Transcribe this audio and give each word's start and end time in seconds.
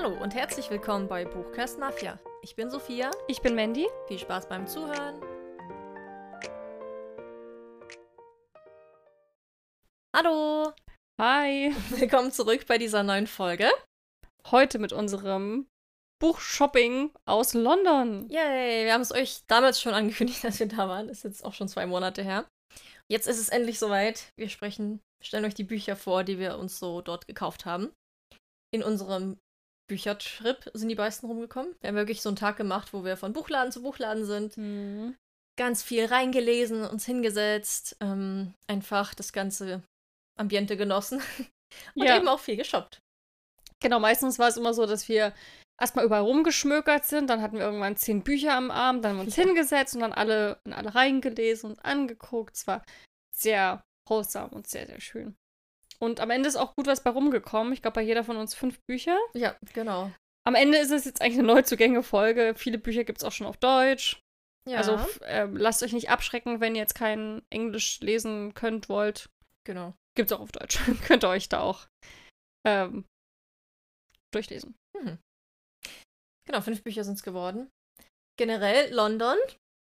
Hallo 0.00 0.16
und 0.22 0.32
herzlich 0.32 0.70
willkommen 0.70 1.08
bei 1.08 1.24
Buchcast 1.24 1.80
Mafia. 1.80 2.20
Ich 2.44 2.54
bin 2.54 2.70
Sophia. 2.70 3.10
Ich 3.26 3.42
bin 3.42 3.56
Mandy. 3.56 3.88
Viel 4.06 4.20
Spaß 4.20 4.48
beim 4.48 4.64
Zuhören. 4.68 5.20
Hallo. 10.14 10.72
Hi. 11.20 11.74
Willkommen 11.90 12.30
zurück 12.30 12.64
bei 12.68 12.78
dieser 12.78 13.02
neuen 13.02 13.26
Folge. 13.26 13.68
Heute 14.52 14.78
mit 14.78 14.92
unserem 14.92 15.66
Buchshopping 16.20 17.10
aus 17.26 17.54
London. 17.54 18.30
Yay, 18.30 18.84
wir 18.84 18.92
haben 18.92 19.00
es 19.00 19.10
euch 19.10 19.40
damals 19.48 19.80
schon 19.80 19.94
angekündigt, 19.94 20.44
dass 20.44 20.60
wir 20.60 20.68
da 20.68 20.88
waren. 20.88 21.08
Das 21.08 21.18
ist 21.18 21.24
jetzt 21.24 21.44
auch 21.44 21.54
schon 21.54 21.66
zwei 21.66 21.86
Monate 21.86 22.22
her. 22.22 22.46
Jetzt 23.10 23.26
ist 23.26 23.40
es 23.40 23.48
endlich 23.48 23.80
soweit. 23.80 24.32
Wir 24.36 24.48
sprechen, 24.48 25.00
stellen 25.24 25.44
euch 25.44 25.54
die 25.54 25.64
Bücher 25.64 25.96
vor, 25.96 26.22
die 26.22 26.38
wir 26.38 26.56
uns 26.56 26.78
so 26.78 27.00
dort 27.00 27.26
gekauft 27.26 27.66
haben. 27.66 27.90
In 28.72 28.84
unserem 28.84 29.38
Büchertrip 29.88 30.70
sind 30.74 30.88
die 30.88 30.94
meisten 30.94 31.26
rumgekommen. 31.26 31.74
Wir 31.80 31.88
haben 31.88 31.96
wirklich 31.96 32.22
so 32.22 32.28
einen 32.28 32.36
Tag 32.36 32.56
gemacht, 32.56 32.92
wo 32.92 33.04
wir 33.04 33.16
von 33.16 33.32
Buchladen 33.32 33.72
zu 33.72 33.82
Buchladen 33.82 34.24
sind. 34.24 34.56
Mhm. 34.56 35.16
Ganz 35.56 35.82
viel 35.82 36.04
reingelesen, 36.04 36.84
uns 36.86 37.04
hingesetzt, 37.04 37.96
ähm, 38.00 38.54
einfach 38.68 39.14
das 39.14 39.32
ganze 39.32 39.82
Ambiente 40.38 40.76
genossen 40.76 41.20
und 41.96 42.06
Ja. 42.06 42.16
eben 42.16 42.28
auch 42.28 42.38
viel 42.40 42.56
geshoppt. 42.56 43.00
Genau, 43.80 43.98
meistens 43.98 44.38
war 44.38 44.48
es 44.48 44.56
immer 44.56 44.74
so, 44.74 44.86
dass 44.86 45.08
wir 45.08 45.32
erstmal 45.80 46.04
überall 46.04 46.22
rumgeschmökert 46.22 47.04
sind, 47.04 47.28
dann 47.30 47.40
hatten 47.42 47.56
wir 47.56 47.64
irgendwann 47.64 47.96
zehn 47.96 48.22
Bücher 48.22 48.54
am 48.54 48.70
Abend, 48.70 49.04
dann 49.04 49.12
haben 49.12 49.18
wir 49.18 49.24
uns 49.24 49.36
Ja. 49.36 49.44
hingesetzt 49.44 49.94
und 49.94 50.00
dann 50.02 50.12
alle 50.12 50.60
in 50.64 50.72
alle 50.72 50.94
reingelesen 50.94 51.70
und 51.70 51.84
angeguckt. 51.84 52.56
Es 52.56 52.66
war 52.66 52.84
sehr 53.34 53.82
wholesome 54.08 54.50
und 54.50 54.66
sehr, 54.68 54.86
sehr 54.86 55.00
schön. 55.00 55.36
Und 56.00 56.20
am 56.20 56.30
Ende 56.30 56.48
ist 56.48 56.56
auch 56.56 56.74
gut 56.76 56.86
was 56.86 57.02
bei 57.02 57.10
rumgekommen. 57.10 57.72
Ich 57.72 57.82
glaube, 57.82 57.96
bei 57.96 58.02
jeder 58.02 58.24
von 58.24 58.36
uns 58.36 58.54
fünf 58.54 58.78
Bücher. 58.88 59.18
Ja, 59.34 59.56
genau. 59.74 60.10
Am 60.46 60.54
Ende 60.54 60.78
ist 60.78 60.90
es 60.92 61.04
jetzt 61.04 61.20
eigentlich 61.20 61.38
eine 61.40 61.48
Neuzugänge-Folge. 61.48 62.54
Viele 62.56 62.78
Bücher 62.78 63.04
gibt 63.04 63.18
es 63.18 63.24
auch 63.24 63.32
schon 63.32 63.46
auf 63.46 63.56
Deutsch. 63.56 64.20
Ja, 64.68 64.78
Also 64.78 64.98
ähm, 65.24 65.56
lasst 65.56 65.82
euch 65.82 65.92
nicht 65.92 66.10
abschrecken, 66.10 66.60
wenn 66.60 66.74
ihr 66.74 66.82
jetzt 66.82 66.94
kein 66.94 67.42
Englisch 67.50 68.00
lesen 68.00 68.54
könnt, 68.54 68.88
wollt. 68.88 69.28
genau. 69.66 69.94
Gibt's 70.16 70.32
auch 70.32 70.40
auf 70.40 70.50
Deutsch. 70.52 70.78
Könnt 71.06 71.22
ihr 71.24 71.28
euch 71.28 71.48
da 71.48 71.60
auch 71.60 71.86
ähm, 72.66 73.04
durchlesen. 74.34 74.74
Genau, 76.46 76.60
fünf 76.60 76.82
Bücher 76.82 77.04
sind 77.04 77.14
es 77.14 77.22
geworden. 77.22 77.70
Generell 78.36 78.92
London. 78.92 79.36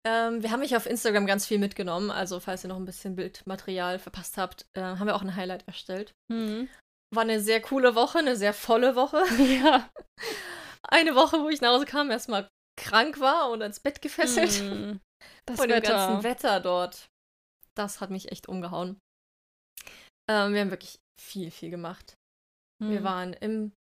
Ähm, 0.07 0.43
wir 0.43 0.51
haben 0.51 0.61
mich 0.61 0.77
auf 0.77 0.87
Instagram 0.87 1.27
ganz 1.27 1.47
viel 1.47 1.59
mitgenommen. 1.59 2.11
Also, 2.11 2.41
falls 2.41 2.65
ihr 2.65 2.69
noch 2.69 2.77
ein 2.77 2.85
bisschen 2.87 3.17
Bildmaterial 3.17 3.99
verpasst 3.99 4.39
habt, 4.39 4.67
äh, 4.75 4.81
haben 4.81 5.07
wir 5.07 5.15
auch 5.15 5.23
ein 5.23 5.37
Highlight 5.37 5.67
erstellt. 5.67 6.15
War 6.29 7.23
eine 7.23 7.41
sehr 7.41 7.61
coole 7.61 7.95
Woche, 7.95 8.19
eine 8.19 8.37
sehr 8.37 8.55
volle 8.55 8.97
Woche. 8.97 9.23
Ja. 9.63 9.91
Eine 10.83 11.15
Woche, 11.15 11.41
wo 11.43 11.49
ich 11.51 11.61
nach 11.61 11.73
Hause 11.75 11.85
kam, 11.85 12.11
erstmal 12.11 12.49
krank 12.81 13.21
war 13.21 13.51
und 13.51 13.61
ans 13.63 13.81
Bett 13.81 14.01
gefesselt. 14.03 14.51
Hm. 14.53 15.01
Das 15.47 15.57
Von 15.59 15.69
dem 15.69 15.77
Wetter. 15.77 15.93
ganzen 15.93 16.23
Wetter 16.23 16.61
dort. 16.61 17.09
Das 17.77 18.01
hat 18.01 18.09
mich 18.11 18.33
echt 18.33 18.49
umgehauen. 18.49 18.99
Ähm, 20.31 20.55
wir 20.55 20.61
haben 20.63 20.71
wirklich 20.71 20.99
viel, 21.21 21.51
viel 21.51 21.69
gemacht. 21.71 22.15
Wir 22.83 22.99
Hm. 22.99 23.05
waren 23.05 23.33
im, 23.35 23.73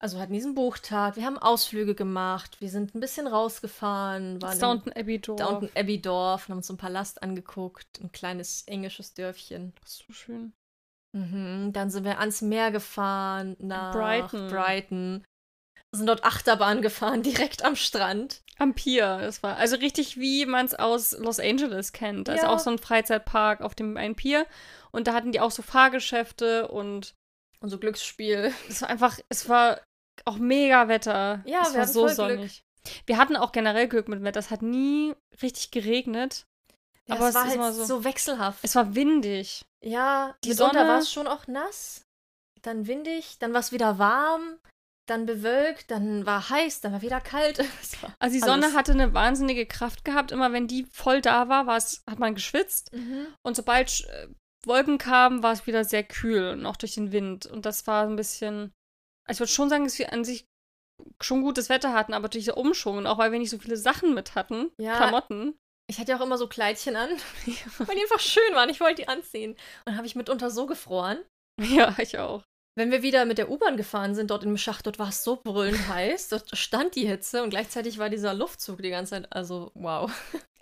also 0.00 0.18
hatten 0.20 0.32
diesen 0.32 0.54
Buchtag, 0.54 1.16
wir 1.16 1.24
haben 1.24 1.38
Ausflüge 1.38 1.94
gemacht, 1.94 2.60
wir 2.60 2.68
sind 2.70 2.94
ein 2.94 3.00
bisschen 3.00 3.26
rausgefahren, 3.26 4.40
waren 4.40 4.58
Downton 4.58 4.92
Abbey 4.92 5.20
Dorf. 5.20 5.38
Downton 5.40 5.70
Abbey 5.74 6.00
Dorf 6.00 6.44
und 6.46 6.52
haben 6.52 6.58
uns 6.58 6.70
einen 6.70 6.78
Palast 6.78 7.22
angeguckt, 7.22 8.00
ein 8.00 8.12
kleines 8.12 8.62
englisches 8.66 9.14
Dörfchen. 9.14 9.72
Das 9.80 9.92
ist 9.92 10.04
so 10.06 10.12
schön. 10.12 10.52
Mhm. 11.16 11.72
Dann 11.72 11.90
sind 11.90 12.04
wir 12.04 12.20
ans 12.20 12.42
Meer 12.42 12.70
gefahren, 12.70 13.56
nach 13.58 13.92
Brighton. 13.92 14.48
Brighton. 14.48 15.24
Sind 15.92 16.06
dort 16.06 16.22
Achterbahn 16.22 16.82
gefahren, 16.82 17.22
direkt 17.24 17.64
am 17.64 17.74
Strand. 17.74 18.42
Am 18.58 18.74
Pier. 18.74 19.18
Das 19.20 19.42
war 19.42 19.56
also 19.56 19.76
richtig, 19.76 20.18
wie 20.18 20.44
man 20.46 20.66
es 20.66 20.74
aus 20.74 21.12
Los 21.12 21.40
Angeles 21.40 21.92
kennt. 21.92 22.28
Da 22.28 22.34
ist 22.34 22.42
Ja. 22.42 22.50
auch 22.50 22.58
so 22.58 22.70
ein 22.70 22.78
Freizeitpark 22.78 23.62
auf 23.62 23.74
dem 23.74 23.96
einen 23.96 24.14
Pier. 24.16 24.46
Und 24.90 25.06
da 25.06 25.14
hatten 25.14 25.32
die 25.32 25.40
auch 25.40 25.50
so 25.50 25.62
Fahrgeschäfte 25.62 26.68
und 26.68 27.14
Und 27.60 27.70
so 27.70 27.78
Glücksspiel. 27.78 28.52
es 28.68 28.82
war 28.82 28.90
einfach, 28.90 29.18
es 29.30 29.48
war 29.48 29.80
auch 30.26 30.38
mega 30.38 30.88
Wetter. 30.88 31.42
Ja, 31.46 31.62
es 31.62 31.68
wir 31.68 31.74
war 31.74 31.82
hatten 31.82 31.92
so 31.92 32.00
voll 32.00 32.14
Glück. 32.14 32.16
sonnig. 32.16 32.64
Wir 33.06 33.18
hatten 33.18 33.36
auch 33.36 33.52
generell 33.52 33.88
Glück 33.88 34.08
mit 34.08 34.18
dem 34.20 34.24
Wetter. 34.24 34.40
Es 34.40 34.50
hat 34.50 34.62
nie 34.62 35.14
richtig 35.42 35.70
geregnet. 35.70 36.46
Ja, 37.06 37.16
Aber 37.16 37.24
es 37.24 37.30
es 37.30 37.34
war 37.34 37.42
ist 37.44 37.48
halt 37.50 37.56
immer 37.56 37.72
so, 37.72 37.84
so- 37.84 38.04
wechselhaft. 38.04 38.58
Es 38.62 38.74
war 38.74 38.94
windig. 38.94 39.64
ja, 39.84 40.34
die 40.44 40.52
Sonne- 40.52 40.78
war 40.86 40.98
es 40.98 41.12
schon 41.12 41.26
auch 41.26 41.46
nass, 41.46 42.02
dann 42.62 42.86
windig, 42.86 43.38
dann 43.38 43.52
war 43.52 43.60
es 43.60 43.72
wieder 43.72 43.98
warm, 43.98 44.58
dann 45.06 45.24
bewölkt, 45.24 45.90
dann 45.90 46.26
war 46.26 46.50
heiß, 46.50 46.80
dann 46.82 46.92
war 46.92 47.00
wieder 47.02 47.20
kalt. 47.20 47.58
Es 47.82 48.02
war 48.02 48.12
Also 48.18 48.36
die 48.36 48.42
alles. 48.42 48.62
Sonne 48.62 48.74
hatte 48.76 48.92
eine 48.92 49.14
wahnsinnige 49.14 49.64
Kraft 49.66 50.04
gehabt. 50.04 50.32
Immer 50.32 50.52
wenn 50.52 50.66
die 50.68 50.84
voll 50.92 51.20
da 51.22 51.48
war, 51.48 51.66
es, 51.76 52.02
hat 52.08 52.18
man 52.18 52.34
geschwitzt. 52.34 52.92
Mhm. 52.92 53.26
Und 53.42 53.56
sobald 53.56 54.06
äh, 54.10 54.28
Wolken 54.66 54.98
kamen, 54.98 55.42
war 55.42 55.52
es 55.52 55.66
wieder 55.66 55.84
sehr 55.84 56.02
kühl 56.04 56.50
und 56.50 56.66
auch 56.66 56.76
durch 56.76 56.94
den 56.94 57.10
Wind. 57.12 57.46
Und 57.46 57.64
das 57.64 57.86
war 57.86 58.04
ein 58.06 58.16
bisschen. 58.16 58.72
Also 59.28 59.36
ich 59.36 59.40
würde 59.40 59.52
schon 59.52 59.68
sagen, 59.68 59.84
dass 59.84 59.98
wir 59.98 60.12
an 60.12 60.24
sich 60.24 60.46
schon 61.22 61.42
gutes 61.42 61.68
Wetter 61.68 61.92
hatten, 61.92 62.14
aber 62.14 62.28
durch 62.28 62.46
der 62.46 62.56
Umschwung 62.56 62.98
und 62.98 63.06
auch 63.06 63.18
weil 63.18 63.30
wir 63.30 63.38
nicht 63.38 63.50
so 63.50 63.58
viele 63.58 63.76
Sachen 63.76 64.14
mit 64.14 64.34
hatten, 64.34 64.70
Ja. 64.78 64.96
Klamotten. 64.96 65.56
Ich 65.90 65.98
hatte 65.98 66.12
ja 66.12 66.18
auch 66.18 66.22
immer 66.24 66.36
so 66.36 66.48
Kleidchen 66.48 66.96
an, 66.96 67.10
weil 67.78 67.96
die 67.96 68.02
einfach 68.02 68.20
schön 68.20 68.54
waren. 68.54 68.68
Ich 68.68 68.80
wollte 68.80 69.02
die 69.02 69.08
anziehen. 69.08 69.56
Und 69.86 69.96
habe 69.96 70.06
ich 70.06 70.16
mitunter 70.16 70.50
so 70.50 70.66
gefroren. 70.66 71.18
Ja, 71.60 71.94
ich 71.98 72.18
auch. 72.18 72.42
Wenn 72.76 72.90
wir 72.90 73.02
wieder 73.02 73.24
mit 73.24 73.38
der 73.38 73.50
U-Bahn 73.50 73.76
gefahren 73.76 74.14
sind, 74.14 74.30
dort 74.30 74.44
im 74.44 74.56
Schacht, 74.56 74.86
dort 74.86 74.98
war 74.98 75.08
es 75.08 75.24
so 75.24 75.36
brüllend 75.42 75.88
heiß. 75.88 76.28
Dort 76.28 76.56
stand 76.56 76.94
die 76.94 77.06
Hitze 77.08 77.42
und 77.42 77.50
gleichzeitig 77.50 77.98
war 77.98 78.10
dieser 78.10 78.34
Luftzug 78.34 78.82
die 78.82 78.90
ganze 78.90 79.10
Zeit. 79.12 79.32
Also, 79.32 79.72
wow. 79.74 80.10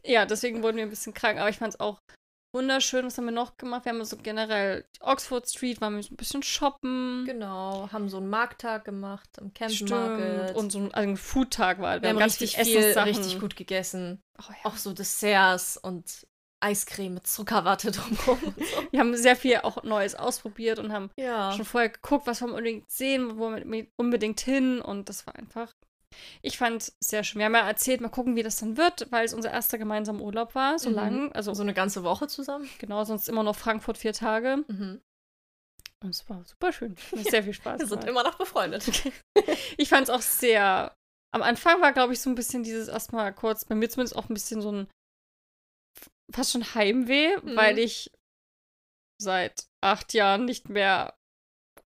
Ja, 0.04 0.24
deswegen 0.24 0.62
wurden 0.62 0.76
wir 0.76 0.84
ein 0.84 0.90
bisschen 0.90 1.12
krank, 1.12 1.38
aber 1.38 1.50
ich 1.50 1.58
fand 1.58 1.74
es 1.74 1.80
auch 1.80 1.98
wunderschön. 2.56 3.06
Was 3.06 3.18
haben 3.18 3.26
wir 3.26 3.32
noch 3.32 3.56
gemacht? 3.56 3.84
Wir 3.84 3.92
haben 3.92 4.04
so 4.04 4.16
generell 4.16 4.84
die 4.96 5.02
Oxford 5.02 5.48
Street, 5.48 5.80
waren 5.80 5.94
wir 5.96 6.02
so 6.02 6.12
ein 6.14 6.16
bisschen 6.16 6.42
shoppen. 6.42 7.24
Genau. 7.26 7.88
Haben 7.92 8.08
so 8.08 8.16
einen 8.16 8.28
Markttag 8.28 8.84
gemacht 8.84 9.28
am 9.40 9.52
Camp 9.54 9.72
Stimmt. 9.72 9.90
Market. 9.90 10.56
Und 10.56 10.72
so 10.72 10.78
ein, 10.80 10.94
also 10.94 11.10
ein 11.10 11.16
Foodtag 11.16 11.80
war. 11.80 12.02
wir 12.02 12.08
haben 12.08 12.18
richtig 12.18 12.56
viel, 12.56 12.78
richtig 12.98 13.38
gut 13.40 13.56
gegessen. 13.56 14.22
Oh, 14.38 14.44
ja. 14.50 14.56
Auch 14.70 14.76
so 14.76 14.92
Desserts 14.92 15.76
und 15.76 16.26
Eiscreme 16.60 17.14
mit 17.14 17.26
Zuckerwatte 17.26 17.90
drumherum. 17.92 18.38
und 18.42 18.58
so. 18.66 18.82
Wir 18.90 19.00
haben 19.00 19.14
sehr 19.16 19.36
viel 19.36 19.58
auch 19.58 19.82
Neues 19.84 20.14
ausprobiert 20.14 20.78
und 20.78 20.92
haben 20.92 21.10
Ja. 21.16 21.52
schon 21.52 21.64
vorher 21.66 21.90
geguckt, 21.90 22.26
was 22.26 22.40
wir 22.40 22.48
unbedingt 22.48 22.90
sehen, 22.90 23.38
wo 23.38 23.50
wir 23.50 23.86
unbedingt 23.96 24.40
hin. 24.40 24.80
Und 24.80 25.08
das 25.08 25.26
war 25.26 25.36
einfach. 25.36 25.72
Ich 26.42 26.58
fand 26.58 26.82
es 26.82 26.96
sehr 27.00 27.24
schön. 27.24 27.38
Wir 27.38 27.46
haben 27.46 27.54
ja 27.54 27.66
erzählt, 27.66 28.00
mal 28.00 28.08
gucken, 28.08 28.36
wie 28.36 28.42
das 28.42 28.56
dann 28.56 28.76
wird, 28.76 29.10
weil 29.10 29.24
es 29.24 29.34
unser 29.34 29.50
erster 29.50 29.78
gemeinsamer 29.78 30.20
Urlaub 30.22 30.54
war, 30.54 30.78
so 30.78 30.88
Mhm. 30.90 30.94
lang. 30.94 31.32
Also 31.32 31.54
So 31.54 31.62
eine 31.62 31.74
ganze 31.74 32.02
Woche 32.02 32.26
zusammen. 32.28 32.68
genau, 32.78 33.04
sonst 33.04 33.28
immer 33.28 33.42
noch 33.42 33.56
Frankfurt 33.56 33.98
vier 33.98 34.12
Tage. 34.12 34.64
Mhm. 34.68 35.00
Und 36.02 36.10
es 36.10 36.28
war 36.28 36.44
super 36.44 36.72
schön. 36.72 36.94
Hat 37.16 37.30
sehr 37.30 37.42
viel 37.42 37.54
Spaß 37.54 37.80
Wir 37.80 37.86
sind 37.86 38.04
immer 38.04 38.22
noch 38.22 38.36
befreundet. 38.36 38.84
Ich 39.78 39.88
fand 39.88 40.04
es 40.04 40.10
auch 40.10 40.22
sehr. 40.22 40.94
Am 41.34 41.42
Anfang 41.42 41.80
war, 41.82 41.92
glaube 41.92 42.12
ich, 42.12 42.20
so 42.20 42.30
ein 42.30 42.34
bisschen 42.34 42.62
dieses 42.62 42.88
erstmal 42.88 43.32
kurz, 43.34 43.64
bei 43.64 43.74
mir 43.74 43.88
zumindest 43.90 44.16
auch 44.16 44.28
ein 44.28 44.34
bisschen 44.34 44.60
so 44.62 44.72
ein 44.72 44.88
fast 46.32 46.52
schon 46.52 46.74
Heimweh, 46.74 47.36
Mhm. 47.42 47.56
weil 47.56 47.78
ich 47.78 48.10
seit 49.20 49.66
acht 49.82 50.12
Jahren 50.14 50.44
nicht 50.44 50.68
mehr 50.68 51.15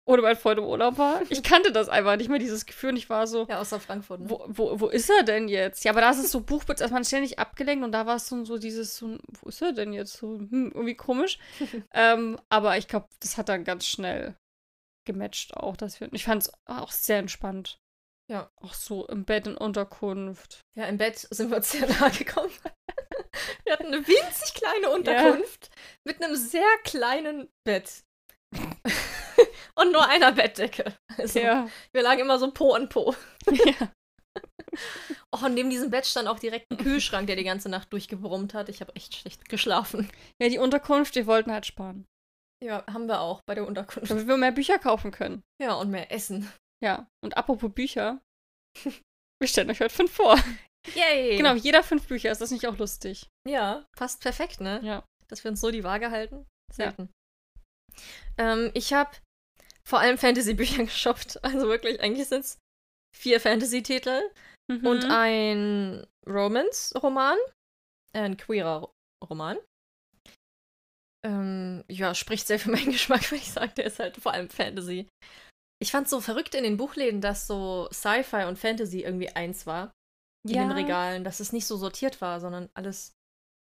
ohne 0.10 0.24
meinen 0.24 0.38
Freund 0.38 0.58
im 0.58 0.66
Urlaub 0.66 0.98
war. 0.98 1.22
Ich 1.30 1.44
kannte 1.44 1.72
das 1.72 1.88
einfach 1.88 2.16
nicht 2.16 2.30
mehr, 2.30 2.40
dieses 2.40 2.66
Gefühl. 2.66 2.90
Und 2.90 2.98
ich 2.98 3.12
war 3.12 3.28
so, 3.28 3.46
Ja, 3.48 3.60
außer 3.60 3.80
Frankfurt. 3.80 4.22
Ne? 4.22 4.30
wo, 4.30 4.44
wo, 4.48 4.80
wo 4.80 4.88
ist 4.88 5.08
er 5.08 5.22
denn 5.22 5.48
jetzt? 5.48 5.84
Ja, 5.84 5.92
aber 5.92 6.02
da 6.02 6.10
ist 6.10 6.18
es 6.18 6.32
so 6.32 6.42
Buchbitz, 6.42 6.82
ist 6.82 6.90
man 6.92 7.06
ständig 7.06 7.38
abgelenkt 7.38 7.86
und 7.86 7.92
da 7.92 8.08
war 8.08 8.16
es 8.16 8.28
so, 8.28 8.44
so 8.44 8.58
dieses, 8.58 8.98
so, 8.98 9.20
wo 9.28 9.50
ist 9.50 9.62
er 9.62 9.72
denn 9.72 9.94
jetzt? 9.94 10.14
So, 10.14 10.40
hm, 10.40 10.72
irgendwie 10.74 10.96
komisch. 10.96 11.38
ähm, 11.94 12.40
aber 12.50 12.78
ich 12.80 12.88
glaube, 12.88 13.08
das 13.20 13.38
hat 13.38 13.50
dann 13.50 13.64
ganz 13.64 13.86
schnell 13.86 14.36
gematcht 15.06 15.56
auch. 15.56 15.78
Dass 15.78 16.00
wir, 16.00 16.12
ich 16.12 16.26
fand 16.26 16.42
es 16.42 16.52
auch 16.66 16.92
sehr 16.92 17.20
entspannt. 17.20 17.80
Ja. 18.28 18.50
Auch 18.56 18.74
so 18.74 19.06
im 19.08 19.26
Bett 19.26 19.46
in 19.46 19.58
Unterkunft. 19.58 20.62
Ja, 20.76 20.86
im 20.86 20.98
Bett 20.98 21.28
sind 21.30 21.52
wir 21.52 21.58
uns 21.58 21.72
sehr 21.72 21.88
nahe 21.88 22.12
gekommen. 22.12 22.52
Wir 23.64 23.74
hatten 23.74 23.88
eine 23.88 24.06
winzig 24.06 24.54
kleine 24.54 24.90
Unterkunft 24.90 25.70
mit 26.04 26.22
einem 26.22 26.36
sehr 26.36 26.68
kleinen 26.84 27.48
Bett. 27.64 28.04
Und 29.80 29.92
nur 29.92 30.08
einer 30.08 30.32
Bettdecke. 30.32 30.96
Also, 31.18 31.40
Ja. 31.40 31.70
Wir 31.92 32.02
lagen 32.04 32.22
immer 32.22 32.38
so 32.40 32.52
Po 32.52 32.74
an 32.74 32.90
Po. 32.90 33.16
ja. 33.52 33.92
Oh, 35.32 35.46
und 35.46 35.56
neben 35.56 35.70
diesem 35.70 35.90
Bett 35.90 36.06
stand 36.06 36.28
auch 36.28 36.40
direkt 36.40 36.72
ein 36.72 36.78
Kühlschrank, 36.78 37.28
der 37.28 37.36
die 37.36 37.44
ganze 37.44 37.70
Nacht 37.70 37.92
durchgebrummt 37.92 38.54
hat. 38.54 38.70
Ich 38.70 38.82
habe 38.82 38.96
echt 38.96 39.16
schlecht 39.16 39.50
geschlafen. 39.50 40.10
Ja, 40.42 40.48
die 40.48 40.60
Unterkunft, 40.60 41.16
wir 41.16 41.26
wollten 41.28 41.52
halt 41.52 41.66
sparen. 41.66 42.06
Ja, 42.64 42.86
haben 42.88 43.08
wir 43.08 43.20
auch 43.22 43.42
bei 43.48 43.56
der 43.56 43.66
Unterkunft. 43.68 44.10
Damit 44.12 44.28
wir 44.28 44.38
mehr 44.38 44.52
Bücher 44.52 44.78
kaufen 44.80 45.12
können. 45.12 45.42
Ja, 45.62 45.74
und 45.74 45.90
mehr 45.90 46.12
Essen. 46.12 46.52
Ja. 46.84 47.08
Und 47.24 47.36
apropos 47.38 47.72
Bücher. 47.74 48.22
Wir 49.42 49.48
stellen 49.48 49.70
euch 49.70 49.82
heute 49.82 49.94
fünf 49.94 50.12
vor. 50.12 50.38
Yay! 50.96 51.38
Genau, 51.38 51.56
jeder 51.56 51.84
fünf 51.84 52.08
Bücher. 52.08 52.32
Ist 52.32 52.42
das 52.42 52.52
nicht 52.52 52.68
auch 52.68 52.78
lustig? 52.78 53.28
Ja, 53.48 53.86
passt 53.98 54.22
perfekt, 54.22 54.62
ne? 54.62 54.80
Ja. 54.84 55.04
Dass 55.28 55.44
wir 55.44 55.52
uns 55.52 55.62
so 55.62 55.72
die 55.72 55.84
Waage 55.84 56.12
halten. 56.12 56.46
Selten. 56.72 57.10
Ähm, 58.38 58.72
ich 58.74 58.94
habe 58.94 59.12
vor 59.90 60.00
allem 60.00 60.18
Fantasy-Bücher 60.18 60.84
geshoppt. 60.86 61.44
Also 61.44 61.68
wirklich, 61.68 62.00
eigentlich 62.02 62.28
sind 62.28 62.42
es 62.46 62.58
vier 63.18 63.40
Fantasy-Titel 63.40 64.22
Mhm. 64.72 64.86
und 64.86 65.06
ein 65.10 66.06
Romance-Roman. 66.28 67.38
Äh, 68.14 68.20
ein 68.20 68.38
queerer 68.38 68.92
Roman. 69.28 69.58
Ähm, 71.26 71.84
ja, 71.90 72.14
spricht 72.16 72.48
sehr 72.48 72.60
für 72.60 72.72
meinen 72.72 72.92
Geschmack, 72.92 73.32
wenn 73.32 73.40
ich 73.40 73.52
sage, 73.52 73.74
der 73.74 73.86
ist 73.86 74.00
halt 74.00 74.18
vor 74.18 74.34
allem 74.34 74.50
Fantasy. 74.50 75.08
Ich 75.82 75.92
fand 75.92 76.08
so 76.08 76.22
verrückt 76.22 76.56
in 76.56 76.64
den 76.64 76.78
Buchläden, 76.78 77.20
dass 77.22 77.48
so 77.48 77.90
Sci-Fi 77.92 78.46
und 78.46 78.60
Fantasy 78.60 79.02
irgendwie 79.02 79.30
eins 79.30 79.66
war. 79.66 79.92
In 80.48 80.54
den 80.54 80.72
Regalen, 80.72 81.24
dass 81.24 81.40
es 81.42 81.52
nicht 81.52 81.66
so 81.66 81.76
sortiert 81.78 82.22
war, 82.22 82.40
sondern 82.40 82.70
alles 82.74 83.14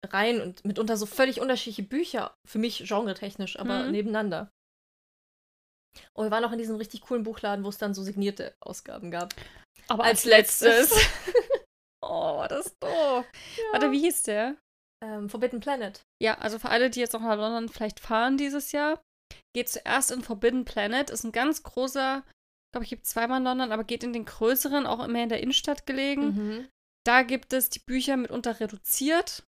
rein 0.06 0.42
und 0.42 0.64
mitunter 0.66 0.98
so 0.98 1.06
völlig 1.06 1.40
unterschiedliche 1.40 1.84
Bücher. 1.84 2.34
Für 2.48 2.60
mich 2.60 2.80
genretechnisch, 2.88 3.58
aber 3.58 3.84
Mhm. 3.86 3.92
nebeneinander. 3.92 4.50
Und 6.14 6.26
wir 6.26 6.32
waren 6.32 6.46
auch 6.46 6.52
in 6.52 6.58
diesem 6.58 6.76
richtig 6.76 7.02
coolen 7.02 7.24
Buchladen, 7.24 7.66
wo 7.66 7.70
es 7.70 7.78
dann 7.78 7.94
so 7.94 8.04
signierte 8.04 8.56
Ausgaben 8.60 9.12
gab. 9.12 9.34
Aber 9.88 10.04
als 10.04 10.22
als 10.22 10.26
letztes. 10.26 10.92
oh, 12.02 12.46
das 12.48 12.68
ist 12.68 12.84
doof. 12.84 13.26
Warte, 13.72 13.92
wie 13.92 14.00
hieß 14.00 14.24
der? 14.24 14.56
Ähm, 15.04 15.30
Forbidden 15.30 15.60
Planet. 15.60 16.06
Ja, 16.22 16.38
also 16.38 16.60
für 16.60 16.70
alle, 16.70 16.90
die 16.90 17.00
jetzt 17.00 17.14
noch 17.14 17.22
nach 17.22 17.36
London 17.36 17.70
vielleicht 17.70 18.00
fahren 18.00 18.38
dieses 18.38 18.72
Jahr, 18.72 19.02
geht 19.54 19.70
zuerst 19.70 20.12
in 20.12 20.22
Forbidden 20.22 20.66
Planet. 20.66 21.10
Ist 21.10 21.24
ein 21.24 21.32
ganz 21.32 21.64
großer, 21.64 22.24
ich 22.26 22.72
glaube, 22.72 22.84
ich 22.84 22.90
gibt 22.90 23.06
zweimal 23.06 23.40
in 23.40 23.46
London, 23.46 23.72
aber 23.72 23.84
geht 23.84 24.04
in 24.04 24.14
den 24.14 24.26
größeren, 24.26 24.86
auch 24.86 25.04
immer 25.04 25.24
in 25.24 25.30
der 25.30 25.42
Innenstadt 25.42 25.86
gelegen. 25.86 26.26
Mhm. 26.36 26.68
Da 27.04 27.24
gibt 27.24 27.52
es 27.54 27.70
die 27.70 27.80
Bücher 27.80 28.16
mitunter 28.16 28.60
reduziert 28.60 29.44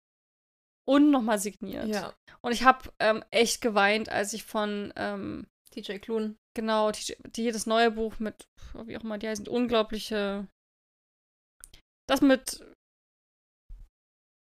und 0.89 1.11
nochmal 1.11 1.39
signiert. 1.39 1.89
Ja. 1.89 2.15
Und 2.43 2.53
ich 2.53 2.63
habe 2.63 2.93
ähm, 3.01 3.25
echt 3.31 3.61
geweint, 3.61 4.09
als 4.09 4.33
ich 4.33 4.45
von, 4.45 4.93
ähm, 4.97 5.47
TJ 5.71 5.99
Klun. 5.99 6.37
genau, 6.57 6.91
die, 6.91 7.17
die 7.37 7.51
das 7.53 7.67
neue 7.67 7.91
Buch 7.91 8.19
mit, 8.19 8.45
wie 8.85 8.97
auch 8.97 9.03
immer 9.03 9.19
die 9.19 9.29
heißen, 9.29 9.49
unglaubliche, 9.49 10.47
das 12.09 12.21
mit, 12.21 12.65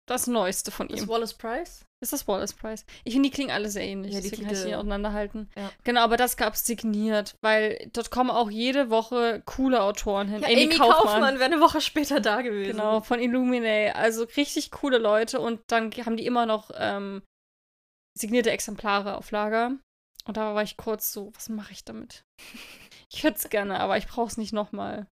das 0.09 0.27
Neueste 0.27 0.71
von 0.71 0.89
Das 0.89 1.03
ihm. 1.03 1.09
Wallace 1.09 1.35
Price. 1.35 1.85
Ist 2.01 2.13
das 2.13 2.27
Wallace 2.29 2.55
Price? 2.55 2.87
Ich 3.05 3.13
finde, 3.13 3.29
die 3.29 3.35
klingen 3.35 3.51
alle 3.51 3.69
sehr 3.69 3.83
ähnlich. 3.83 4.15
Ja, 4.15 4.21
die 4.21 4.31
deswegen 4.31 4.47
kann 4.47 4.55
ich 4.55 4.65
die 4.65 4.75
auseinanderhalten. 4.75 5.51
Ja. 5.57 5.71
Genau, 5.85 6.01
aber 6.01 6.17
das 6.17 6.37
gab 6.37 6.55
es 6.55 6.65
signiert, 6.65 7.35
weil 7.43 7.91
dort 7.93 8.11
kommen 8.11 8.31
auch 8.31 8.51
jede 8.51 8.89
Woche 8.89 9.43
coole 9.45 9.83
Autoren 9.83 10.29
hin. 10.29 10.43
Ja, 10.43 10.49
Amy, 10.49 10.69
Kaufmann, 10.69 11.39
wäre 11.39 11.53
eine 11.53 11.61
Woche 11.61 11.81
später 11.81 12.21
da 12.21 12.41
gewesen. 12.41 12.73
Genau, 12.73 13.01
von 13.01 13.21
Illuminae. 13.21 13.93
Also 13.95 14.25
richtig 14.37 14.71
coole 14.71 14.99
Leute 14.99 15.41
und 15.41 15.61
dann 15.67 15.91
haben 15.93 16.17
die 16.17 16.27
immer 16.27 16.47
noch 16.47 16.71
ähm, 16.75 17.23
signierte 18.17 18.51
Exemplare 18.51 19.17
auf 19.17 19.31
Lager. 19.31 19.73
Und 20.29 20.37
da 20.37 20.55
war 20.55 20.63
ich 20.63 20.77
kurz 20.77 21.13
so, 21.13 21.33
was 21.35 21.49
mache 21.49 21.73
ich 21.73 21.85
damit? 21.85 22.25
Ich 23.11 23.25
hätte 23.25 23.39
es 23.39 23.49
gerne, 23.49 23.81
aber 23.81 23.97
ich 23.97 24.07
brauche 24.07 24.29
es 24.29 24.37
nicht 24.37 24.53
nochmal. 24.53 25.07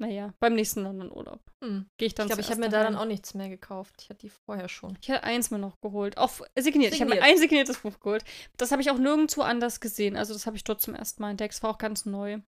Naja, 0.00 0.34
beim 0.40 0.54
nächsten 0.54 0.82
London-Urlaub 0.82 1.40
Hm. 1.62 1.86
gehe 1.96 2.08
ich 2.08 2.14
dann 2.16 2.26
Ich 2.26 2.30
glaube, 2.30 2.40
ich 2.42 2.50
habe 2.50 2.60
mir 2.60 2.68
da 2.68 2.82
dann 2.82 2.96
auch 2.96 3.04
nichts 3.04 3.34
mehr 3.34 3.48
gekauft. 3.48 3.94
Ich 4.02 4.10
hatte 4.10 4.18
die 4.22 4.30
vorher 4.30 4.68
schon. 4.68 4.98
Ich 5.00 5.06
hätte 5.08 5.22
eins 5.22 5.52
mir 5.52 5.60
noch 5.60 5.80
geholt. 5.80 6.18
Auch 6.18 6.32
signiert. 6.58 6.92
Ich 6.92 7.00
habe 7.00 7.10
mir 7.10 7.16
Signiert. 7.18 7.22
ein 7.32 7.38
signiertes 7.38 7.78
Buch 7.78 8.00
geholt. 8.00 8.24
Das 8.56 8.72
habe 8.72 8.82
ich 8.82 8.90
auch 8.90 8.98
nirgendwo 8.98 9.42
anders 9.42 9.78
gesehen. 9.78 10.16
Also 10.16 10.32
das 10.32 10.46
habe 10.46 10.56
ich 10.56 10.64
dort 10.64 10.80
zum 10.80 10.96
ersten 10.96 11.22
Mal 11.22 11.30
entdeckt. 11.30 11.54
Es 11.54 11.62
war 11.62 11.70
auch 11.70 11.78
ganz 11.78 12.04
neu. 12.04 12.40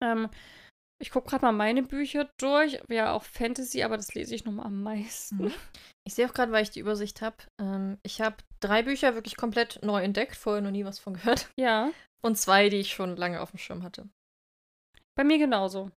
Ähm, 0.00 0.28
ich 1.00 1.10
gucke 1.10 1.28
gerade 1.28 1.44
mal 1.44 1.52
meine 1.52 1.82
Bücher 1.82 2.30
durch. 2.38 2.80
Ja, 2.88 3.12
auch 3.12 3.24
Fantasy, 3.24 3.82
aber 3.82 3.96
das 3.96 4.14
lese 4.14 4.34
ich 4.34 4.44
nochmal 4.44 4.66
am 4.66 4.82
meisten. 4.82 5.36
Mhm. 5.46 5.54
Ich 6.06 6.14
sehe 6.14 6.28
auch 6.28 6.34
gerade, 6.34 6.52
weil 6.52 6.62
ich 6.62 6.70
die 6.70 6.80
Übersicht 6.80 7.20
habe. 7.22 7.36
Ähm, 7.60 7.98
ich 8.02 8.20
habe 8.20 8.36
drei 8.60 8.82
Bücher 8.82 9.14
wirklich 9.14 9.36
komplett 9.36 9.80
neu 9.82 10.02
entdeckt, 10.02 10.36
vorher 10.36 10.62
noch 10.62 10.70
nie 10.70 10.84
was 10.84 10.98
von 10.98 11.14
gehört. 11.14 11.48
Ja, 11.58 11.90
Und 12.22 12.36
zwei, 12.38 12.68
die 12.68 12.76
ich 12.78 12.92
schon 12.92 13.16
lange 13.16 13.40
auf 13.40 13.50
dem 13.50 13.58
Schirm 13.58 13.82
hatte. 13.82 14.08
bei 15.16 15.24
mir 15.24 15.38
genauso. 15.38 15.90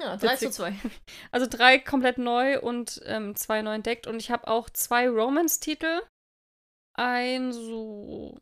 Ja, 0.00 0.16
drei 0.16 0.34
Witzig. 0.34 0.52
zu 0.52 0.62
zwei. 0.62 0.72
Also 1.32 1.46
drei 1.48 1.78
komplett 1.78 2.18
neu 2.18 2.60
und 2.60 3.00
ähm, 3.04 3.34
zwei 3.34 3.62
neu 3.62 3.74
entdeckt. 3.74 4.06
Und 4.06 4.16
ich 4.20 4.30
habe 4.30 4.46
auch 4.48 4.70
zwei 4.70 5.08
Romance-Titel. 5.08 6.00
Ein 6.96 7.52
so 7.52 8.38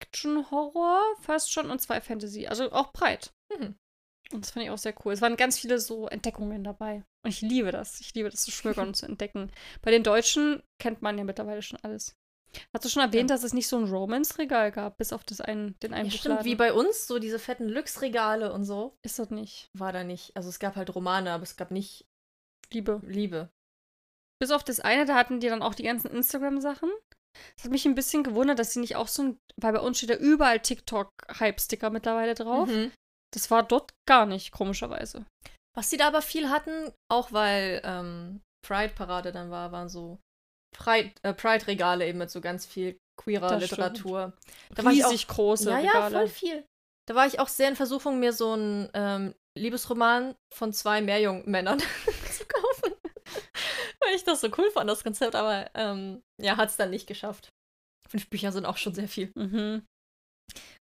Action-Horror 0.00 1.02
fast 1.20 1.52
schon 1.52 1.70
und 1.70 1.80
zwei 1.80 2.00
Fantasy. 2.00 2.46
Also 2.46 2.72
auch 2.72 2.92
breit. 2.92 3.32
Mhm. 3.56 3.76
Und 4.34 4.44
das 4.44 4.50
fand 4.50 4.64
ich 4.64 4.70
auch 4.70 4.78
sehr 4.78 4.94
cool. 5.04 5.12
Es 5.12 5.20
waren 5.20 5.36
ganz 5.36 5.58
viele 5.58 5.78
so 5.78 6.08
Entdeckungen 6.08 6.64
dabei. 6.64 7.04
Und 7.24 7.30
ich 7.30 7.40
liebe 7.40 7.70
das. 7.72 8.00
Ich 8.00 8.14
liebe 8.14 8.28
das 8.30 8.42
zu 8.42 8.50
schmökern 8.50 8.88
und 8.88 8.94
zu 8.94 9.06
entdecken. 9.06 9.50
Bei 9.82 9.90
den 9.90 10.02
Deutschen 10.02 10.62
kennt 10.78 11.02
man 11.02 11.16
ja 11.18 11.24
mittlerweile 11.24 11.62
schon 11.62 11.78
alles. 11.82 12.16
Hast 12.72 12.84
du 12.84 12.88
schon 12.88 13.02
erwähnt, 13.02 13.30
Ja. 13.30 13.36
dass 13.36 13.42
es 13.44 13.52
nicht 13.52 13.66
so 13.66 13.76
ein 13.76 13.84
Romance-Regal 13.84 14.70
gab, 14.70 14.96
bis 14.98 15.12
auf 15.12 15.24
das 15.24 15.40
einen, 15.40 15.76
den 15.80 15.92
einen 15.92 16.06
Ja, 16.06 16.10
stimmt, 16.12 16.22
Buchladen? 16.36 16.44
wie 16.44 16.54
bei 16.54 16.72
uns, 16.72 17.06
so 17.08 17.18
diese 17.18 17.40
fetten 17.40 17.68
Lux-Regale 17.68 18.52
und 18.52 18.64
so, 18.64 18.96
Ist 19.02 19.18
das 19.18 19.30
nicht. 19.30 19.70
war 19.72 19.92
da 19.92 20.04
nicht. 20.04 20.36
Also 20.36 20.48
es 20.50 20.60
gab 20.60 20.76
halt 20.76 20.94
Romane, 20.94 21.32
aber 21.32 21.42
es 21.42 21.56
gab 21.56 21.70
nicht 21.72 22.06
Liebe. 22.72 23.00
Liebe. 23.04 23.50
Bis 24.40 24.50
auf 24.50 24.62
das 24.64 24.80
eine, 24.80 25.04
da 25.04 25.14
hatten 25.16 25.40
die 25.40 25.48
dann 25.48 25.62
auch 25.62 25.74
die 25.74 25.82
ganzen 25.84 26.10
Instagram-Sachen. 26.10 26.90
Das 27.56 27.64
hat 27.64 27.72
mich 27.72 27.84
ein 27.86 27.94
bisschen 27.96 28.22
gewundert, 28.22 28.58
dass 28.60 28.72
sie 28.72 28.80
nicht 28.80 28.94
auch 28.96 29.08
so 29.08 29.22
ein, 29.22 29.38
weil 29.56 29.72
bei 29.72 29.80
uns 29.80 29.98
steht 29.98 30.10
ja 30.10 30.16
überall 30.16 30.60
TikTok-Hype-Sticker 30.60 31.90
mittlerweile 31.90 32.34
drauf. 32.34 32.68
Mhm. 32.68 32.92
Das 33.34 33.50
war 33.50 33.62
dort 33.62 33.92
gar 34.08 34.26
nicht, 34.26 34.52
komischerweise. 34.52 35.26
Was 35.76 35.90
sie 35.90 35.96
da 35.96 36.06
aber 36.06 36.22
viel 36.22 36.50
hatten, 36.50 36.92
auch 37.10 37.32
weil 37.32 37.80
ähm, 37.84 38.40
Pride-Parade 38.64 39.32
dann 39.32 39.50
war, 39.50 39.72
waren 39.72 39.88
so 39.88 40.18
Pride- 40.76 41.12
äh, 41.22 41.34
Pride-Regale 41.34 42.06
eben 42.06 42.18
mit 42.18 42.30
so 42.30 42.40
ganz 42.40 42.64
viel 42.66 42.96
queerer 43.20 43.48
Das 43.48 43.64
stimmt. 43.64 43.70
Literatur. 43.78 44.32
Da 44.74 44.84
war 44.84 44.92
ich 44.92 45.04
auch- 45.04 45.10
Riesig 45.10 45.28
große 45.28 45.70
Ja, 45.70 45.78
ja, 45.78 45.90
Regale. 45.92 46.16
voll 46.16 46.28
viel. 46.28 46.64
Da 47.06 47.14
war 47.14 47.26
ich 47.26 47.38
auch 47.40 47.48
sehr 47.48 47.68
in 47.68 47.76
Versuchung, 47.76 48.18
mir 48.20 48.32
so 48.32 48.52
einen 48.52 48.88
ähm, 48.94 49.34
Liebesroman 49.58 50.34
von 50.54 50.72
zwei 50.72 51.00
Meerjungmännern 51.02 51.78
zu 52.30 52.44
kaufen. 52.46 52.94
Weil 54.00 54.14
ich 54.14 54.24
das 54.24 54.40
so 54.40 54.48
cool 54.56 54.70
fand, 54.70 54.88
das 54.88 55.02
Konzept, 55.04 55.34
aber 55.34 55.70
ähm, 55.74 56.22
ja, 56.40 56.56
hat 56.56 56.70
es 56.70 56.76
dann 56.76 56.90
nicht 56.90 57.06
geschafft. 57.06 57.48
Fünf 58.08 58.28
Bücher 58.30 58.52
sind 58.52 58.64
auch 58.66 58.76
schon 58.76 58.94
sehr 58.94 59.08
viel. 59.08 59.32
Mhm. 59.34 59.84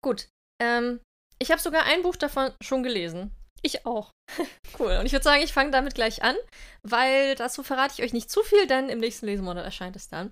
Gut. 0.03 0.27
Ähm, 0.61 0.99
ich 1.41 1.51
habe 1.51 1.61
sogar 1.61 1.83
ein 1.85 2.03
Buch 2.03 2.15
davon 2.15 2.51
schon 2.61 2.83
gelesen. 2.83 3.35
Ich 3.61 3.85
auch. 3.85 4.11
Cool. 4.79 4.97
Und 4.97 5.05
ich 5.05 5.11
würde 5.11 5.23
sagen, 5.23 5.43
ich 5.43 5.53
fange 5.53 5.69
damit 5.69 5.93
gleich 5.93 6.23
an, 6.23 6.35
weil 6.81 7.35
dazu 7.35 7.61
verrate 7.61 7.93
ich 7.93 8.03
euch 8.03 8.13
nicht 8.13 8.31
zu 8.31 8.41
viel, 8.41 8.65
denn 8.67 8.89
im 8.89 8.99
nächsten 8.99 9.25
Lesemonat 9.25 9.65
erscheint 9.65 9.95
es 9.95 10.07
dann. 10.07 10.31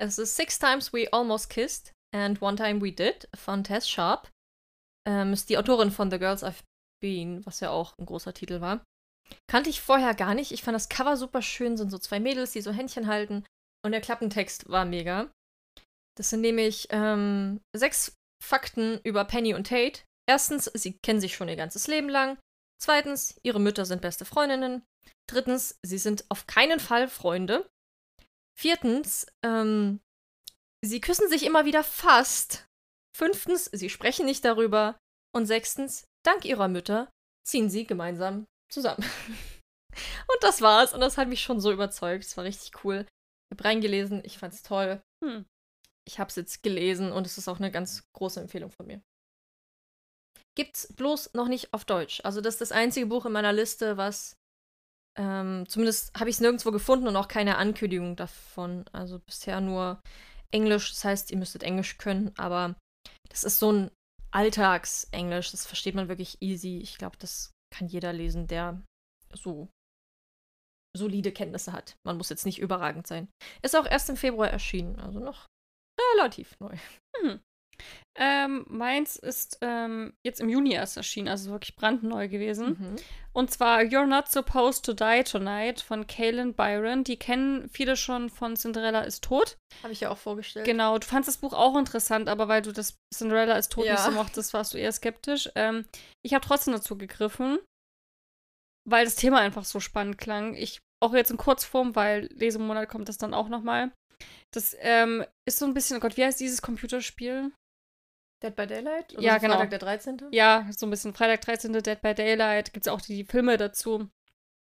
Es 0.00 0.18
ist 0.18 0.36
Six 0.36 0.58
Times 0.60 0.92
We 0.92 1.12
Almost 1.12 1.50
Kissed 1.50 1.92
and 2.14 2.40
One 2.40 2.56
Time 2.56 2.80
We 2.80 2.92
Did 2.92 3.28
von 3.34 3.64
Tess 3.64 3.90
Sharp. 3.90 4.30
Ähm, 5.06 5.32
ist 5.32 5.50
die 5.50 5.58
Autorin 5.58 5.90
von 5.90 6.10
The 6.10 6.18
Girls 6.18 6.44
I've 6.44 6.62
Been, 7.02 7.44
was 7.44 7.60
ja 7.60 7.70
auch 7.70 7.98
ein 7.98 8.06
großer 8.06 8.32
Titel 8.32 8.60
war. 8.60 8.84
Kannte 9.50 9.68
ich 9.68 9.80
vorher 9.82 10.14
gar 10.14 10.34
nicht. 10.34 10.52
Ich 10.52 10.62
fand 10.62 10.76
das 10.76 10.88
Cover 10.88 11.16
super 11.16 11.42
schön, 11.42 11.76
sind 11.76 11.90
so 11.90 11.98
zwei 11.98 12.20
Mädels, 12.20 12.52
die 12.52 12.62
so 12.62 12.70
Händchen 12.72 13.08
halten. 13.08 13.44
Und 13.84 13.92
der 13.92 14.00
Klappentext 14.00 14.68
war 14.70 14.84
mega. 14.84 15.30
Das 16.16 16.30
sind 16.30 16.40
nämlich 16.40 16.86
ähm, 16.90 17.60
sechs 17.76 18.16
Fakten 18.42 19.00
über 19.02 19.24
Penny 19.24 19.54
und 19.54 19.66
Tate. 19.66 20.02
Erstens, 20.28 20.70
sie 20.74 20.98
kennen 20.98 21.20
sich 21.20 21.34
schon 21.34 21.48
ihr 21.48 21.56
ganzes 21.56 21.86
Leben 21.86 22.08
lang. 22.08 22.38
Zweitens, 22.80 23.38
ihre 23.42 23.60
Mütter 23.60 23.84
sind 23.84 24.02
beste 24.02 24.24
Freundinnen. 24.24 24.84
Drittens, 25.28 25.78
sie 25.82 25.98
sind 25.98 26.24
auf 26.28 26.46
keinen 26.46 26.80
Fall 26.80 27.08
Freunde. 27.08 27.70
Viertens, 28.58 29.26
ähm, 29.44 30.00
sie 30.84 31.00
küssen 31.00 31.28
sich 31.28 31.44
immer 31.44 31.64
wieder 31.64 31.84
fast. 31.84 32.66
Fünftens, 33.16 33.66
sie 33.66 33.90
sprechen 33.90 34.26
nicht 34.26 34.44
darüber. 34.44 34.98
Und 35.34 35.46
sechstens, 35.46 36.06
dank 36.24 36.44
ihrer 36.44 36.68
Mütter 36.68 37.10
ziehen 37.46 37.70
sie 37.70 37.86
gemeinsam 37.86 38.46
zusammen. 38.70 39.04
und 40.28 40.42
das 40.42 40.60
war's. 40.60 40.92
Und 40.92 41.00
das 41.00 41.18
hat 41.18 41.28
mich 41.28 41.42
schon 41.42 41.60
so 41.60 41.72
überzeugt. 41.72 42.24
Es 42.24 42.36
war 42.36 42.44
richtig 42.44 42.84
cool. 42.84 43.06
Ich 43.06 43.58
habe 43.58 43.64
reingelesen, 43.64 44.22
ich 44.24 44.38
fand's 44.38 44.62
toll. 44.62 45.02
Hm. 45.24 45.46
Ich 46.04 46.18
habe 46.18 46.28
es 46.30 46.36
jetzt 46.36 46.62
gelesen 46.62 47.12
und 47.12 47.26
es 47.26 47.38
ist 47.38 47.48
auch 47.48 47.58
eine 47.58 47.70
ganz 47.70 48.04
große 48.12 48.40
Empfehlung 48.40 48.70
von 48.70 48.86
mir. 48.86 49.02
Gibt's 50.56 50.92
bloß 50.94 51.34
noch 51.34 51.48
nicht 51.48 51.72
auf 51.72 51.84
Deutsch. 51.84 52.20
Also 52.24 52.40
das 52.40 52.54
ist 52.54 52.60
das 52.60 52.72
einzige 52.72 53.06
Buch 53.06 53.24
in 53.26 53.32
meiner 53.32 53.52
Liste, 53.52 53.96
was 53.96 54.36
ähm, 55.18 55.66
zumindest 55.68 56.18
habe 56.18 56.30
ich 56.30 56.36
es 56.36 56.40
nirgendwo 56.40 56.70
gefunden 56.70 57.06
und 57.06 57.16
auch 57.16 57.28
keine 57.28 57.56
Ankündigung 57.56 58.16
davon. 58.16 58.84
Also 58.92 59.18
bisher 59.18 59.60
nur 59.60 60.00
Englisch. 60.50 60.90
Das 60.90 61.04
heißt, 61.04 61.30
ihr 61.30 61.38
müsstet 61.38 61.62
Englisch 61.62 61.98
können, 61.98 62.32
aber 62.36 62.76
das 63.28 63.44
ist 63.44 63.58
so 63.58 63.72
ein 63.72 63.90
Alltagsenglisch. 64.30 65.50
Das 65.50 65.66
versteht 65.66 65.94
man 65.94 66.08
wirklich 66.08 66.40
easy. 66.40 66.78
Ich 66.78 66.98
glaube, 66.98 67.16
das 67.18 67.50
kann 67.74 67.88
jeder 67.88 68.12
lesen, 68.12 68.46
der 68.46 68.82
so 69.34 69.68
solide 70.94 71.32
Kenntnisse 71.32 71.72
hat. 71.72 71.96
Man 72.06 72.18
muss 72.18 72.28
jetzt 72.28 72.44
nicht 72.44 72.58
überragend 72.58 73.06
sein. 73.06 73.28
Ist 73.62 73.76
auch 73.76 73.86
erst 73.86 74.10
im 74.10 74.16
Februar 74.16 74.48
erschienen, 74.48 74.98
also 75.00 75.20
noch 75.20 75.46
relativ 76.14 76.54
neu. 76.60 76.76
Ähm, 78.14 78.66
meins 78.68 79.16
ist 79.16 79.58
ähm, 79.62 80.12
jetzt 80.22 80.40
im 80.40 80.50
Juni 80.50 80.74
erst 80.74 80.98
erschienen, 80.98 81.28
also 81.28 81.50
wirklich 81.50 81.76
brandneu 81.76 82.28
gewesen. 82.28 82.76
Mhm. 82.78 82.96
Und 83.32 83.50
zwar 83.50 83.80
You're 83.80 84.04
Not 84.04 84.28
Supposed 84.30 84.84
to 84.84 84.92
Die 84.92 85.24
Tonight 85.24 85.80
von 85.80 86.06
Kaylin 86.06 86.52
Byron. 86.54 87.04
Die 87.04 87.18
kennen 87.18 87.70
viele 87.70 87.96
schon 87.96 88.28
von 88.28 88.54
Cinderella 88.56 89.00
ist 89.00 89.24
tot. 89.24 89.56
Habe 89.82 89.94
ich 89.94 90.00
ja 90.00 90.10
auch 90.10 90.18
vorgestellt. 90.18 90.66
Genau, 90.66 90.98
du 90.98 91.06
fandst 91.06 91.28
das 91.28 91.38
Buch 91.38 91.54
auch 91.54 91.74
interessant, 91.78 92.28
aber 92.28 92.48
weil 92.48 92.60
du 92.60 92.72
das 92.72 92.98
Cinderella 93.14 93.56
ist 93.56 93.72
tot 93.72 93.86
Ja. 93.86 93.92
nicht 93.92 94.04
so 94.04 94.10
mochtest, 94.10 94.52
warst 94.52 94.74
du 94.74 94.78
eher 94.78 94.92
skeptisch. 94.92 95.48
Ähm, 95.54 95.86
ich 96.22 96.34
habe 96.34 96.46
trotzdem 96.46 96.74
dazu 96.74 96.98
gegriffen. 96.98 97.58
weil 98.84 99.04
das 99.04 99.14
Thema 99.14 99.38
einfach 99.38 99.64
so 99.64 99.78
spannend 99.80 100.18
klang. 100.18 100.54
Ich 100.54 100.80
auch 101.00 101.14
jetzt 101.14 101.30
in 101.30 101.36
Kurzform, 101.36 101.94
weil 101.94 102.26
Lesemonat 102.34 102.88
kommt 102.88 103.08
das 103.08 103.16
dann 103.16 103.32
auch 103.32 103.48
nochmal. 103.48 103.92
Das 104.52 104.76
ähm, 104.80 105.24
ist 105.48 105.58
so 105.58 105.64
ein 105.66 105.72
bisschen, 105.74 105.96
oh 105.96 106.00
Gott, 106.00 106.16
wie 106.16 106.24
heißt 106.24 106.40
dieses 106.40 106.62
Computerspiel? 106.62 107.52
Dead 108.42 108.54
by 108.54 108.66
Daylight? 108.66 109.12
Ja, 109.20 109.38
genau. 109.38 109.54
Freitag 109.54 109.70
der 109.70 109.78
13. 109.78 110.18
Ja, 110.32 110.68
so 110.76 110.86
ein 110.86 110.90
bisschen 110.90 111.14
Freitag 111.14 111.40
13. 111.42 111.72
Dead 111.72 112.00
by 112.00 112.14
Daylight. 112.14 112.72
Gibt 112.72 112.86
es 112.86 112.92
auch 112.92 113.00
die 113.00 113.24
Filme 113.24 113.56
dazu. 113.56 114.08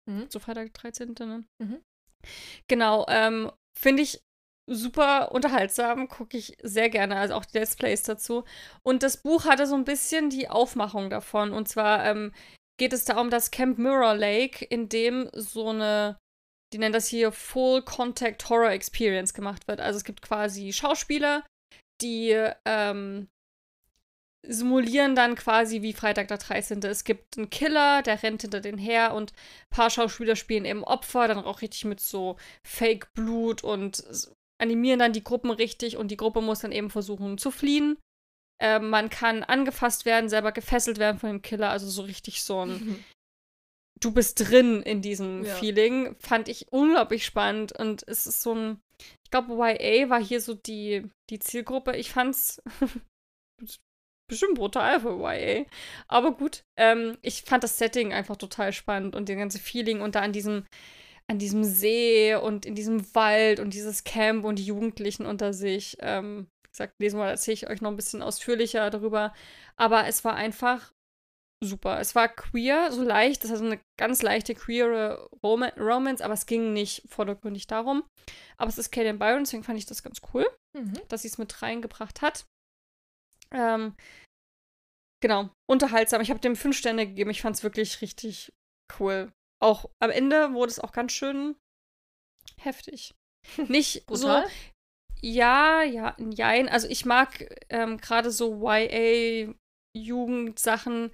Mhm. 0.06 0.26
So 0.28 0.38
Freitag 0.38 0.72
13. 0.74 1.14
Ne? 1.18 1.44
Mhm. 1.58 1.80
Genau, 2.68 3.06
ähm, 3.08 3.50
finde 3.78 4.02
ich 4.02 4.20
super 4.66 5.32
unterhaltsam, 5.32 6.08
gucke 6.08 6.38
ich 6.38 6.56
sehr 6.62 6.88
gerne, 6.88 7.16
also 7.16 7.34
auch 7.34 7.44
die 7.44 7.58
Let's 7.58 7.76
Plays 7.76 8.02
dazu. 8.02 8.44
Und 8.82 9.02
das 9.02 9.18
Buch 9.18 9.44
hatte 9.44 9.66
so 9.66 9.74
ein 9.74 9.84
bisschen 9.84 10.30
die 10.30 10.48
Aufmachung 10.48 11.10
davon. 11.10 11.52
Und 11.52 11.68
zwar 11.68 12.04
ähm, 12.06 12.32
geht 12.78 12.92
es 12.92 13.04
da 13.04 13.20
um 13.20 13.30
das 13.30 13.50
Camp 13.50 13.78
Mirror 13.78 14.14
Lake, 14.14 14.64
in 14.64 14.88
dem 14.88 15.28
so 15.34 15.68
eine, 15.68 16.18
die 16.72 16.78
nennen 16.78 16.94
das 16.94 17.08
hier 17.08 17.30
Full 17.30 17.82
Contact 17.82 18.48
Horror 18.48 18.70
Experience 18.70 19.34
gemacht 19.34 19.68
wird. 19.68 19.80
Also 19.80 19.98
es 19.98 20.04
gibt 20.04 20.22
quasi 20.22 20.72
Schauspieler, 20.72 21.44
die 22.00 22.30
ähm, 22.64 23.28
simulieren 24.46 25.14
dann 25.14 25.34
quasi 25.34 25.82
wie 25.82 25.92
Freitag 25.92 26.28
der 26.28 26.38
13. 26.38 26.82
Es 26.84 27.04
gibt 27.04 27.36
einen 27.36 27.50
Killer, 27.50 28.02
der 28.02 28.22
rennt 28.22 28.42
hinter 28.42 28.60
den 28.60 28.78
her 28.78 29.14
und 29.14 29.32
ein 29.32 29.70
paar 29.70 29.90
Schauspieler 29.90 30.36
spielen 30.36 30.64
eben 30.64 30.84
Opfer, 30.84 31.28
dann 31.28 31.38
auch 31.38 31.62
richtig 31.62 31.84
mit 31.84 32.00
so 32.00 32.36
Fake-Blut 32.66 33.64
und 33.64 34.04
animieren 34.60 34.98
dann 34.98 35.12
die 35.12 35.24
Gruppen 35.24 35.50
richtig 35.50 35.96
und 35.96 36.08
die 36.08 36.16
Gruppe 36.16 36.40
muss 36.40 36.60
dann 36.60 36.72
eben 36.72 36.90
versuchen 36.90 37.38
zu 37.38 37.50
fliehen. 37.50 37.96
Äh, 38.60 38.78
man 38.78 39.10
kann 39.10 39.42
angefasst 39.42 40.04
werden, 40.04 40.28
selber 40.28 40.52
gefesselt 40.52 40.98
werden 40.98 41.18
von 41.18 41.30
dem 41.30 41.42
Killer, 41.42 41.70
also 41.70 41.88
so 41.88 42.02
richtig 42.02 42.42
so 42.42 42.64
ein 42.64 43.04
Du 44.00 44.12
bist 44.12 44.48
drin 44.48 44.82
in 44.82 45.02
diesem 45.02 45.44
Ja. 45.44 45.54
Feeling. 45.54 46.14
Fand 46.18 46.48
ich 46.48 46.70
unglaublich 46.70 47.24
spannend 47.24 47.72
und 47.72 48.06
es 48.06 48.26
ist 48.26 48.42
so 48.42 48.54
ein, 48.54 48.80
ich 49.24 49.30
glaube, 49.30 49.54
YA 49.54 50.10
war 50.10 50.22
hier 50.22 50.40
so 50.40 50.54
die, 50.54 51.08
die 51.30 51.38
Zielgruppe. 51.38 51.96
Ich 51.96 52.10
fand's 52.10 52.60
bestimmt 54.28 54.54
brutal 54.56 55.00
für 55.00 55.16
YA. 55.18 55.64
Aber 56.08 56.32
gut, 56.32 56.64
ähm, 56.78 57.18
ich 57.22 57.42
fand 57.42 57.64
das 57.64 57.78
Setting 57.78 58.12
einfach 58.12 58.36
total 58.36 58.72
spannend 58.72 59.14
und 59.14 59.28
den 59.28 59.38
ganze 59.38 59.58
Feeling 59.58 60.00
und 60.00 60.14
da 60.14 60.20
an 60.20 60.32
diesem, 60.32 60.66
an 61.30 61.38
diesem 61.38 61.64
See 61.64 62.34
und 62.34 62.66
in 62.66 62.74
diesem 62.74 63.14
Wald 63.14 63.60
und 63.60 63.74
dieses 63.74 64.04
Camp 64.04 64.44
und 64.44 64.58
die 64.58 64.64
Jugendlichen 64.66 65.26
unter 65.26 65.52
sich. 65.52 65.96
Ähm, 66.00 66.48
wie 66.64 66.70
gesagt, 66.70 66.94
lesen 67.00 67.20
wir, 67.20 67.26
erzähle 67.28 67.54
ich 67.54 67.68
euch 67.68 67.80
noch 67.80 67.90
ein 67.90 67.96
bisschen 67.96 68.22
ausführlicher 68.22 68.90
darüber. 68.90 69.32
Aber 69.76 70.06
es 70.06 70.24
war 70.24 70.34
einfach 70.34 70.92
super. 71.62 72.00
Es 72.00 72.14
war 72.14 72.28
queer, 72.28 72.92
so 72.92 73.02
leicht. 73.02 73.44
Das 73.44 73.50
hat 73.50 73.58
so 73.58 73.64
eine 73.64 73.80
ganz 73.98 74.22
leichte 74.22 74.54
queere 74.54 75.28
Rom 75.42 75.62
Romance, 75.78 76.22
aber 76.22 76.34
es 76.34 76.46
ging 76.46 76.72
nicht 76.72 77.04
vordergründig 77.08 77.66
darum. 77.66 78.04
Aber 78.58 78.68
es 78.68 78.78
ist 78.78 78.90
Kaden 78.90 79.18
Byron, 79.18 79.44
deswegen 79.44 79.64
fand 79.64 79.78
ich 79.78 79.86
das 79.86 80.02
ganz 80.02 80.20
cool 80.32 80.46
Mhm. 80.76 81.00
dass 81.08 81.22
sie 81.22 81.28
es 81.28 81.38
mit 81.38 81.62
reingebracht 81.62 82.20
hat. 82.20 82.46
Ähm, 83.54 83.94
genau, 85.22 85.50
unterhaltsam. 85.70 86.20
Ich 86.20 86.30
habe 86.30 86.40
dem 86.40 86.56
fünf 86.56 86.76
Sterne 86.76 87.06
gegeben. 87.06 87.30
Ich 87.30 87.42
fand 87.42 87.54
es 87.56 87.62
wirklich 87.62 88.00
richtig 88.00 88.52
cool. 88.98 89.32
Auch 89.62 89.88
am 90.02 90.10
Ende 90.10 90.52
wurde 90.52 90.70
es 90.70 90.80
auch 90.80 90.92
ganz 90.92 91.12
schön 91.12 91.56
heftig. 92.60 93.14
Nicht 93.68 94.04
so, 94.08 94.26
Brutal? 94.26 94.48
ja, 95.20 95.82
ja, 95.82 96.16
jein. 96.18 96.68
Also 96.68 96.88
ich 96.88 97.04
mag 97.04 97.46
ähm, 97.70 97.98
gerade 97.98 98.30
so 98.30 98.68
YA-Jugendsachen 98.68 101.12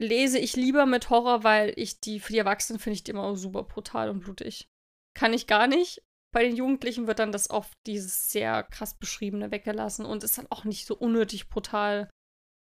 lese 0.00 0.38
ich 0.38 0.56
lieber 0.56 0.86
mit 0.86 1.10
Horror, 1.10 1.44
weil 1.44 1.72
ich 1.76 2.00
die, 2.00 2.20
für 2.20 2.32
die 2.32 2.38
Erwachsenen 2.38 2.78
finde 2.78 2.94
ich 2.94 3.04
die 3.04 3.10
immer 3.10 3.36
super 3.36 3.64
brutal 3.64 4.10
und 4.10 4.20
blutig. 4.20 4.68
Kann 5.14 5.32
ich 5.32 5.46
gar 5.46 5.66
nicht. 5.66 6.02
Bei 6.34 6.42
den 6.42 6.56
Jugendlichen 6.56 7.06
wird 7.06 7.18
dann 7.20 7.32
das 7.32 7.48
oft 7.50 7.72
dieses 7.86 8.30
sehr 8.30 8.62
krass 8.64 8.98
beschriebene 8.98 9.50
weggelassen 9.50 10.04
und 10.04 10.22
ist 10.24 10.36
dann 10.36 10.46
auch 10.50 10.64
nicht 10.64 10.86
so 10.86 10.94
unnötig 10.96 11.48
brutal, 11.48 12.10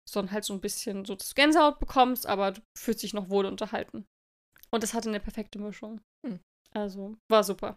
sondern 0.08 0.32
halt 0.32 0.44
so 0.44 0.54
ein 0.54 0.60
bisschen 0.62 1.04
so, 1.04 1.14
dass 1.14 1.28
du 1.28 1.34
Gänsehaut 1.34 1.78
bekommst, 1.78 2.26
aber 2.26 2.52
du 2.52 2.62
fühlst 2.78 3.02
dich 3.02 3.12
noch 3.14 3.28
wohl 3.28 3.44
unterhalten. 3.44 4.06
Und 4.70 4.82
das 4.82 4.94
hatte 4.94 5.08
eine 5.08 5.20
perfekte 5.20 5.58
Mischung. 5.58 6.00
Hm. 6.26 6.40
Also, 6.72 7.16
war 7.30 7.44
super. 7.44 7.76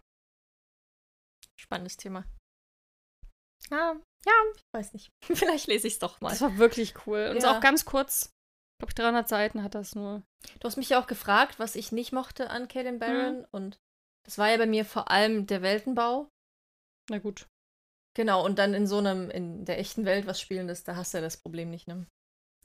Spannendes 1.60 1.98
Thema. 1.98 2.26
Ja, 3.70 4.00
ja, 4.26 4.34
ich 4.56 4.62
weiß 4.74 4.94
nicht. 4.94 5.10
Vielleicht 5.24 5.68
lese 5.68 5.88
ich 5.88 5.94
es 5.94 6.00
doch 6.00 6.22
mal. 6.22 6.30
Das 6.30 6.42
war 6.42 6.58
wirklich 6.58 6.94
cool. 7.08 7.28
Und 7.30 7.38
ist 7.38 7.44
Ja. 7.44 7.58
auch 7.58 7.62
ganz 7.62 7.86
kurz. 7.86 8.30
Ich 8.82 8.86
glaube, 8.86 8.94
300 8.94 9.30
Seiten 9.30 9.64
hat 9.64 9.76
das 9.76 9.96
nur. 9.96 10.24
Du 10.60 10.68
hast 10.68 10.78
mich 10.78 10.90
ja 10.90 11.02
auch 11.02 11.08
gefragt, 11.08 11.60
was 11.60 11.76
ich 11.76 11.92
nicht 11.92 12.12
mochte 12.12 12.50
an 12.50 12.68
Kaden 12.68 13.00
Barron. 13.00 13.46
Und 13.52 13.78
das 14.26 14.38
war 14.38 14.50
ja 14.50 14.58
bei 14.58 14.66
mir 14.66 14.86
vor 14.86 15.12
allem 15.12 15.48
der 15.48 15.62
Weltenbau. 15.62 16.30
Na 17.10 17.20
gut. 17.20 17.48
Genau, 18.16 18.46
und 18.46 18.60
dann 18.60 18.74
in 18.74 18.88
so 18.88 19.00
einem, 19.00 19.30
in 19.30 19.66
der 19.66 19.80
echten 19.80 20.06
Welt 20.06 20.28
was 20.28 20.40
Spielendes, 20.40 20.84
da 20.84 20.96
hast 20.96 21.14
du 21.14 21.18
ja 21.18 21.22
das 21.22 21.38
Problem 21.38 21.70
nicht, 21.70 21.88
ne? 21.88 22.06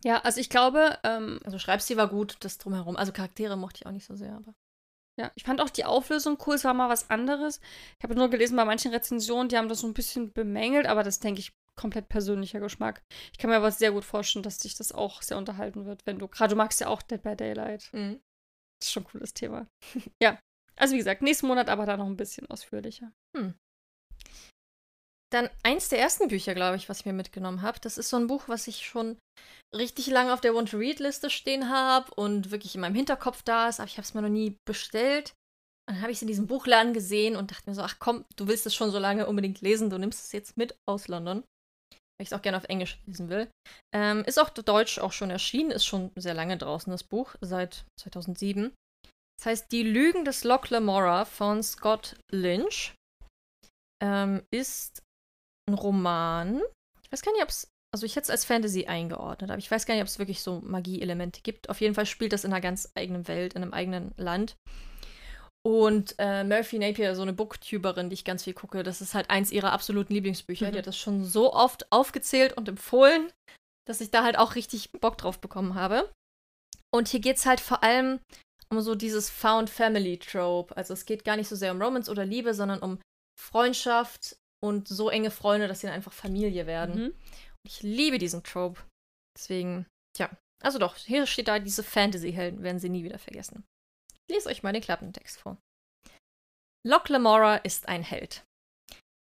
Ja, 0.05 0.21
also 0.21 0.41
ich 0.41 0.51
glaube, 0.51 0.99
ähm, 1.03 1.41
Also 1.45 1.59
Schreibstil 1.59 1.97
war 1.97 2.09
gut, 2.09 2.37
das 2.41 2.59
drumherum. 2.59 2.97
Also 2.97 3.13
Charaktere 3.13 3.57
mochte 3.57 3.79
ich 3.81 3.87
auch 3.87 3.93
nicht 3.93 4.07
so 4.07 4.15
sehr, 4.15 4.35
aber. 4.35 4.55
Ja, 5.19 5.33
ich 5.35 5.43
fand 5.43 5.61
auch 5.61 5.71
die 5.71 5.85
Auflösung 5.85 6.39
cool. 6.47 6.55
Es 6.55 6.65
war 6.65 6.75
mal 6.75 6.89
was 6.89 7.11
anderes. 7.11 7.61
Ich 7.99 8.05
habe 8.05 8.15
nur 8.15 8.31
gelesen 8.31 8.57
bei 8.57 8.65
manchen 8.65 8.93
Rezensionen, 8.93 9.49
die 9.49 9.57
haben 9.57 9.69
das 9.69 9.81
so 9.81 9.89
ein 9.89 9.95
bisschen 9.95 10.33
bemängelt, 10.33 10.87
aber 10.87 11.03
das 11.03 11.19
denke 11.19 11.41
ich 11.41 11.53
komplett 11.75 12.09
persönlicher 12.09 12.61
Geschmack. 12.61 13.03
Ich 13.33 13.39
kann 13.39 13.51
mir 13.51 13.57
aber 13.57 13.73
sehr 13.73 13.91
gut 13.91 14.05
vorstellen, 14.05 14.45
dass 14.45 14.59
dich 14.59 14.77
das 14.77 14.93
auch 14.93 15.23
sehr 15.23 15.37
unterhalten 15.37 15.87
wird, 15.87 16.07
wenn 16.07 16.19
du 16.19 16.29
gerade 16.29 16.51
du 16.51 16.57
magst 16.57 16.81
ja 16.81 16.89
auch 16.89 17.03
Dead 17.03 17.23
by 17.23 17.35
Daylight. 17.35 17.89
Mhm. 17.93 18.21
Das 18.81 18.89
ist 18.89 18.93
schon 18.93 19.03
ein 19.05 19.07
cooles 19.07 19.35
Thema. 19.35 19.67
ja. 20.23 20.39
Also 20.79 20.95
wie 20.95 20.99
gesagt, 20.99 21.23
nächsten 21.23 21.47
Monat 21.47 21.69
aber 21.69 21.87
dann 21.87 21.99
noch 21.99 22.07
ein 22.07 22.17
bisschen 22.17 22.49
ausführlicher. 22.51 23.13
Dann 25.31 25.51
eins 25.63 25.91
der 25.91 25.99
ersten 25.99 26.29
Bücher, 26.29 26.55
glaube 26.55 26.77
ich, 26.77 26.89
was 26.89 27.01
ich 27.01 27.07
mir 27.07 27.13
mitgenommen 27.13 27.61
habe. 27.61 27.79
Das 27.81 27.99
ist 27.99 28.09
so 28.09 28.17
ein 28.17 28.29
Buch, 28.29 28.45
was 28.47 28.67
ich 28.67 28.87
schon 28.87 29.19
richtig 29.77 30.07
lange 30.07 30.33
auf 30.33 30.41
der 30.41 30.55
Want-to-Read-Liste 30.55 31.29
stehen 31.29 31.69
habe 31.69 32.15
und 32.15 32.51
wirklich 32.51 32.75
in 32.75 32.81
meinem 32.81 32.95
Hinterkopf 32.95 33.43
da 33.43 33.69
ist, 33.69 33.79
aber 33.79 33.89
ich 33.89 33.99
habe 33.99 34.03
es 34.03 34.15
mir 34.15 34.23
noch 34.23 34.31
nie 34.31 34.57
bestellt. 34.67 35.35
Und 35.87 35.97
dann 35.97 36.03
habe 36.03 36.13
ich 36.13 36.19
es 36.19 36.23
in 36.23 36.29
diesem 36.29 36.47
Buchladen 36.47 36.95
gesehen 36.95 37.37
und 37.37 37.51
dachte 37.51 37.69
mir 37.69 37.75
so, 37.75 37.83
ach 37.83 37.97
komm, 37.99 38.25
du 38.37 38.47
willst 38.47 38.67
es 38.67 38.75
schon 38.75 38.91
so 38.91 38.99
lange 38.99 39.27
unbedingt 39.27 39.61
lesen, 39.61 39.91
du 39.91 39.99
nimmst 39.99 40.25
es 40.25 40.33
jetzt 40.33 40.57
mit 40.57 40.75
aus 40.89 41.09
London. 41.09 41.45
Weil 42.19 42.25
ich 42.25 42.29
es 42.29 42.33
auch 42.33 42.43
gerne 42.43 42.57
auf 42.57 42.65
Englisch 42.65 42.99
lesen 43.07 43.29
will. 43.29 43.51
Ähm, 43.95 44.25
ist 44.25 44.39
auch 44.39 44.51
Deutsch 44.51 44.99
auch 44.99 45.13
schon 45.13 45.31
erschienen, 45.31 45.71
ist 45.71 45.85
schon 45.85 46.11
sehr 46.17 46.35
lange 46.35 46.57
draußen, 46.57 46.91
das 46.91 47.05
Buch, 47.05 47.35
seit 47.41 47.85
2007. 48.01 48.73
Das 49.39 49.47
heißt 49.47 49.73
Die 49.73 49.85
Lügen 49.85 50.25
des 50.25 50.45
Loch 50.45 50.69
Lamora 50.69 51.25
von 51.25 51.63
Scott 51.63 52.17
Lynch. 52.31 52.95
Ähm, 54.03 54.43
ist 54.51 55.03
ein 55.69 55.75
Roman. 55.75 56.61
Ich 57.03 57.13
weiß 57.13 57.23
gar 57.23 57.33
nicht, 57.33 57.43
ob 57.43 57.49
es. 57.49 57.69
Also, 57.95 58.05
ich 58.05 58.17
hätte 58.17 58.25
es 58.25 58.31
als 58.31 58.45
Fantasy 58.45 58.85
eingeordnet, 58.85 59.51
aber 59.51 59.59
ich 59.59 59.71
weiß 59.71 59.87
gar 59.87 59.95
nicht, 59.95 60.03
ob 60.03 60.09
es 60.09 60.19
wirklich 60.19 60.43
so 60.43 60.61
Magie-Elemente 60.61 61.41
gibt. 61.41 61.71
Auf 61.71 61.81
jeden 61.81 61.95
Fall 61.95 62.05
spielt 62.05 62.35
das 62.35 62.45
in 62.45 62.53
einer 62.53 62.61
ganz 62.61 62.91
eigenen 62.95 63.27
Welt, 63.29 63.55
in 63.55 63.63
einem 63.63 63.73
eigenen 63.73 64.13
Land. 64.19 64.57
Und 65.65 66.15
äh, 66.19 66.45
Murphy 66.45 66.79
Napier, 66.79 67.15
so 67.15 67.23
eine 67.23 67.33
Booktuberin, 67.33 68.11
die 68.11 68.15
ich 68.15 68.25
ganz 68.25 68.45
viel 68.45 68.55
gucke, 68.55 68.83
das 68.83 69.01
ist 69.01 69.15
halt 69.15 69.31
eins 69.31 69.51
ihrer 69.53 69.73
absoluten 69.73 70.15
Lieblingsbücher. 70.15 70.69
Mhm. 70.69 70.73
Die 70.73 70.79
hat 70.79 70.87
das 70.87 70.99
schon 70.99 71.25
so 71.25 71.53
oft 71.55 71.91
aufgezählt 71.91 72.57
und 72.57 72.69
empfohlen, 72.69 73.33
dass 73.87 74.01
ich 74.01 74.11
da 74.11 74.23
halt 74.23 74.39
auch 74.39 74.55
richtig 74.55 74.93
Bock 74.93 75.17
drauf 75.17 75.41
bekommen 75.41 75.75
habe. 75.75 76.11
Und 76.91 77.09
hier 77.09 77.21
geht 77.21 77.37
es 77.37 77.47
halt 77.47 77.61
vor 77.61 77.83
allem 77.83 78.21
um 78.71 78.81
so 78.81 78.95
dieses 78.95 79.31
Found 79.31 79.71
Family 79.71 80.19
Trope. 80.19 80.77
Also 80.77 80.95
es 80.95 81.07
geht 81.07 81.25
gar 81.25 81.37
nicht 81.37 81.49
so 81.49 81.57
sehr 81.57 81.73
um 81.73 81.83
Romance 81.83 82.11
oder 82.11 82.25
Liebe, 82.25 82.55
sondern 82.55 82.81
um 82.81 82.99
Freundschaft 83.39 84.37
und 84.63 84.89
so 84.89 85.11
enge 85.11 85.31
Freunde, 85.31 85.69
dass 85.69 85.81
sie 85.81 85.87
dann 85.87 85.95
einfach 85.95 86.13
Familie 86.13 86.67
werden. 86.67 86.95
Mhm. 86.95 87.07
Und 87.07 87.67
ich 87.67 87.83
liebe 87.83 88.19
diesen 88.19 88.43
Trope. 88.43 88.81
Deswegen, 89.37 89.87
tja. 90.17 90.31
Also 90.63 90.79
doch, 90.79 90.97
hier 90.97 91.27
steht 91.27 91.49
da, 91.49 91.61
diese 91.61 91.85
Fantasy-Helden 91.85 92.63
werden 92.63 92.81
sie 92.81 92.89
nie 92.89 93.05
wieder 93.05 93.19
vergessen. 93.19 93.65
Ich 94.27 94.35
lese 94.35 94.49
euch 94.49 94.63
mal 94.63 94.73
den 94.73 94.83
Klappentext 94.83 95.39
vor. 95.39 95.57
Locke 96.85 97.13
Lamora 97.13 97.57
ist 97.57 97.89
ein 97.89 98.03
Held. 98.03 98.45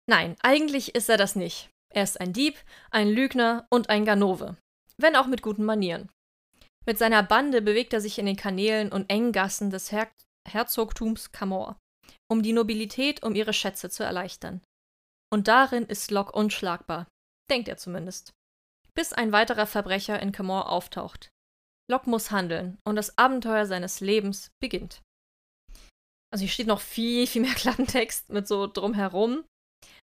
Nein, 0.09 0.37
eigentlich 0.43 0.95
ist 0.95 1.09
er 1.09 1.17
das 1.17 1.37
nicht. 1.37 1.69
Er 1.93 2.03
ist 2.03 2.21
ein 2.21 2.33
Dieb, 2.33 2.57
ein 2.91 3.09
Lügner 3.09 3.67
und 3.71 3.91
ein 3.91 4.05
Ganove. 4.05 4.57
Wenn 4.97 5.17
auch 5.17 5.27
mit 5.27 5.43
guten 5.43 5.65
Manieren. 5.65 6.11
Mit 6.87 6.99
seiner 6.99 7.23
Bande 7.23 7.63
bewegt 7.63 7.93
er 7.93 8.01
sich 8.01 8.19
in 8.19 8.27
den 8.27 8.37
Kanälen 8.37 8.93
und 8.93 9.11
engen 9.11 9.33
Gassen 9.33 9.71
des 9.71 9.91
Her 9.91 10.09
Herzogtums 10.49 11.33
Camor, 11.33 11.77
um 12.31 12.43
die 12.43 12.53
Nobilität 12.53 13.25
um 13.25 13.35
ihre 13.35 13.53
Schätze 13.53 13.91
zu 13.91 14.05
erleichtern. 14.05 14.63
Und 15.33 15.49
darin 15.49 15.85
ist 15.87 16.13
Locke 16.13 16.33
unschlagbar. 16.33 17.09
Denkt 17.51 17.67
er 17.67 17.77
zumindest. 17.77 18.33
Bis 18.95 19.13
ein 19.13 19.33
weiterer 19.33 19.67
Verbrecher 19.67 20.21
in 20.21 20.31
Camor 20.31 20.71
auftaucht. 20.71 21.31
Locke 21.91 22.09
muss 22.09 22.31
handeln 22.31 22.79
und 22.85 22.95
das 22.95 23.19
Abenteuer 23.19 23.67
seines 23.67 24.01
Lebens 24.01 24.51
beginnt. 24.61 25.03
Also 26.33 26.43
hier 26.43 26.49
steht 26.49 26.67
noch 26.69 26.81
viel, 26.81 27.27
viel 27.27 27.43
mehr 27.43 27.55
Klappentext 27.57 28.31
mit 28.31 28.47
so 28.47 28.69
drumherum. 28.69 29.45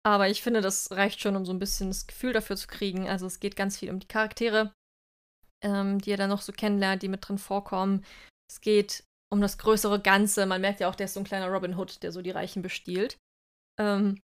Aber 0.05 0.29
ich 0.29 0.41
finde, 0.41 0.61
das 0.61 0.91
reicht 0.91 1.21
schon, 1.21 1.35
um 1.35 1.45
so 1.45 1.53
ein 1.53 1.59
bisschen 1.59 1.89
das 1.89 2.07
Gefühl 2.07 2.33
dafür 2.33 2.57
zu 2.57 2.67
kriegen. 2.67 3.07
Also 3.07 3.25
es 3.25 3.39
geht 3.39 3.55
ganz 3.55 3.77
viel 3.77 3.89
um 3.89 3.99
die 3.99 4.07
Charaktere, 4.07 4.73
ähm, 5.63 5.99
die 5.99 6.11
ihr 6.11 6.17
dann 6.17 6.29
noch 6.29 6.41
so 6.41 6.51
kennenlernt, 6.51 7.03
die 7.03 7.07
mit 7.07 7.27
drin 7.27 7.37
vorkommen. 7.37 8.05
Es 8.49 8.61
geht 8.61 9.03
um 9.31 9.41
das 9.41 9.57
größere 9.57 10.01
Ganze. 10.01 10.45
Man 10.45 10.61
merkt 10.61 10.79
ja 10.79 10.89
auch, 10.89 10.95
der 10.95 11.05
ist 11.05 11.13
so 11.13 11.19
ein 11.19 11.25
kleiner 11.25 11.49
Robin 11.49 11.77
Hood, 11.77 12.01
der 12.03 12.11
so 12.11 12.21
die 12.21 12.31
Reichen 12.31 12.61
bestiehlt. 12.61 13.17
Ähm, 13.79 14.21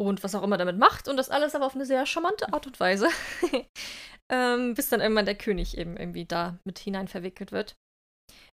und 0.00 0.24
was 0.24 0.34
auch 0.34 0.42
immer 0.42 0.56
damit 0.56 0.78
macht. 0.78 1.08
Und 1.08 1.16
das 1.16 1.30
alles 1.30 1.54
aber 1.54 1.66
auf 1.66 1.74
eine 1.74 1.86
sehr 1.86 2.06
charmante 2.06 2.52
Art 2.52 2.66
und 2.66 2.80
Weise. 2.80 3.08
ähm, 4.32 4.74
bis 4.74 4.88
dann 4.88 5.00
irgendwann 5.00 5.26
der 5.26 5.36
König 5.36 5.76
eben 5.76 5.96
irgendwie 5.96 6.24
da 6.24 6.58
mit 6.64 6.78
hinein 6.78 7.08
verwickelt 7.08 7.52
wird. 7.52 7.74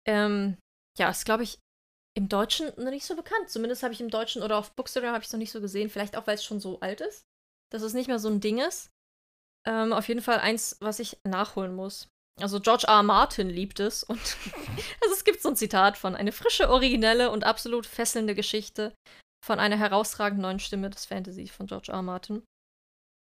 Ähm, 0.07 0.57
ja, 0.99 1.11
ist, 1.11 1.25
glaube 1.25 1.43
ich, 1.43 1.59
im 2.17 2.29
Deutschen 2.29 2.69
noch 2.77 2.91
nicht 2.91 3.05
so 3.05 3.15
bekannt. 3.15 3.51
Zumindest 3.51 3.83
habe 3.83 3.93
ich 3.93 4.01
im 4.01 4.11
Deutschen 4.11 4.43
oder 4.43 4.57
auf 4.57 4.73
Bookstagram 4.73 5.13
habe 5.13 5.21
ich 5.21 5.27
es 5.27 5.33
noch 5.33 5.39
nicht 5.39 5.53
so 5.53 5.61
gesehen. 5.61 5.91
Vielleicht 5.91 6.17
auch, 6.17 6.27
weil 6.27 6.37
es 6.37 6.45
schon 6.45 6.61
so 6.61 6.81
alt 6.81 7.01
ist. 7.01 7.27
Dass 7.71 7.83
es 7.83 7.95
nicht 7.95 8.09
mehr 8.09 8.19
so 8.19 8.29
ein 8.29 8.41
Ding 8.41 8.59
ist. 8.59 8.91
Ähm, 9.67 9.93
auf 9.93 10.09
jeden 10.09 10.23
Fall 10.23 10.39
eins, 10.39 10.77
was 10.81 11.01
ich 11.01 11.19
nachholen 11.25 11.75
muss. 11.75 12.09
Also 12.41 12.61
George 12.61 12.85
R. 12.87 13.03
Martin 13.03 13.49
liebt 13.49 13.81
es 13.81 14.05
und 14.05 14.21
also 15.03 15.15
es 15.15 15.25
gibt 15.25 15.43
so 15.43 15.49
ein 15.49 15.57
Zitat 15.57 15.97
von 15.97 16.15
eine 16.15 16.33
frische, 16.33 16.69
originelle 16.69 17.31
und 17.31 17.45
absolut 17.45 17.87
fesselnde 17.87 18.35
Geschichte 18.35 18.95
von 19.45 19.59
einer 19.59 19.79
herausragenden 19.79 20.43
neuen 20.43 20.59
Stimme 20.59 20.91
des 20.91 21.07
Fantasy 21.07 21.49
von 21.49 21.67
George 21.67 21.91
R. 21.91 21.97
R. 21.97 22.03
Martin. 22.03 22.43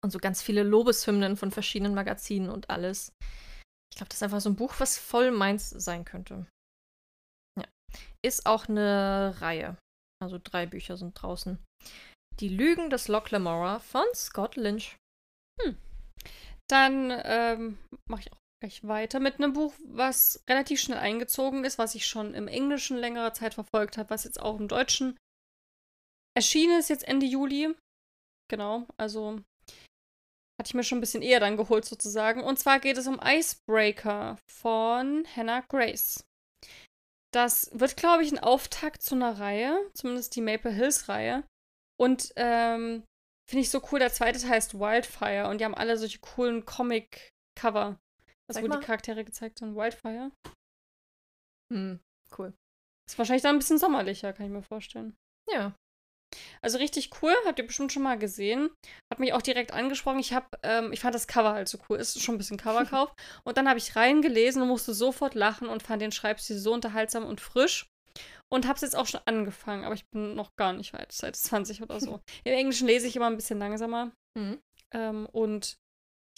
Und 0.02 0.10
so 0.10 0.18
ganz 0.18 0.42
viele 0.42 0.62
Lobeshymnen 0.62 1.36
von 1.36 1.50
verschiedenen 1.50 1.94
Magazinen 1.94 2.50
und 2.50 2.70
alles. 2.70 3.12
Ich 3.92 3.96
glaube, 3.96 4.08
das 4.08 4.16
ist 4.16 4.22
einfach 4.22 4.40
so 4.40 4.50
ein 4.50 4.56
Buch, 4.56 4.74
was 4.78 4.98
voll 4.98 5.30
meins 5.30 5.70
sein 5.70 6.04
könnte. 6.04 6.46
Ja. 7.58 7.66
Ist 8.24 8.46
auch 8.46 8.68
eine 8.68 9.34
Reihe. 9.40 9.76
Also 10.22 10.38
drei 10.42 10.66
Bücher 10.66 10.96
sind 10.96 11.20
draußen. 11.20 11.62
Die 12.40 12.48
Lügen 12.48 12.90
des 12.90 13.08
Loch 13.08 13.30
Lamora 13.30 13.78
von 13.78 14.04
Scott 14.14 14.56
Lynch. 14.56 14.96
Hm. 15.60 15.76
Dann 16.68 17.12
ähm, 17.24 17.78
mache 18.08 18.22
ich 18.22 18.32
auch 18.32 18.38
gleich 18.60 18.86
weiter 18.86 19.20
mit 19.20 19.36
einem 19.36 19.52
Buch, 19.52 19.74
was 19.84 20.42
relativ 20.48 20.80
schnell 20.80 20.98
eingezogen 20.98 21.64
ist, 21.64 21.78
was 21.78 21.94
ich 21.94 22.06
schon 22.06 22.34
im 22.34 22.48
Englischen 22.48 22.96
längere 22.96 23.32
Zeit 23.32 23.54
verfolgt 23.54 23.98
habe, 23.98 24.10
was 24.10 24.24
jetzt 24.24 24.40
auch 24.40 24.58
im 24.58 24.68
Deutschen 24.68 25.16
erschienen 26.36 26.78
ist, 26.78 26.88
jetzt 26.88 27.06
Ende 27.06 27.26
Juli. 27.26 27.74
Genau, 28.48 28.86
also 28.96 29.40
hatte 30.58 30.68
ich 30.68 30.74
mir 30.74 30.84
schon 30.84 30.98
ein 30.98 31.00
bisschen 31.00 31.22
eher 31.22 31.40
dann 31.40 31.56
geholt 31.56 31.84
sozusagen. 31.84 32.42
Und 32.42 32.58
zwar 32.58 32.78
geht 32.80 32.96
es 32.96 33.06
um 33.06 33.20
Icebreaker 33.22 34.38
von 34.48 35.26
Hannah 35.34 35.60
Grace. 35.68 36.24
Das 37.32 37.68
wird, 37.72 37.96
glaube 37.96 38.22
ich, 38.22 38.30
ein 38.30 38.38
Auftakt 38.38 39.02
zu 39.02 39.16
einer 39.16 39.40
Reihe, 39.40 39.90
zumindest 39.94 40.36
die 40.36 40.40
Maple 40.40 40.70
Hills 40.70 41.08
Reihe. 41.08 41.42
Und 42.00 42.32
ähm, 42.36 43.02
finde 43.48 43.62
ich 43.62 43.70
so 43.70 43.82
cool, 43.90 43.98
der 43.98 44.12
zweite 44.12 44.40
Teil 44.40 44.50
heißt 44.50 44.78
Wildfire 44.78 45.48
und 45.48 45.60
die 45.60 45.64
haben 45.64 45.74
alle 45.74 45.96
solche 45.96 46.18
coolen 46.20 46.64
Comic-Cover. 46.64 47.98
Also 48.46 48.62
wo 48.62 48.68
die 48.68 48.84
Charaktere 48.84 49.24
gezeigt 49.24 49.58
sind. 49.58 49.74
Wildfire. 49.74 50.30
Hm, 51.72 52.00
cool. 52.38 52.52
Ist 53.08 53.18
wahrscheinlich 53.18 53.42
dann 53.42 53.56
ein 53.56 53.58
bisschen 53.58 53.78
sommerlicher, 53.78 54.32
kann 54.32 54.46
ich 54.46 54.52
mir 54.52 54.62
vorstellen. 54.62 55.16
Ja. 55.50 55.74
Also 56.62 56.78
richtig 56.78 57.10
cool, 57.22 57.34
habt 57.46 57.58
ihr 57.58 57.66
bestimmt 57.66 57.92
schon 57.92 58.02
mal 58.02 58.18
gesehen. 58.18 58.70
Hat 59.12 59.20
mich 59.20 59.32
auch 59.32 59.42
direkt 59.42 59.72
angesprochen. 59.72 60.18
Ich 60.18 60.32
habe, 60.32 60.46
ähm, 60.62 60.92
ich 60.92 61.00
fand 61.00 61.14
das 61.14 61.28
Cover 61.28 61.52
halt 61.52 61.68
so 61.68 61.78
cool. 61.88 61.98
Ist 61.98 62.20
schon 62.20 62.34
ein 62.34 62.38
bisschen 62.38 62.56
Coverkauf. 62.56 63.14
und 63.44 63.56
dann 63.56 63.68
habe 63.68 63.78
ich 63.78 63.96
reingelesen 63.96 64.62
und 64.62 64.68
musste 64.68 64.94
sofort 64.94 65.34
lachen 65.34 65.68
und 65.68 65.82
fand 65.82 66.02
den 66.02 66.12
Schreibstil 66.12 66.58
so 66.58 66.72
unterhaltsam 66.72 67.24
und 67.24 67.40
frisch. 67.40 67.86
Und 68.52 68.66
habe 68.66 68.76
es 68.76 68.82
jetzt 68.82 68.96
auch 68.96 69.06
schon 69.06 69.20
angefangen, 69.24 69.84
aber 69.84 69.94
ich 69.94 70.06
bin 70.10 70.34
noch 70.34 70.54
gar 70.56 70.72
nicht 70.72 70.92
weit, 70.92 71.12
seit 71.12 71.36
20 71.36 71.82
oder 71.82 72.00
so. 72.00 72.20
Im 72.44 72.52
Englischen 72.52 72.86
lese 72.86 73.06
ich 73.06 73.16
immer 73.16 73.26
ein 73.26 73.36
bisschen 73.36 73.58
langsamer. 73.58 74.12
Mhm. 74.38 74.60
Ähm, 74.92 75.26
und 75.32 75.78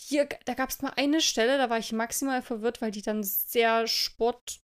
hier, 0.01 0.29
da 0.45 0.55
gab 0.55 0.71
es 0.71 0.83
mal 0.83 0.93
eine 0.97 1.21
Stelle, 1.21 1.59
da 1.59 1.71
war 1.71 1.79
ich 1.79 1.93
maximal 1.93 2.43
verwirrt, 2.43 2.81
weil 2.81 2.91
die 2.91 3.03
dann 3.03 3.23
sehr 3.23 3.87
Sport. 3.87 4.61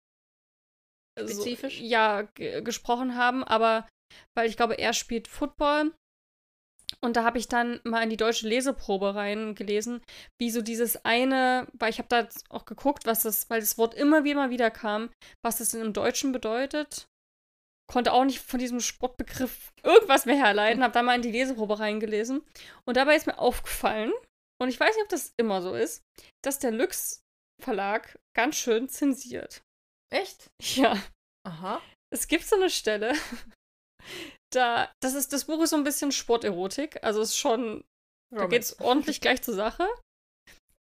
Spezifisch? 1.17 1.79
So, 1.79 1.83
ja, 1.83 2.21
gesprochen 2.23 3.15
haben, 3.15 3.43
aber 3.43 3.87
weil 4.35 4.50
ich 4.50 4.57
glaube, 4.57 4.77
er 4.77 4.93
spielt 4.93 5.27
Football. 5.27 5.93
Und 7.03 7.16
da 7.16 7.24
habe 7.24 7.38
ich 7.38 7.48
dann 7.48 7.79
mal 7.83 8.01
in 8.03 8.10
die 8.10 8.18
deutsche 8.18 8.48
Leseprobe 8.48 9.14
reingelesen, 9.14 10.01
wie 10.40 10.50
so 10.50 10.62
dieses 10.62 11.05
eine, 11.05 11.68
weil 11.74 11.92
ich 11.92 12.00
habe 12.00 12.10
da 12.10 12.27
auch 12.50 12.66
geguckt, 12.66 13.05
was 13.05 13.22
das, 13.22 13.50
weil 13.50 13.60
das 13.60 13.77
Wort 13.77 13.94
immer 13.94 14.24
wieder 14.24 14.50
wieder 14.50 14.72
kam, 14.72 15.10
was 15.44 15.57
das 15.57 15.70
denn 15.70 15.81
im 15.81 15.94
Deutschen 15.94 16.31
bedeutet. 16.31 17.05
Konnte 17.90 18.12
auch 18.12 18.25
nicht 18.25 18.40
von 18.40 18.60
diesem 18.60 18.79
Sportbegriff 18.79 19.72
irgendwas 19.83 20.25
mehr 20.25 20.36
herleiten, 20.36 20.83
habe 20.83 20.94
da 20.94 21.03
mal 21.03 21.16
in 21.16 21.22
die 21.22 21.31
Leseprobe 21.31 21.79
reingelesen. 21.79 22.44
Und 22.86 22.98
dabei 22.98 23.16
ist 23.16 23.27
mir 23.27 23.38
aufgefallen, 23.38 24.12
und 24.60 24.70
ich 24.70 24.79
weiß 24.79 24.96
nicht, 24.96 25.03
ob 25.03 25.10
das 25.10 25.33
immer 25.38 25.62
so 25.62 25.75
ist, 25.75 26.01
dass 26.44 26.60
der 26.60 26.72
Lux 26.72 27.22
Verlag 27.62 28.20
ganz 28.36 28.55
schön 28.55 28.88
zensiert. 28.90 29.62
Echt? 30.12 30.48
Ja. 30.62 31.01
Aha. 31.46 31.81
Es 32.14 32.27
gibt 32.27 32.46
so 32.46 32.55
eine 32.55 32.70
Stelle, 32.70 33.14
da, 34.53 34.90
das 35.01 35.14
ist, 35.14 35.33
das 35.33 35.46
Buch 35.46 35.62
ist 35.64 35.72
so 35.72 35.75
ein 35.75 35.83
bisschen 35.83 36.12
Sporterotik, 36.12 37.03
also 37.03 37.22
ist 37.22 37.38
schon, 37.38 37.83
da 38.33 38.46
geht's 38.48 38.79
ordentlich 38.79 39.22
gleich 39.22 39.42
zur 39.42 39.53
Sache. 39.53 39.88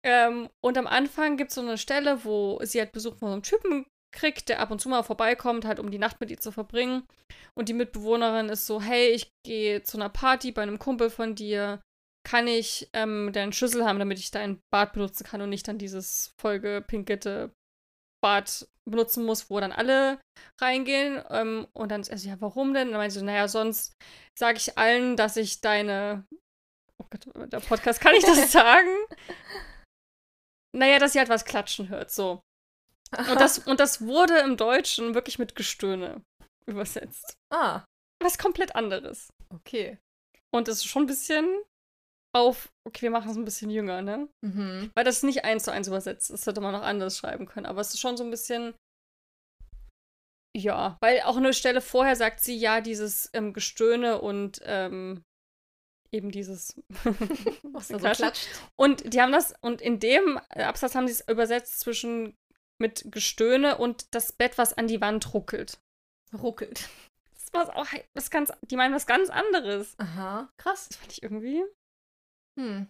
Ähm, 0.04 0.48
und 0.60 0.78
am 0.78 0.86
Anfang 0.86 1.36
gibt 1.36 1.50
es 1.50 1.56
so 1.56 1.60
eine 1.62 1.78
Stelle, 1.78 2.24
wo 2.24 2.60
sie 2.62 2.78
halt 2.78 2.92
Besuch 2.92 3.16
von 3.16 3.28
so 3.28 3.32
einem 3.32 3.42
Typen 3.42 3.86
kriegt, 4.12 4.48
der 4.48 4.60
ab 4.60 4.70
und 4.70 4.80
zu 4.80 4.88
mal 4.88 5.02
vorbeikommt, 5.02 5.64
halt 5.64 5.80
um 5.80 5.90
die 5.90 5.98
Nacht 5.98 6.20
mit 6.20 6.30
ihr 6.30 6.38
zu 6.38 6.52
verbringen. 6.52 7.06
Und 7.54 7.68
die 7.68 7.74
Mitbewohnerin 7.74 8.48
ist 8.48 8.66
so, 8.66 8.80
hey, 8.80 9.08
ich 9.08 9.30
gehe 9.44 9.82
zu 9.82 9.98
einer 9.98 10.08
Party 10.08 10.52
bei 10.52 10.62
einem 10.62 10.78
Kumpel 10.78 11.10
von 11.10 11.34
dir. 11.34 11.80
Kann 12.24 12.48
ich 12.48 12.88
ähm, 12.92 13.30
deinen 13.32 13.52
Schlüssel 13.52 13.84
haben, 13.84 14.00
damit 14.00 14.18
ich 14.18 14.32
dein 14.32 14.58
Bad 14.72 14.92
benutzen 14.92 15.24
kann 15.24 15.42
und 15.42 15.50
nicht 15.50 15.68
dann 15.68 15.78
dieses 15.78 16.32
vollgepinkete 16.40 17.52
Bad 18.26 18.66
benutzen 18.90 19.24
muss, 19.24 19.50
wo 19.50 19.60
dann 19.60 19.70
alle 19.70 20.18
reingehen. 20.60 21.22
Ähm, 21.30 21.68
und 21.74 21.92
dann 21.92 22.00
ist 22.00 22.08
er 22.08 22.18
so, 22.18 22.28
ja, 22.28 22.40
warum 22.40 22.74
denn? 22.74 22.88
Und 22.88 22.94
dann 22.94 23.00
meinte 23.00 23.14
sie 23.14 23.20
so, 23.20 23.24
naja, 23.24 23.46
sonst 23.46 23.92
sage 24.36 24.58
ich 24.58 24.76
allen, 24.76 25.16
dass 25.16 25.36
ich 25.36 25.60
deine. 25.60 26.26
Oh 27.00 27.06
Gott, 27.08 27.52
der 27.52 27.60
Podcast, 27.60 28.00
kann 28.00 28.16
ich 28.16 28.24
das 28.24 28.50
sagen? 28.52 28.90
naja, 30.76 30.98
dass 30.98 31.12
sie 31.12 31.20
halt 31.20 31.28
was 31.28 31.44
klatschen 31.44 31.88
hört, 31.88 32.10
so. 32.10 32.40
Und 33.16 33.40
das, 33.40 33.60
und 33.60 33.78
das 33.78 34.00
wurde 34.00 34.38
im 34.40 34.56
Deutschen 34.56 35.14
wirklich 35.14 35.38
mit 35.38 35.54
Gestöhne 35.54 36.20
übersetzt. 36.66 37.36
Ah. 37.54 37.84
Was 38.20 38.38
komplett 38.38 38.74
anderes. 38.74 39.28
Okay. 39.54 39.98
Und 40.52 40.66
es 40.66 40.78
ist 40.78 40.86
schon 40.86 41.04
ein 41.04 41.06
bisschen 41.06 41.62
auf, 42.34 42.70
okay, 42.86 43.02
wir 43.02 43.10
machen 43.10 43.30
es 43.30 43.36
ein 43.36 43.44
bisschen 43.44 43.70
jünger, 43.70 44.02
ne? 44.02 44.28
Mhm. 44.42 44.90
Weil 44.94 45.04
das 45.04 45.22
nicht 45.22 45.44
eins 45.44 45.64
zu 45.64 45.72
eins 45.72 45.88
übersetzt. 45.88 46.30
Das 46.30 46.46
hätte 46.46 46.60
man 46.60 46.72
noch 46.72 46.82
anders 46.82 47.16
schreiben 47.16 47.46
können. 47.46 47.66
Aber 47.66 47.80
es 47.80 47.94
ist 47.94 48.00
schon 48.00 48.16
so 48.16 48.24
ein 48.24 48.30
bisschen. 48.30 48.74
Ja, 50.56 50.96
weil 51.00 51.20
auch 51.22 51.36
eine 51.36 51.52
Stelle 51.52 51.80
vorher 51.80 52.16
sagt 52.16 52.40
sie 52.40 52.56
ja 52.56 52.80
dieses 52.80 53.28
ähm, 53.34 53.52
Gestöhne 53.52 54.20
und 54.20 54.60
ähm, 54.64 55.22
eben 56.12 56.30
dieses 56.30 56.80
was 57.62 57.88
da 57.88 57.98
so 57.98 58.08
klatscht. 58.08 58.48
Und 58.76 59.12
die 59.12 59.20
haben 59.20 59.32
das, 59.32 59.54
und 59.60 59.80
in 59.80 60.00
dem 60.00 60.38
Absatz 60.50 60.94
haben 60.94 61.06
sie 61.06 61.14
es 61.14 61.28
übersetzt 61.28 61.80
zwischen 61.80 62.36
mit 62.78 63.06
Gestöhne 63.10 63.78
und 63.78 64.14
das 64.14 64.32
Bett, 64.32 64.58
was 64.58 64.74
an 64.74 64.86
die 64.86 65.00
Wand 65.00 65.32
ruckelt. 65.32 65.78
Ruckelt. 66.34 66.88
Das 67.32 67.52
war 67.52 67.76
auch 67.76 67.86
was 68.14 68.30
ganz, 68.30 68.52
die 68.62 68.76
meinen 68.76 68.94
was 68.94 69.06
ganz 69.06 69.30
anderes. 69.30 69.94
Aha, 69.98 70.50
krass. 70.56 70.88
Das 70.88 70.98
fand 70.98 71.12
ich 71.12 71.22
irgendwie. 71.22 71.64
Hm. 72.58 72.88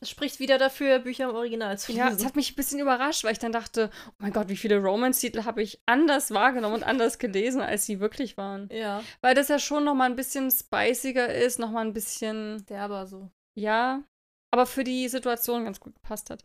Das 0.00 0.10
spricht 0.10 0.38
wieder 0.38 0.58
dafür, 0.58 0.98
Bücher 0.98 1.30
im 1.30 1.34
Original 1.34 1.78
zu 1.78 1.92
lesen. 1.92 1.98
Ja, 1.98 2.12
es 2.12 2.24
hat 2.24 2.36
mich 2.36 2.52
ein 2.52 2.56
bisschen 2.56 2.78
überrascht, 2.78 3.24
weil 3.24 3.32
ich 3.32 3.38
dann 3.38 3.52
dachte, 3.52 3.90
oh 4.08 4.12
mein 4.18 4.32
Gott, 4.32 4.48
wie 4.48 4.56
viele 4.56 4.76
Romance-Titel 4.76 5.44
habe 5.44 5.62
ich 5.62 5.80
anders 5.86 6.30
wahrgenommen 6.32 6.74
und 6.74 6.82
anders 6.82 7.18
gelesen, 7.18 7.62
als 7.62 7.86
sie 7.86 8.00
wirklich 8.00 8.36
waren. 8.36 8.68
Ja. 8.70 9.02
Weil 9.22 9.34
das 9.34 9.48
ja 9.48 9.58
schon 9.58 9.84
noch 9.84 9.94
mal 9.94 10.10
ein 10.10 10.16
bisschen 10.16 10.50
spiciger 10.50 11.32
ist, 11.32 11.58
noch 11.58 11.70
mal 11.70 11.86
ein 11.86 11.94
bisschen 11.94 12.66
derber 12.66 13.06
so. 13.06 13.30
Ja, 13.58 14.02
aber 14.52 14.66
für 14.66 14.84
die 14.84 15.08
Situation 15.08 15.64
ganz 15.64 15.80
gut 15.80 15.94
gepasst 15.94 16.28
hat. 16.28 16.44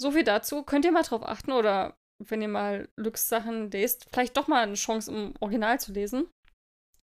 So 0.00 0.12
viel 0.12 0.24
dazu. 0.24 0.62
Könnt 0.62 0.84
ihr 0.84 0.92
mal 0.92 1.02
drauf 1.02 1.24
achten 1.24 1.52
oder 1.52 1.96
wenn 2.22 2.42
ihr 2.42 2.48
mal 2.48 2.88
Lux-Sachen 2.96 3.70
lest, 3.70 4.06
vielleicht 4.12 4.36
doch 4.36 4.46
mal 4.46 4.62
eine 4.62 4.74
Chance, 4.74 5.10
im 5.10 5.34
Original 5.40 5.80
zu 5.80 5.92
lesen. 5.92 6.28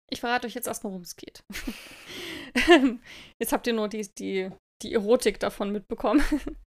Ich 0.10 0.19
verrate 0.19 0.47
euch 0.47 0.53
jetzt 0.53 0.67
erstmal, 0.67 0.91
worum 0.91 1.03
es 1.03 1.15
geht. 1.15 1.43
jetzt 3.39 3.51
habt 3.51 3.67
ihr 3.67 3.73
nur 3.73 3.88
die, 3.88 4.07
die 4.15 4.51
die 4.82 4.94
Erotik 4.94 5.40
davon 5.40 5.72
mitbekommen. 5.72 6.24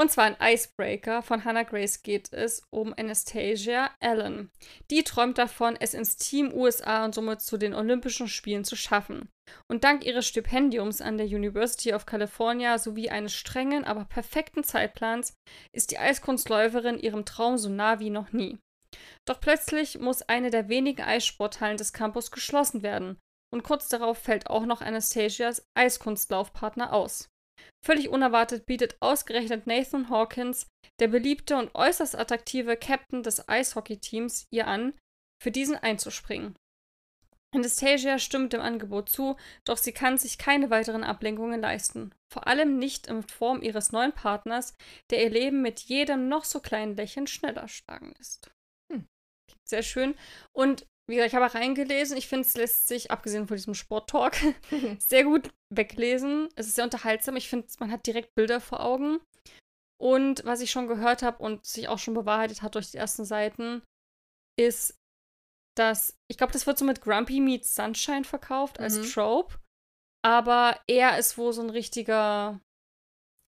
Und 0.00 0.10
zwar 0.10 0.28
in 0.28 0.36
Icebreaker 0.40 1.20
von 1.20 1.44
Hannah 1.44 1.64
Grace 1.64 2.02
geht 2.02 2.32
es 2.32 2.62
um 2.70 2.94
Anastasia 2.96 3.90
Allen. 4.00 4.50
Die 4.90 5.04
träumt 5.04 5.36
davon, 5.36 5.76
es 5.78 5.92
ins 5.92 6.16
Team 6.16 6.54
USA 6.54 7.04
und 7.04 7.14
somit 7.14 7.42
zu 7.42 7.58
den 7.58 7.74
Olympischen 7.74 8.26
Spielen 8.26 8.64
zu 8.64 8.76
schaffen. 8.76 9.28
Und 9.68 9.84
dank 9.84 10.06
ihres 10.06 10.26
Stipendiums 10.26 11.02
an 11.02 11.18
der 11.18 11.26
University 11.26 11.92
of 11.92 12.06
California 12.06 12.78
sowie 12.78 13.10
eines 13.10 13.34
strengen, 13.34 13.84
aber 13.84 14.06
perfekten 14.06 14.64
Zeitplans 14.64 15.34
ist 15.74 15.90
die 15.90 15.98
Eiskunstläuferin 15.98 16.98
ihrem 16.98 17.26
Traum 17.26 17.58
so 17.58 17.68
nah 17.68 17.98
wie 17.98 18.10
noch 18.10 18.32
nie. 18.32 18.58
Doch 19.28 19.40
plötzlich 19.40 19.98
muss 19.98 20.22
eine 20.22 20.50
der 20.50 20.68
wenigen 20.68 21.02
Eissporthallen 21.02 21.76
des 21.76 21.92
Campus 21.92 22.30
geschlossen 22.30 22.82
werden. 22.82 23.18
Und 23.52 23.62
kurz 23.64 23.88
darauf 23.88 24.18
fällt 24.18 24.48
auch 24.48 24.64
noch 24.64 24.80
Anastasias 24.80 25.64
Eiskunstlaufpartner 25.76 26.92
aus. 26.92 27.28
Völlig 27.84 28.08
unerwartet 28.08 28.66
bietet 28.66 28.96
ausgerechnet 29.00 29.66
Nathan 29.66 30.08
Hawkins, 30.08 30.66
der 31.00 31.08
beliebte 31.08 31.56
und 31.56 31.74
äußerst 31.74 32.16
attraktive 32.16 32.76
Captain 32.76 33.22
des 33.22 33.48
Eishockey-Teams, 33.48 34.46
ihr 34.50 34.66
an, 34.66 34.94
für 35.42 35.50
diesen 35.50 35.76
einzuspringen. 35.76 36.56
Anastasia 37.52 38.18
stimmt 38.20 38.52
dem 38.52 38.60
Angebot 38.60 39.08
zu, 39.08 39.36
doch 39.64 39.76
sie 39.76 39.92
kann 39.92 40.18
sich 40.18 40.38
keine 40.38 40.70
weiteren 40.70 41.02
Ablenkungen 41.02 41.60
leisten. 41.60 42.14
Vor 42.32 42.46
allem 42.46 42.78
nicht 42.78 43.08
in 43.08 43.22
Form 43.24 43.62
ihres 43.62 43.90
neuen 43.90 44.12
Partners, 44.12 44.76
der 45.10 45.24
ihr 45.24 45.30
Leben 45.30 45.60
mit 45.60 45.80
jedem 45.80 46.28
noch 46.28 46.44
so 46.44 46.60
kleinen 46.60 46.94
Lächeln 46.94 47.26
schneller 47.26 47.66
schlagen 47.66 48.14
lässt. 48.16 48.52
Hm. 48.92 49.06
Sehr 49.68 49.82
schön. 49.82 50.14
Und 50.52 50.86
wie 51.10 51.16
gesagt, 51.16 51.32
ich 51.32 51.34
habe 51.34 51.46
auch 51.46 51.54
reingelesen. 51.54 52.16
Ich 52.16 52.28
finde, 52.28 52.46
es 52.46 52.56
lässt 52.56 52.88
sich, 52.88 53.10
abgesehen 53.10 53.46
von 53.46 53.56
diesem 53.56 53.74
Sport-Talk, 53.74 54.36
sehr 54.98 55.24
gut 55.24 55.50
weglesen. 55.70 56.48
Es 56.56 56.66
ist 56.66 56.76
sehr 56.76 56.84
unterhaltsam. 56.84 57.36
Ich 57.36 57.48
finde, 57.48 57.66
man 57.78 57.90
hat 57.90 58.06
direkt 58.06 58.34
Bilder 58.34 58.60
vor 58.60 58.80
Augen. 58.80 59.20
Und 60.00 60.44
was 60.46 60.62
ich 60.62 60.70
schon 60.70 60.86
gehört 60.86 61.22
habe 61.22 61.42
und 61.42 61.66
sich 61.66 61.88
auch 61.88 61.98
schon 61.98 62.14
bewahrheitet 62.14 62.62
hat 62.62 62.74
durch 62.74 62.90
die 62.90 62.96
ersten 62.96 63.26
Seiten, 63.26 63.82
ist, 64.58 64.98
dass, 65.76 66.16
ich 66.30 66.38
glaube, 66.38 66.54
das 66.54 66.66
wird 66.66 66.78
so 66.78 66.84
mit 66.86 67.02
Grumpy 67.02 67.40
Meets 67.40 67.74
Sunshine 67.74 68.24
verkauft 68.24 68.80
als 68.80 68.96
mhm. 68.96 69.04
Trope. 69.04 69.58
Aber 70.22 70.80
er 70.86 71.18
ist 71.18 71.36
wohl 71.36 71.52
so 71.52 71.62
ein 71.62 71.70
richtiger 71.70 72.60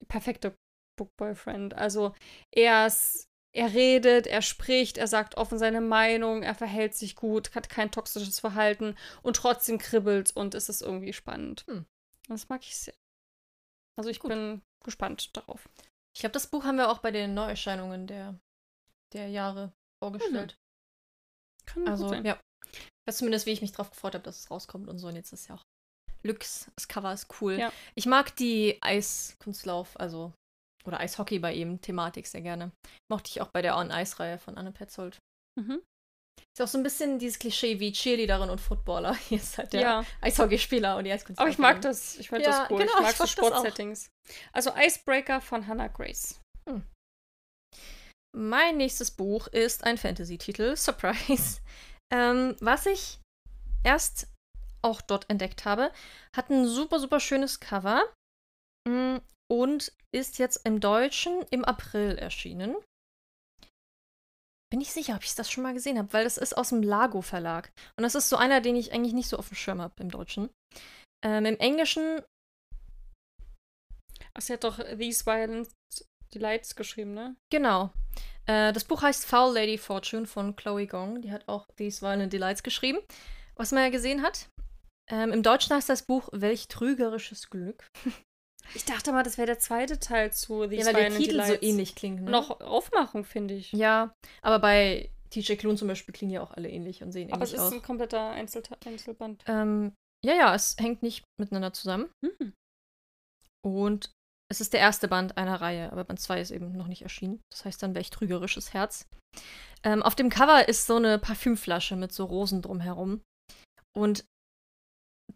perfekter 0.09 0.55
Book 0.99 1.11
Boyfriend. 1.17 1.75
Also 1.75 2.15
er 2.55 2.87
ist, 2.87 3.29
er 3.55 3.75
redet, 3.75 4.27
er 4.27 4.43
spricht, 4.43 4.97
er 4.97 5.07
sagt 5.07 5.37
offen 5.37 5.59
seine 5.59 5.81
Meinung, 5.81 6.43
er 6.43 6.55
verhält 6.55 6.95
sich 6.95 7.17
gut, 7.17 7.55
hat 7.55 7.69
kein 7.69 7.91
toxisches 7.91 8.41
Verhalten 8.41 8.97
und 9.23 9.37
trotzdem 9.37 9.79
kribbelt 9.79 10.35
und 10.35 10.55
es 10.55 10.69
ist 10.69 10.81
irgendwie 10.81 11.13
spannend. 11.13 11.65
Hm. 11.67 11.85
Das 12.29 12.49
mag 12.49 12.63
ich 12.63 12.77
sehr. 12.77 12.95
Also 13.99 14.09
ich 14.09 14.21
gut. 14.21 14.31
bin 14.31 14.63
gespannt 14.83 15.37
darauf. 15.37 15.69
Ich 16.15 16.21
glaube, 16.21 16.33
das 16.33 16.47
Buch 16.47 16.65
haben 16.65 16.77
wir 16.77 16.91
auch 16.91 16.99
bei 16.99 17.11
den 17.11 17.35
Neuerscheinungen 17.35 18.07
der, 18.07 18.39
der 19.13 19.29
Jahre 19.29 19.73
vorgestellt. 20.03 20.57
Kann 21.67 21.87
also, 21.89 22.09
sein. 22.09 22.25
ja. 22.25 22.41
Das 23.07 23.19
zumindest, 23.19 23.47
wie 23.47 23.51
ich 23.51 23.61
mich 23.61 23.73
drauf 23.73 23.91
gefreut 23.91 24.15
habe, 24.15 24.25
dass 24.25 24.39
es 24.39 24.51
rauskommt 24.51 24.89
und 24.89 24.99
so. 24.99 25.09
Und 25.09 25.17
jetzt 25.17 25.33
ist 25.33 25.49
ja 25.49 25.57
auch 25.57 25.65
Lux, 26.23 26.71
das 26.77 26.89
Cover 26.89 27.13
ist 27.13 27.29
cool. 27.41 27.59
Ja. 27.59 27.73
Ich 27.95 28.07
mag 28.07 28.35
die 28.37 28.79
Eiskunstlauf, 28.81 29.99
also, 29.99 30.33
oder 30.87 31.01
Eishockey 31.01 31.39
bei 31.39 31.53
ihm, 31.53 31.81
Thematik 31.81 32.27
sehr 32.27 32.41
gerne. 32.41 32.73
Mochte 33.11 33.31
ich 33.31 33.41
auch 33.41 33.49
bei 33.49 33.63
der 33.63 33.77
On-Ice-Reihe 33.77 34.39
von 34.39 34.57
Anne 34.57 34.73
Petzold. 34.73 35.19
Mhm. 35.61 35.83
Ist 36.55 36.63
auch 36.63 36.69
so 36.69 36.79
ein 36.79 36.83
bisschen 36.83 37.19
dieses 37.19 37.39
Klischee 37.39 37.81
wie 37.81 37.93
Cheerleaderin 37.93 38.51
und 38.51 38.61
Footballer. 38.61 39.15
Hier 39.29 39.39
ist 39.39 39.57
halt 39.59 39.73
der 39.73 39.81
ja. 39.81 40.05
Eishockeyspieler 40.21 40.97
und 40.97 41.05
die 41.05 41.13
Eiskunstlauf. 41.13 41.45
Aber 41.45 41.51
ich 41.51 41.59
mag 41.59 41.81
das. 41.81 42.19
Ich 42.19 42.29
finde 42.29 42.45
ja, 42.45 42.51
das 42.51 42.71
cool. 42.71 42.81
Genau, 42.81 42.93
ich 42.97 43.03
mag 43.03 43.11
ich 43.11 43.17
so 43.17 43.27
Sportsettings. 43.27 44.11
Also 44.53 44.73
Icebreaker 44.77 45.41
von 45.41 45.67
Hannah 45.67 45.89
Grace. 45.89 46.41
Hm. 46.69 46.85
Mein 48.37 48.77
nächstes 48.77 49.11
Buch 49.11 49.47
ist 49.49 49.85
ein 49.85 49.99
Fantasy-Titel, 49.99 50.77
Surprise. 50.77 51.61
Ähm, 52.13 52.57
was 52.61 52.87
ich 52.87 53.19
erst 53.85 54.29
auch 54.83 55.01
dort 55.01 55.29
entdeckt 55.31 55.65
habe, 55.65 55.93
hat 56.37 56.51
ein 56.51 56.67
super, 56.67 56.99
super 56.99 57.21
schönes 57.21 57.61
Cover 57.61 58.03
mm, 58.89 59.19
und 59.53 59.93
ist 60.15 60.39
jetzt 60.39 60.65
im 60.65 60.81
Deutschen 60.81 61.43
im 61.51 61.63
April 61.63 62.17
erschienen. 62.17 62.75
Bin 64.71 64.81
ich 64.81 64.93
sicher, 64.93 65.15
ob 65.15 65.25
ich 65.25 65.35
das 65.35 65.51
schon 65.51 65.63
mal 65.63 65.75
gesehen 65.75 65.99
habe, 65.99 66.11
weil 66.15 66.25
das 66.25 66.39
ist 66.39 66.57
aus 66.57 66.71
dem 66.71 66.83
Lago 66.83 67.21
Verlag. 67.21 67.71
Und 67.99 68.05
das 68.05 68.15
ist 68.15 68.31
so 68.31 68.37
einer, 68.37 68.63
den 68.63 68.77
ich 68.77 68.95
eigentlich 68.95 69.13
nicht 69.13 69.29
so 69.29 69.37
auf 69.37 69.49
dem 69.49 69.57
Schirm 69.57 69.83
habe 69.83 70.03
im 70.03 70.11
Deutschen. 70.11 70.49
Ähm, 71.23 71.45
Im 71.45 71.59
Englischen. 71.59 72.23
Ach, 74.33 74.41
sie 74.41 74.55
hat 74.55 74.65
doch 74.65 74.79
These 74.79 75.27
Violent 75.27 75.69
Delights 76.35 76.75
geschrieben, 76.75 77.13
ne? 77.13 77.37
Genau. 77.51 77.93
Äh, 78.47 78.73
das 78.73 78.85
Buch 78.85 79.03
heißt 79.03 79.27
Foul 79.27 79.53
Lady 79.53 79.77
Fortune 79.77 80.27
von 80.27 80.57
Chloe 80.57 80.87
Gong. 80.87 81.21
Die 81.21 81.31
hat 81.31 81.47
auch 81.47 81.67
These 81.77 82.01
Violent 82.01 82.33
Delights 82.33 82.63
geschrieben, 82.63 83.01
was 83.57 83.71
man 83.71 83.83
ja 83.83 83.91
gesehen 83.91 84.23
hat. 84.23 84.49
Ähm, 85.11 85.31
Im 85.31 85.43
Deutschen 85.43 85.77
heißt 85.77 85.91
das 85.91 86.07
Buch 86.07 86.31
Welch 86.33 86.69
trügerisches 86.69 87.51
Glück. 87.51 87.87
Ich 88.75 88.85
dachte 88.85 89.13
mal, 89.13 89.23
das 89.23 89.39
wäre 89.39 89.47
der 89.47 89.59
zweite 89.59 89.99
Teil 89.99 90.33
zu 90.33 90.67
These 90.67 90.91
ja, 90.91 90.97
weil 90.97 91.11
der 91.11 91.19
Titel 91.19 91.43
so 91.43 91.55
ähnlich 91.61 91.95
klingt. 91.95 92.23
Ne? 92.23 92.31
Noch 92.31 92.61
Aufmachung, 92.61 93.25
finde 93.25 93.55
ich. 93.55 93.73
Ja, 93.73 94.15
aber 94.41 94.59
bei 94.59 95.11
TJ 95.31 95.55
Klune 95.55 95.77
zum 95.77 95.89
Beispiel 95.89 96.13
klingen 96.13 96.33
ja 96.33 96.43
auch 96.43 96.53
alle 96.53 96.69
ähnlich 96.69 97.03
und 97.03 97.13
sehen 97.13 97.29
ähnlich 97.29 97.35
aus. 97.35 97.55
Aber 97.55 97.63
es 97.63 97.69
ist 97.69 97.79
ein 97.79 97.83
kompletter 97.83 98.31
Einzel 98.31 98.63
Einzelband. 98.85 99.43
Ähm, 99.47 99.93
ja, 100.25 100.35
ja, 100.35 100.55
es 100.55 100.77
hängt 100.79 101.03
nicht 101.03 101.25
miteinander 101.41 101.73
zusammen. 101.73 102.11
Mhm. 102.23 102.53
Und 103.65 104.11
es 104.51 104.61
ist 104.61 104.73
der 104.75 104.81
erste 104.81 105.09
Band 105.09 105.39
einer 105.39 105.61
Reihe, 105.61 105.91
aber 105.93 106.05
Band 106.05 106.21
2 106.21 106.41
ist 106.41 106.51
eben 106.51 106.73
noch 106.77 106.87
nicht 106.87 107.03
erschienen. 107.03 107.41
Das 107.51 107.65
heißt 107.65 107.83
dann 107.83 107.95
welch 107.95 108.11
trügerisches 108.11 108.75
Herz. 108.75 109.07
Ähm, 109.83 110.03
auf 110.03 110.15
dem 110.15 110.29
Cover 110.29 110.69
ist 110.69 110.87
so 110.87 110.97
eine 110.97 111.19
Parfümflasche 111.19 111.97
mit 111.97 112.13
so 112.13 112.25
Rosen 112.25 112.61
drumherum. 112.61 113.23
Und 113.97 114.25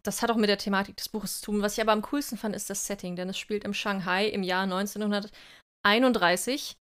das 0.07 0.21
hat 0.21 0.31
auch 0.31 0.37
mit 0.37 0.49
der 0.49 0.57
Thematik 0.57 0.95
des 0.95 1.09
Buches 1.09 1.39
zu 1.39 1.47
tun. 1.47 1.61
Was 1.61 1.73
ich 1.73 1.81
aber 1.81 1.91
am 1.91 2.01
coolsten 2.01 2.37
fand, 2.37 2.55
ist 2.55 2.69
das 2.69 2.87
Setting, 2.87 3.17
denn 3.17 3.29
es 3.29 3.37
spielt 3.37 3.65
im 3.65 3.73
Shanghai 3.73 4.27
im 4.27 4.41
Jahr 4.41 4.63
1931. 4.63 6.77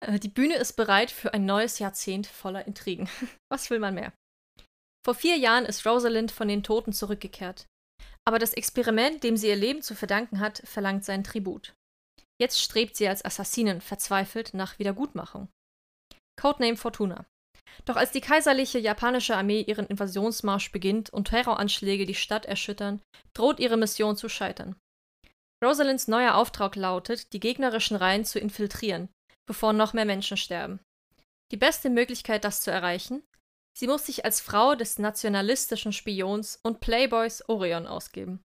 Äh, 0.00 0.18
die 0.18 0.28
Bühne 0.28 0.56
ist 0.56 0.72
bereit 0.72 1.10
für 1.10 1.34
ein 1.34 1.44
neues 1.44 1.78
Jahrzehnt 1.78 2.26
voller 2.26 2.66
Intrigen. 2.66 3.08
Was 3.52 3.68
will 3.70 3.78
man 3.78 3.94
mehr? 3.94 4.12
Vor 5.04 5.14
vier 5.14 5.36
Jahren 5.36 5.66
ist 5.66 5.86
Rosalind 5.86 6.32
von 6.32 6.48
den 6.48 6.62
Toten 6.62 6.94
zurückgekehrt. 6.94 7.66
Aber 8.26 8.38
das 8.38 8.54
Experiment, 8.54 9.22
dem 9.22 9.36
sie 9.36 9.48
ihr 9.48 9.56
Leben 9.56 9.82
zu 9.82 9.94
verdanken 9.94 10.40
hat, 10.40 10.62
verlangt 10.64 11.04
seinen 11.04 11.24
Tribut. 11.24 11.74
Jetzt 12.40 12.60
strebt 12.60 12.96
sie 12.96 13.06
als 13.06 13.24
Assassinin 13.24 13.82
verzweifelt 13.82 14.54
nach 14.54 14.78
Wiedergutmachung. 14.78 15.48
Codename 16.40 16.78
Fortuna. 16.78 17.26
Doch 17.84 17.96
als 17.96 18.12
die 18.12 18.20
kaiserliche 18.20 18.78
japanische 18.78 19.36
Armee 19.36 19.62
ihren 19.62 19.86
Invasionsmarsch 19.86 20.72
beginnt 20.72 21.10
und 21.10 21.28
Terroranschläge 21.28 22.06
die 22.06 22.14
Stadt 22.14 22.46
erschüttern, 22.46 23.02
droht 23.34 23.60
ihre 23.60 23.76
Mission 23.76 24.16
zu 24.16 24.28
scheitern. 24.28 24.76
Rosalinds 25.62 26.08
neuer 26.08 26.34
Auftrag 26.34 26.76
lautet, 26.76 27.32
die 27.32 27.40
gegnerischen 27.40 27.96
Reihen 27.96 28.24
zu 28.24 28.38
infiltrieren, 28.38 29.08
bevor 29.46 29.72
noch 29.72 29.92
mehr 29.92 30.04
Menschen 30.04 30.36
sterben. 30.36 30.80
Die 31.52 31.56
beste 31.56 31.90
Möglichkeit, 31.90 32.44
das 32.44 32.60
zu 32.62 32.70
erreichen, 32.70 33.22
Sie 33.76 33.88
muss 33.88 34.06
sich 34.06 34.24
als 34.24 34.40
Frau 34.40 34.76
des 34.76 34.98
nationalistischen 34.98 35.92
Spions 35.92 36.60
und 36.62 36.80
Playboys 36.80 37.48
Orion 37.48 37.86
ausgeben. 37.86 38.40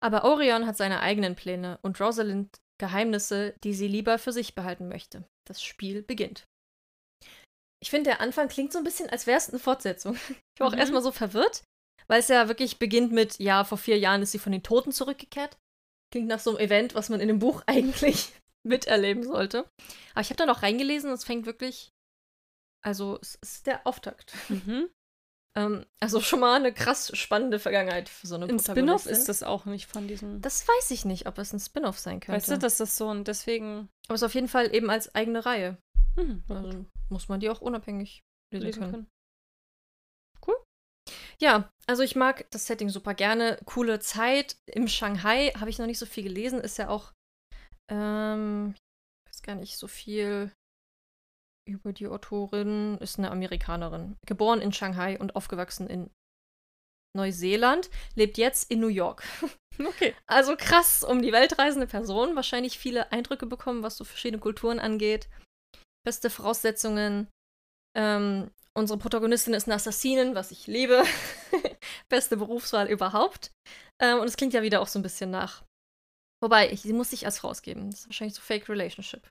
Aber 0.00 0.24
Orion 0.24 0.66
hat 0.66 0.76
seine 0.76 1.00
eigenen 1.00 1.36
Pläne 1.36 1.78
und 1.82 2.00
Rosalind 2.00 2.58
Geheimnisse, 2.78 3.54
die 3.64 3.74
sie 3.74 3.88
lieber 3.88 4.18
für 4.18 4.32
sich 4.32 4.54
behalten 4.54 4.88
möchte. 4.88 5.24
Das 5.46 5.62
Spiel 5.62 6.02
beginnt. 6.02 6.44
Ich 7.82 7.90
finde, 7.90 8.10
der 8.10 8.20
Anfang 8.20 8.48
klingt 8.48 8.72
so 8.72 8.78
ein 8.78 8.84
bisschen, 8.84 9.10
als 9.10 9.26
wäre 9.26 9.38
es 9.38 9.50
eine 9.50 9.58
Fortsetzung. 9.58 10.16
Ich 10.54 10.60
war 10.60 10.68
mhm. 10.68 10.74
auch 10.74 10.78
erstmal 10.78 11.02
so 11.02 11.12
verwirrt, 11.12 11.64
weil 12.06 12.20
es 12.20 12.28
ja 12.28 12.46
wirklich 12.46 12.78
beginnt 12.78 13.10
mit, 13.10 13.38
ja, 13.38 13.64
vor 13.64 13.78
vier 13.78 13.98
Jahren 13.98 14.22
ist 14.22 14.32
sie 14.32 14.38
von 14.38 14.52
den 14.52 14.62
Toten 14.62 14.92
zurückgekehrt. 14.92 15.56
Klingt 16.12 16.28
nach 16.28 16.40
so 16.40 16.50
einem 16.50 16.66
Event, 16.66 16.94
was 16.94 17.08
man 17.08 17.20
in 17.20 17.28
dem 17.28 17.38
Buch 17.38 17.62
eigentlich 17.66 18.32
miterleben 18.64 19.24
sollte. 19.24 19.66
Aber 20.12 20.20
ich 20.20 20.28
habe 20.28 20.36
da 20.36 20.46
noch 20.46 20.62
reingelesen 20.62 21.10
und 21.10 21.14
es 21.14 21.24
fängt 21.24 21.46
wirklich 21.46 21.92
also 22.82 23.18
es 23.22 23.36
ist 23.36 23.66
der 23.66 23.86
Auftakt. 23.86 24.34
Mhm. 24.48 24.90
ähm, 25.56 25.86
also 26.00 26.20
schon 26.20 26.40
mal 26.40 26.56
eine 26.56 26.72
krass 26.72 27.16
spannende 27.16 27.58
Vergangenheit 27.58 28.08
für 28.08 28.26
so 28.26 28.34
eine 28.34 28.46
Ein 28.46 28.58
Spin-off 28.58 29.06
ist 29.06 29.28
das 29.28 29.42
auch 29.42 29.64
nicht 29.64 29.86
von 29.86 30.08
diesem. 30.08 30.40
Das 30.42 30.66
weiß 30.66 30.90
ich 30.90 31.04
nicht, 31.04 31.26
ob 31.26 31.38
es 31.38 31.52
ein 31.52 31.60
Spin-off 31.60 31.98
sein 31.98 32.20
könnte. 32.20 32.36
Weißt 32.36 32.50
du, 32.50 32.58
dass 32.58 32.76
das 32.76 32.96
so 32.96 33.08
und 33.08 33.28
deswegen. 33.28 33.88
Aber 34.08 34.14
es 34.14 34.22
ist 34.22 34.26
auf 34.26 34.34
jeden 34.34 34.48
Fall 34.48 34.74
eben 34.74 34.90
als 34.90 35.14
eigene 35.14 35.46
Reihe. 35.46 35.78
Mhm. 36.16 36.42
Also 36.48 36.84
muss 37.08 37.28
man 37.28 37.40
die 37.40 37.50
auch 37.50 37.60
unabhängig 37.60 38.22
lesen, 38.52 38.66
lesen 38.66 38.80
können. 38.80 38.92
können. 38.92 39.06
Cool. 40.46 40.56
Ja, 41.40 41.70
also 41.86 42.02
ich 42.02 42.16
mag 42.16 42.50
das 42.50 42.66
Setting 42.66 42.88
super 42.88 43.14
gerne. 43.14 43.58
Coole 43.64 44.00
Zeit. 44.00 44.56
Im 44.66 44.88
Shanghai 44.88 45.50
habe 45.58 45.70
ich 45.70 45.78
noch 45.78 45.86
nicht 45.86 45.98
so 45.98 46.06
viel 46.06 46.24
gelesen. 46.24 46.60
Ist 46.60 46.78
ja 46.78 46.88
auch, 46.88 47.12
ähm, 47.90 48.74
ich 49.26 49.32
weiß 49.32 49.42
gar 49.42 49.54
nicht, 49.56 49.76
so 49.76 49.88
viel 49.88 50.52
über 51.68 51.92
die 51.92 52.08
Autorin 52.08 52.98
ist 52.98 53.18
eine 53.18 53.30
Amerikanerin. 53.30 54.16
Geboren 54.26 54.60
in 54.60 54.72
Shanghai 54.72 55.18
und 55.18 55.36
aufgewachsen 55.36 55.88
in 55.88 56.10
Neuseeland, 57.16 57.90
lebt 58.14 58.38
jetzt 58.38 58.70
in 58.70 58.80
New 58.80 58.88
York. 58.88 59.22
Okay. 59.78 60.14
Also 60.26 60.54
krass, 60.54 61.02
um 61.02 61.22
die 61.22 61.32
Welt 61.32 61.58
reisende 61.58 61.86
Person. 61.86 62.36
Wahrscheinlich 62.36 62.78
viele 62.78 63.10
Eindrücke 63.10 63.46
bekommen, 63.46 63.82
was 63.82 63.96
so 63.96 64.04
verschiedene 64.04 64.38
Kulturen 64.38 64.78
angeht. 64.78 65.30
Beste 66.04 66.30
Voraussetzungen. 66.30 67.28
Ähm, 67.96 68.50
unsere 68.74 68.98
Protagonistin 68.98 69.54
ist 69.54 69.66
eine 69.66 69.76
Assassinin, 69.76 70.34
was 70.34 70.50
ich 70.50 70.66
liebe. 70.66 71.04
Beste 72.08 72.36
Berufswahl 72.36 72.88
überhaupt. 72.88 73.52
Ähm, 74.00 74.18
und 74.18 74.26
es 74.26 74.36
klingt 74.36 74.54
ja 74.54 74.62
wieder 74.62 74.80
auch 74.80 74.88
so 74.88 74.98
ein 74.98 75.02
bisschen 75.02 75.30
nach. 75.30 75.62
Wobei, 76.42 76.74
sie 76.74 76.92
muss 76.92 77.10
sich 77.10 77.24
als 77.24 77.44
rausgeben. 77.44 77.90
Das 77.90 78.00
ist 78.00 78.08
wahrscheinlich 78.08 78.34
so 78.34 78.42
Fake 78.42 78.68
Relationship. 78.68 79.28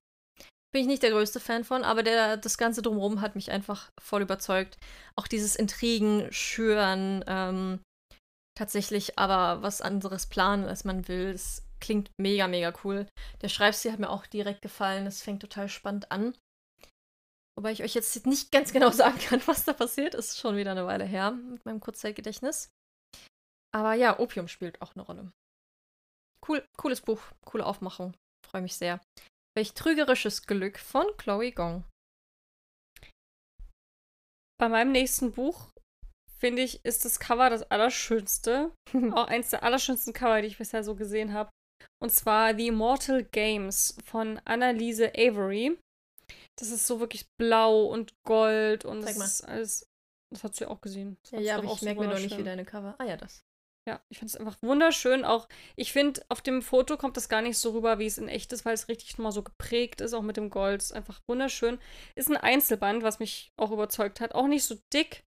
Bin 0.74 0.84
ich 0.84 0.88
nicht 0.88 1.04
der 1.04 1.12
größte 1.12 1.42
Fan 1.42 1.66
von, 1.66 1.84
aber 1.84 2.02
der, 2.02 2.38
das 2.38 2.58
Ganze 2.58 2.82
drumherum 2.82 3.20
hat 3.20 3.36
mich 3.36 3.52
einfach 3.52 3.90
voll 4.02 4.22
überzeugt. 4.22 4.78
Auch 5.18 5.28
dieses 5.28 5.58
Intrigen, 5.58 6.32
Schüren, 6.32 7.26
ähm, 7.28 7.82
tatsächlich 8.58 9.20
aber 9.20 9.62
was 9.62 9.82
anderes 9.82 10.28
planen, 10.28 10.64
als 10.64 10.86
man 10.86 11.10
will. 11.10 11.32
Es 11.32 11.66
klingt 11.82 12.10
mega, 12.18 12.48
mega 12.48 12.74
cool. 12.86 13.08
Der 13.42 13.50
Schreibstil 13.50 13.92
hat 13.92 14.00
mir 14.00 14.10
auch 14.10 14.26
direkt 14.26 14.62
gefallen. 14.62 15.06
Es 15.06 15.22
fängt 15.22 15.42
total 15.42 15.68
spannend 15.68 16.10
an. 16.12 16.34
Wobei 17.62 17.74
ich 17.74 17.84
euch 17.84 17.94
jetzt 17.94 18.26
nicht 18.26 18.52
ganz 18.52 18.74
genau 18.74 18.90
sagen 18.90 19.20
kann, 19.20 19.40
was 19.46 19.66
da 19.66 19.74
passiert. 19.74 20.16
Ist 20.16 20.40
schon 20.40 20.58
wieder 20.58 20.72
eine 20.72 20.88
Weile 20.88 21.06
her 21.06 21.30
mit 21.30 21.64
meinem 21.64 21.80
Kurzzeitgedächtnis. 21.80 22.72
Aber 23.72 23.94
ja, 23.94 24.18
Opium 24.18 24.48
spielt 24.48 24.82
auch 24.82 24.96
eine 24.96 25.06
Rolle. 25.06 25.32
Cool, 26.48 26.68
cooles 26.76 27.02
Buch, 27.02 27.22
coole 27.46 27.64
Aufmachung. 27.64 28.16
Freue 28.44 28.64
mich 28.64 28.76
sehr. 28.76 29.00
Welch 29.56 29.76
trügerisches 29.76 30.48
Glück 30.48 30.80
von 30.80 31.06
Chloe 31.18 31.52
Gong. 31.52 31.84
Bei 34.60 34.68
meinem 34.68 34.92
nächsten 34.92 35.32
Buch, 35.32 35.70
finde 36.40 36.64
ich, 36.64 36.84
ist 36.84 37.06
das 37.06 37.20
Cover 37.20 37.52
das 37.52 37.62
allerschönste. 37.70 38.74
auch 39.14 39.28
eins 39.28 39.52
der 39.52 39.62
allerschönsten 39.62 40.14
Cover, 40.14 40.42
die 40.42 40.48
ich 40.48 40.58
bisher 40.58 40.84
so 40.84 40.96
gesehen 40.96 41.32
habe. 41.32 41.52
Und 42.02 42.10
zwar 42.10 42.56
The 42.56 42.68
Immortal 42.68 43.24
Games 43.24 43.96
von 44.04 44.40
Annalise 44.46 45.14
Avery. 45.16 45.78
Das 46.60 46.70
ist 46.70 46.86
so 46.86 47.00
wirklich 47.00 47.30
blau 47.38 47.86
und 47.86 48.14
gold 48.24 48.86
und 48.86 49.04
Zeig 49.04 49.10
das 49.10 49.18
mal. 49.18 49.26
ist 49.26 49.42
alles. 49.42 49.88
Das 50.32 50.44
hat 50.44 50.56
sie 50.56 50.66
auch 50.66 50.82
gesehen. 50.82 51.18
Das 51.24 51.32
Ja, 51.32 51.40
ja, 51.40 51.58
aber 51.58 51.74
ich 51.74 51.82
merke 51.82 52.00
mir 52.02 52.08
noch 52.08 52.20
nicht, 52.20 52.38
wie 52.38 52.44
deine 52.44 52.66
Cover. 52.66 52.96
Ah 53.00 53.04
ja, 53.04 53.18
das. 53.18 53.44
Ja, 53.88 54.00
ich 54.10 54.20
finde 54.20 54.32
es 54.32 54.38
einfach 54.38 54.62
wunderschön. 54.62 55.26
Auch 55.26 55.48
ich 55.76 55.92
finde, 55.92 56.24
auf 56.30 56.42
dem 56.42 56.62
Foto 56.62 56.98
kommt 56.98 57.18
das 57.18 57.30
gar 57.30 57.42
nicht 57.42 57.58
so 57.58 57.72
rüber, 57.72 57.98
wie 57.98 58.06
es 58.06 58.20
in 58.20 58.28
echt 58.28 58.54
ist, 58.54 58.64
weil 58.64 58.76
es 58.76 58.88
richtig 58.88 59.18
nochmal 59.18 59.32
so 59.32 59.42
geprägt 59.42 60.02
ist, 60.02 60.14
auch 60.14 60.22
mit 60.22 60.38
dem 60.38 60.50
Gold. 60.52 60.82
Ist 60.82 60.94
einfach 60.94 61.20
wunderschön. 61.28 61.80
Ist 62.16 62.30
ein 62.30 62.38
Einzelband, 62.38 63.02
was 63.02 63.20
mich 63.20 63.52
auch 63.58 63.72
überzeugt 63.72 64.22
hat. 64.22 64.36
Auch 64.36 64.48
nicht 64.48 64.64
so 64.64 64.76
dick. 64.94 65.24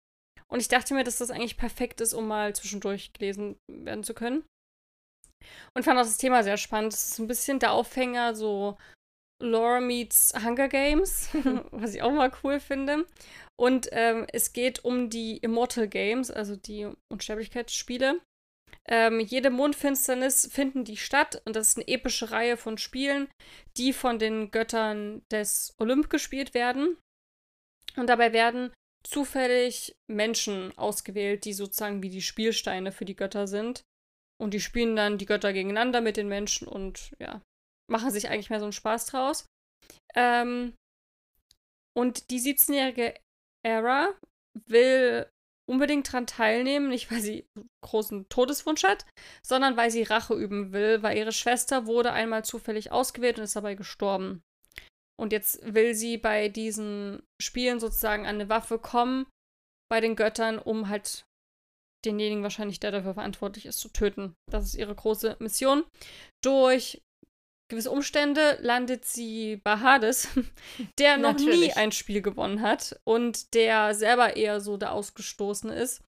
Und 0.47 0.61
ich 0.61 0.67
dachte 0.67 0.95
mir, 0.95 1.03
dass 1.03 1.19
das 1.19 1.29
eigentlich 1.29 1.57
perfekt 1.57 2.01
ist, 2.01 2.13
um 2.15 2.27
mal 2.27 2.55
zwischendurch 2.55 3.13
gelesen 3.13 3.59
werden 3.67 4.03
zu 4.03 4.15
können. 4.15 4.43
Und 5.75 5.83
fand 5.83 5.99
auch 5.99 6.03
das 6.03 6.17
Thema 6.17 6.43
sehr 6.43 6.57
spannend. 6.57 6.93
Es 6.93 7.11
ist 7.11 7.19
ein 7.19 7.27
bisschen 7.27 7.59
der 7.59 7.71
Aufhänger, 7.71 8.35
so 8.35 8.77
Laura 9.41 9.79
meets 9.79 10.33
Hunger 10.43 10.67
Games, 10.67 11.29
was 11.71 11.95
ich 11.95 12.01
auch 12.01 12.11
mal 12.11 12.31
cool 12.43 12.59
finde. 12.59 13.05
Und 13.57 13.89
ähm, 13.91 14.25
es 14.31 14.53
geht 14.53 14.83
um 14.85 15.09
die 15.09 15.37
Immortal 15.37 15.87
Games, 15.87 16.31
also 16.31 16.55
die 16.55 16.87
Unsterblichkeitsspiele. 17.11 18.21
Ähm, 18.87 19.19
jede 19.19 19.49
Mondfinsternis 19.49 20.49
finden 20.51 20.83
die 20.83 20.97
statt 20.97 21.41
und 21.45 21.55
das 21.55 21.69
ist 21.69 21.77
eine 21.77 21.87
epische 21.87 22.31
Reihe 22.31 22.57
von 22.57 22.77
Spielen, 22.77 23.27
die 23.77 23.93
von 23.93 24.17
den 24.17 24.51
Göttern 24.51 25.21
des 25.31 25.75
Olymp 25.77 26.09
gespielt 26.09 26.53
werden. 26.53 26.97
Und 27.97 28.07
dabei 28.07 28.33
werden 28.33 28.71
zufällig 29.03 29.95
Menschen 30.07 30.77
ausgewählt, 30.77 31.45
die 31.45 31.53
sozusagen 31.53 32.01
wie 32.01 32.09
die 32.09 32.21
Spielsteine 32.21 32.91
für 32.91 33.05
die 33.05 33.15
Götter 33.15 33.47
sind. 33.47 33.81
Und 34.41 34.53
die 34.53 34.61
spielen 34.61 34.95
dann 34.95 35.17
die 35.17 35.25
Götter 35.25 35.53
gegeneinander 35.53 36.01
mit 36.01 36.17
den 36.17 36.29
Menschen 36.29 36.67
und 36.67 37.11
ja, 37.19 37.41
machen 37.89 38.11
sich 38.11 38.29
eigentlich 38.29 38.49
mehr 38.49 38.59
so 38.59 38.65
einen 38.65 38.73
Spaß 38.73 39.07
draus. 39.07 39.45
Ähm, 40.15 40.73
und 41.97 42.29
die 42.29 42.39
17-jährige 42.39 43.15
Era 43.65 44.13
will 44.67 45.29
unbedingt 45.69 46.11
dran 46.11 46.25
teilnehmen, 46.25 46.89
nicht 46.89 47.11
weil 47.11 47.21
sie 47.21 47.45
großen 47.83 48.27
Todeswunsch 48.29 48.83
hat, 48.83 49.05
sondern 49.45 49.77
weil 49.77 49.91
sie 49.91 50.03
Rache 50.03 50.33
üben 50.33 50.71
will, 50.71 51.03
weil 51.03 51.17
ihre 51.17 51.31
Schwester 51.31 51.85
wurde 51.85 52.11
einmal 52.11 52.43
zufällig 52.43 52.91
ausgewählt 52.91 53.37
und 53.37 53.43
ist 53.43 53.55
dabei 53.55 53.75
gestorben. 53.75 54.41
Und 55.19 55.31
jetzt 55.31 55.61
will 55.61 55.93
sie 55.93 56.17
bei 56.17 56.49
diesen 56.49 57.21
Spielen 57.41 57.79
sozusagen 57.79 58.25
an 58.25 58.35
eine 58.35 58.49
Waffe 58.49 58.79
kommen 58.79 59.27
bei 59.91 60.01
den 60.01 60.15
Göttern, 60.15 60.57
um 60.57 60.87
halt 60.89 61.23
denjenigen 62.05 62.43
wahrscheinlich, 62.43 62.79
der 62.79 62.91
dafür 62.91 63.13
verantwortlich 63.13 63.65
ist, 63.65 63.79
zu 63.79 63.89
töten. 63.89 64.33
Das 64.49 64.63
ist 64.63 64.75
ihre 64.75 64.95
große 64.95 65.35
Mission. 65.39 65.83
Durch 66.43 67.01
gewisse 67.69 67.91
Umstände 67.91 68.57
landet 68.61 69.05
sie 69.05 69.57
bei 69.57 69.77
Hades, 69.77 70.27
der 70.99 71.17
noch 71.17 71.35
nie 71.37 71.45
Natürlich. 71.45 71.77
ein 71.77 71.91
Spiel 71.91 72.21
gewonnen 72.21 72.61
hat 72.61 72.99
und 73.05 73.53
der 73.53 73.95
selber 73.95 74.35
eher 74.35 74.59
so 74.59 74.77
der 74.77 74.91
Ausgestoßene 74.91 75.73
ist, 75.73 76.01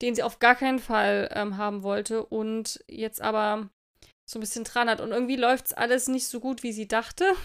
den 0.00 0.14
sie 0.14 0.22
auf 0.22 0.38
gar 0.38 0.56
keinen 0.56 0.78
Fall 0.78 1.30
ähm, 1.34 1.56
haben 1.56 1.82
wollte 1.82 2.24
und 2.24 2.82
jetzt 2.88 3.20
aber 3.20 3.68
so 4.28 4.38
ein 4.38 4.40
bisschen 4.40 4.64
dran 4.64 4.88
hat. 4.88 5.00
Und 5.00 5.12
irgendwie 5.12 5.36
läuft 5.36 5.66
es 5.66 5.72
alles 5.72 6.08
nicht 6.08 6.26
so 6.26 6.40
gut, 6.40 6.62
wie 6.62 6.72
sie 6.72 6.88
dachte. 6.88 7.32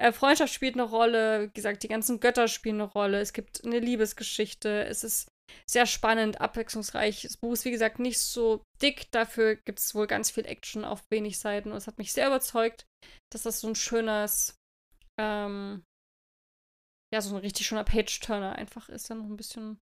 Äh, 0.00 0.12
Freundschaft 0.12 0.54
spielt 0.54 0.74
eine 0.74 0.84
Rolle, 0.84 1.48
wie 1.48 1.52
gesagt, 1.52 1.82
die 1.82 1.88
ganzen 1.88 2.20
Götter 2.20 2.46
spielen 2.46 2.80
eine 2.80 2.88
Rolle. 2.88 3.18
Es 3.18 3.32
gibt 3.32 3.64
eine 3.64 3.80
Liebesgeschichte. 3.80 4.84
Es 4.84 5.02
ist 5.02 5.32
sehr 5.68 5.86
spannend, 5.86 6.40
abwechslungsreich. 6.40 7.22
Das 7.22 7.36
Buch 7.36 7.52
ist, 7.52 7.64
wie 7.64 7.70
gesagt, 7.70 7.98
nicht 7.98 8.18
so 8.18 8.62
dick. 8.82 9.10
Dafür 9.10 9.56
gibt 9.56 9.78
es 9.78 9.94
wohl 9.94 10.06
ganz 10.06 10.30
viel 10.30 10.46
Action 10.46 10.84
auf 10.84 11.02
wenig 11.10 11.38
Seiten. 11.38 11.70
Und 11.70 11.78
es 11.78 11.86
hat 11.86 11.98
mich 11.98 12.12
sehr 12.12 12.26
überzeugt, 12.26 12.86
dass 13.32 13.42
das 13.42 13.60
so 13.60 13.68
ein 13.68 13.74
schönes, 13.74 14.56
ähm, 15.18 15.84
ja, 17.12 17.20
so 17.20 17.34
ein 17.34 17.40
richtig 17.40 17.66
schöner 17.66 17.84
Page-Turner 17.84 18.56
einfach 18.56 18.88
ist, 18.88 19.08
der 19.08 19.16
noch 19.16 19.26
ein 19.26 19.36
bisschen 19.36 19.78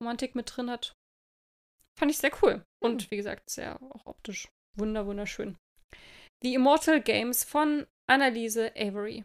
Romantik 0.00 0.34
mit 0.34 0.56
drin 0.56 0.70
hat. 0.70 0.94
Fand 1.98 2.10
ich 2.10 2.18
sehr 2.18 2.32
cool. 2.42 2.64
Und 2.82 3.10
wie 3.10 3.16
gesagt, 3.16 3.50
sehr 3.50 3.80
auch 3.82 4.06
optisch 4.06 4.48
wunder, 4.76 5.06
wunderschön. 5.06 5.56
The 6.42 6.54
Immortal 6.54 7.00
Games 7.00 7.44
von 7.44 7.86
Annalise 8.08 8.72
Avery. 8.76 9.24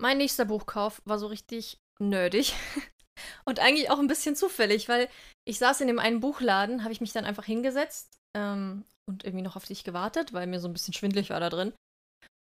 Mein 0.00 0.18
nächster 0.18 0.44
Buchkauf 0.44 1.00
war 1.04 1.18
so 1.18 1.28
richtig 1.28 1.78
nerdig. 2.00 2.54
Und 3.44 3.60
eigentlich 3.60 3.90
auch 3.90 3.98
ein 3.98 4.08
bisschen 4.08 4.36
zufällig, 4.36 4.88
weil 4.88 5.08
ich 5.46 5.58
saß 5.58 5.80
in 5.80 5.88
dem 5.88 5.98
einen 5.98 6.20
Buchladen, 6.20 6.82
habe 6.82 6.92
ich 6.92 7.00
mich 7.00 7.12
dann 7.12 7.24
einfach 7.24 7.44
hingesetzt 7.44 8.18
ähm, 8.36 8.84
und 9.08 9.24
irgendwie 9.24 9.42
noch 9.44 9.56
auf 9.56 9.66
dich 9.66 9.84
gewartet, 9.84 10.32
weil 10.32 10.46
mir 10.46 10.60
so 10.60 10.68
ein 10.68 10.72
bisschen 10.72 10.94
schwindelig 10.94 11.30
war 11.30 11.40
da 11.40 11.50
drin. 11.50 11.72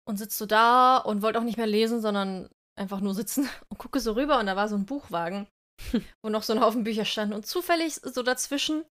Und 0.07 0.19
sitze 0.19 0.39
so 0.39 0.47
da 0.47 0.99
und 0.99 1.23
wollte 1.23 1.39
auch 1.39 1.45
nicht 1.45 1.57
mehr 1.57 1.67
lesen, 1.67 2.01
sondern 2.01 2.49
einfach 2.79 3.01
nur 3.01 3.15
sitzen 3.15 3.49
und 3.69 3.79
gucke 3.79 4.01
so 4.01 4.13
rüber 4.13 4.39
und 4.39 4.47
da 4.47 4.57
war 4.57 4.69
so 4.69 4.77
ein 4.77 4.87
Buchwagen, 4.87 5.47
wo 6.23 6.31
noch 6.31 6.43
so 6.43 6.53
ein 6.53 6.61
Haufen 6.61 6.85
Bücher 6.85 7.05
standen. 7.05 7.35
Und 7.35 7.47
zufällig 7.47 7.95
so 7.95 8.23
dazwischen 8.23 8.85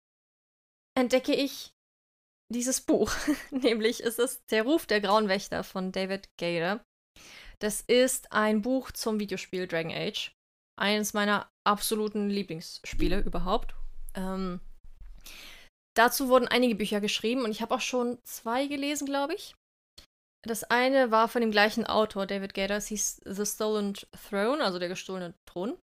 entdecke 0.98 1.34
ich 1.34 1.72
dieses 2.52 2.82
Buch. 2.82 3.12
Nämlich 3.52 4.02
ist 4.02 4.20
es 4.20 4.44
Der 4.48 4.64
Ruf 4.64 4.86
der 4.86 5.02
Grauen 5.02 5.28
Wächter 5.30 5.64
von 5.64 5.92
David 5.92 6.28
Gader. 6.38 6.84
Das 7.60 7.82
ist 7.82 8.32
ein 8.32 8.62
Buch 8.62 8.92
zum 8.92 9.20
Videospiel 9.20 9.68
Dragon 9.68 9.92
Age. 9.92 10.34
Eines 10.80 11.14
meiner 11.14 11.50
absoluten 11.66 12.30
Lieblingsspiele 12.30 13.22
überhaupt. 13.22 13.76
Ähm, 14.16 14.60
dazu 15.96 16.28
wurden 16.30 16.48
einige 16.48 16.76
Bücher 16.76 17.02
geschrieben 17.02 17.44
und 17.44 17.52
ich 17.52 17.62
habe 17.62 17.76
auch 17.76 17.82
schon 17.82 18.18
zwei 18.24 18.68
gelesen, 18.68 19.06
glaube 19.06 19.36
ich. 19.36 19.56
Das 20.44 20.64
eine 20.64 21.12
war 21.12 21.28
von 21.28 21.42
dem 21.42 21.52
gleichen 21.52 21.86
Autor, 21.86 22.26
David 22.26 22.56
Gader, 22.56 22.78
es 22.78 22.88
hieß 22.88 23.22
The 23.26 23.46
Stolen 23.46 23.94
Throne, 24.30 24.64
also 24.64 24.80
der 24.80 24.90
gestohlene 24.90 25.36
Thron. 25.46 25.78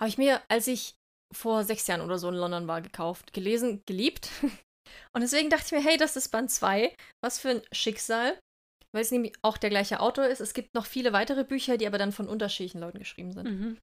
Habe 0.00 0.08
ich 0.08 0.18
mir, 0.18 0.40
als 0.48 0.68
ich 0.68 0.94
vor 1.34 1.64
sechs 1.64 1.86
Jahren 1.86 2.00
oder 2.00 2.18
so 2.18 2.28
in 2.28 2.36
London 2.36 2.68
war, 2.68 2.80
gekauft, 2.80 3.32
gelesen, 3.32 3.82
geliebt. 3.86 4.30
Und 5.14 5.22
deswegen 5.22 5.50
dachte 5.50 5.66
ich 5.66 5.72
mir, 5.72 5.88
hey, 5.88 5.96
das 5.96 6.16
ist 6.16 6.28
Band 6.28 6.50
2. 6.50 6.94
Was 7.22 7.38
für 7.38 7.50
ein 7.50 7.62
Schicksal. 7.72 8.38
Weil 8.94 9.02
es 9.02 9.10
nämlich 9.10 9.34
auch 9.42 9.56
der 9.56 9.70
gleiche 9.70 10.00
Autor 10.00 10.26
ist. 10.26 10.40
Es 10.40 10.54
gibt 10.54 10.74
noch 10.74 10.86
viele 10.86 11.12
weitere 11.12 11.44
Bücher, 11.44 11.78
die 11.78 11.86
aber 11.86 11.98
dann 11.98 12.12
von 12.12 12.28
unterschiedlichen 12.28 12.80
Leuten 12.80 12.98
geschrieben 12.98 13.32
sind. 13.32 13.44
Mhm. 13.48 13.78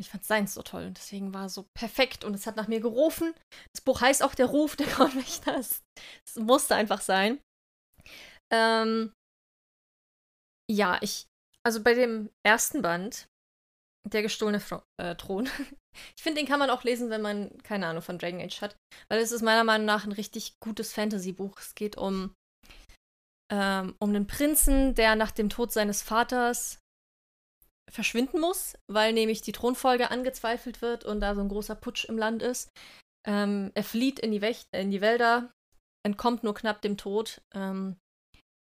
Ich 0.00 0.08
fand 0.08 0.24
seins 0.24 0.54
so 0.54 0.62
toll 0.62 0.86
und 0.86 0.96
deswegen 0.96 1.34
war 1.34 1.46
es 1.46 1.54
so 1.54 1.66
perfekt 1.76 2.24
und 2.24 2.32
es 2.32 2.46
hat 2.46 2.56
nach 2.56 2.68
mir 2.68 2.80
gerufen. 2.80 3.34
Das 3.74 3.84
Buch 3.84 4.00
heißt 4.00 4.22
auch 4.22 4.34
Der 4.34 4.46
Ruf 4.46 4.74
der 4.74 4.86
Graunwächter. 4.86 5.56
Es, 5.58 5.82
es 6.26 6.36
musste 6.36 6.74
einfach 6.74 7.02
sein. 7.02 7.38
Ähm, 8.50 9.12
ja, 10.70 10.98
ich, 11.02 11.26
also 11.66 11.82
bei 11.82 11.94
dem 11.94 12.30
ersten 12.46 12.80
Band, 12.80 13.26
Der 14.10 14.22
gestohlene 14.22 14.60
Fro 14.60 14.82
äh, 15.00 15.14
Thron, 15.16 15.46
ich 16.16 16.22
finde, 16.22 16.40
den 16.40 16.48
kann 16.48 16.58
man 16.58 16.70
auch 16.70 16.82
lesen, 16.82 17.10
wenn 17.10 17.20
man 17.20 17.56
keine 17.58 17.86
Ahnung 17.86 18.02
von 18.02 18.18
Dragon 18.18 18.40
Age 18.40 18.62
hat, 18.62 18.76
weil 19.10 19.20
es 19.20 19.32
ist 19.32 19.42
meiner 19.42 19.64
Meinung 19.64 19.86
nach 19.86 20.04
ein 20.04 20.12
richtig 20.12 20.54
gutes 20.60 20.94
Fantasy-Buch. 20.94 21.58
Es 21.58 21.74
geht 21.74 21.98
um, 21.98 22.32
ähm, 23.50 23.94
um 23.98 24.10
einen 24.10 24.26
Prinzen, 24.26 24.94
der 24.94 25.16
nach 25.16 25.30
dem 25.30 25.50
Tod 25.50 25.72
seines 25.72 26.02
Vaters 26.02 26.78
verschwinden 27.90 28.40
muss, 28.40 28.76
weil 28.86 29.12
nämlich 29.12 29.42
die 29.42 29.52
Thronfolge 29.52 30.10
angezweifelt 30.10 30.80
wird 30.80 31.04
und 31.04 31.20
da 31.20 31.34
so 31.34 31.40
ein 31.40 31.48
großer 31.48 31.74
Putsch 31.74 32.04
im 32.04 32.18
Land 32.18 32.42
ist. 32.42 32.70
Ähm, 33.26 33.72
er 33.74 33.84
flieht 33.84 34.20
in 34.20 34.30
die, 34.30 34.40
Wächt 34.40 34.66
in 34.72 34.90
die 34.90 35.00
Wälder, 35.00 35.52
entkommt 36.06 36.44
nur 36.44 36.54
knapp 36.54 36.80
dem 36.82 36.96
Tod, 36.96 37.42
ähm, 37.52 37.96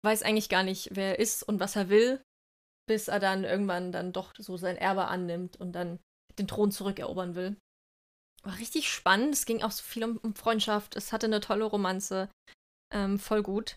weiß 0.05 0.23
eigentlich 0.23 0.49
gar 0.49 0.63
nicht, 0.63 0.89
wer 0.93 1.11
er 1.11 1.19
ist 1.19 1.43
und 1.43 1.61
was 1.61 1.77
er 1.77 1.89
will, 1.91 2.23
bis 2.89 3.09
er 3.09 3.21
dann 3.21 3.45
irgendwann 3.45 3.93
dann 3.93 4.13
doch 4.13 4.35
so 4.37 4.57
sein 4.57 4.77
Erbe 4.77 5.07
annimmt 5.07 5.57
und 5.57 5.73
dann 5.73 6.01
den 6.39 6.49
Thron 6.49 6.73
zurückerobern 6.73 7.35
will. 7.35 7.57
War 8.43 8.59
richtig 8.59 8.91
spannend. 8.91 9.35
Es 9.35 9.47
ging 9.47 9.63
auch 9.63 9.71
so 9.71 9.83
viel 9.83 10.03
um, 10.03 10.17
um 10.17 10.35
Freundschaft. 10.35 10.97
Es 10.97 11.13
hatte 11.13 11.27
eine 11.27 11.41
tolle 11.41 11.65
Romanze. 11.65 12.29
Ähm, 12.93 13.19
voll 13.19 13.43
gut. 13.43 13.77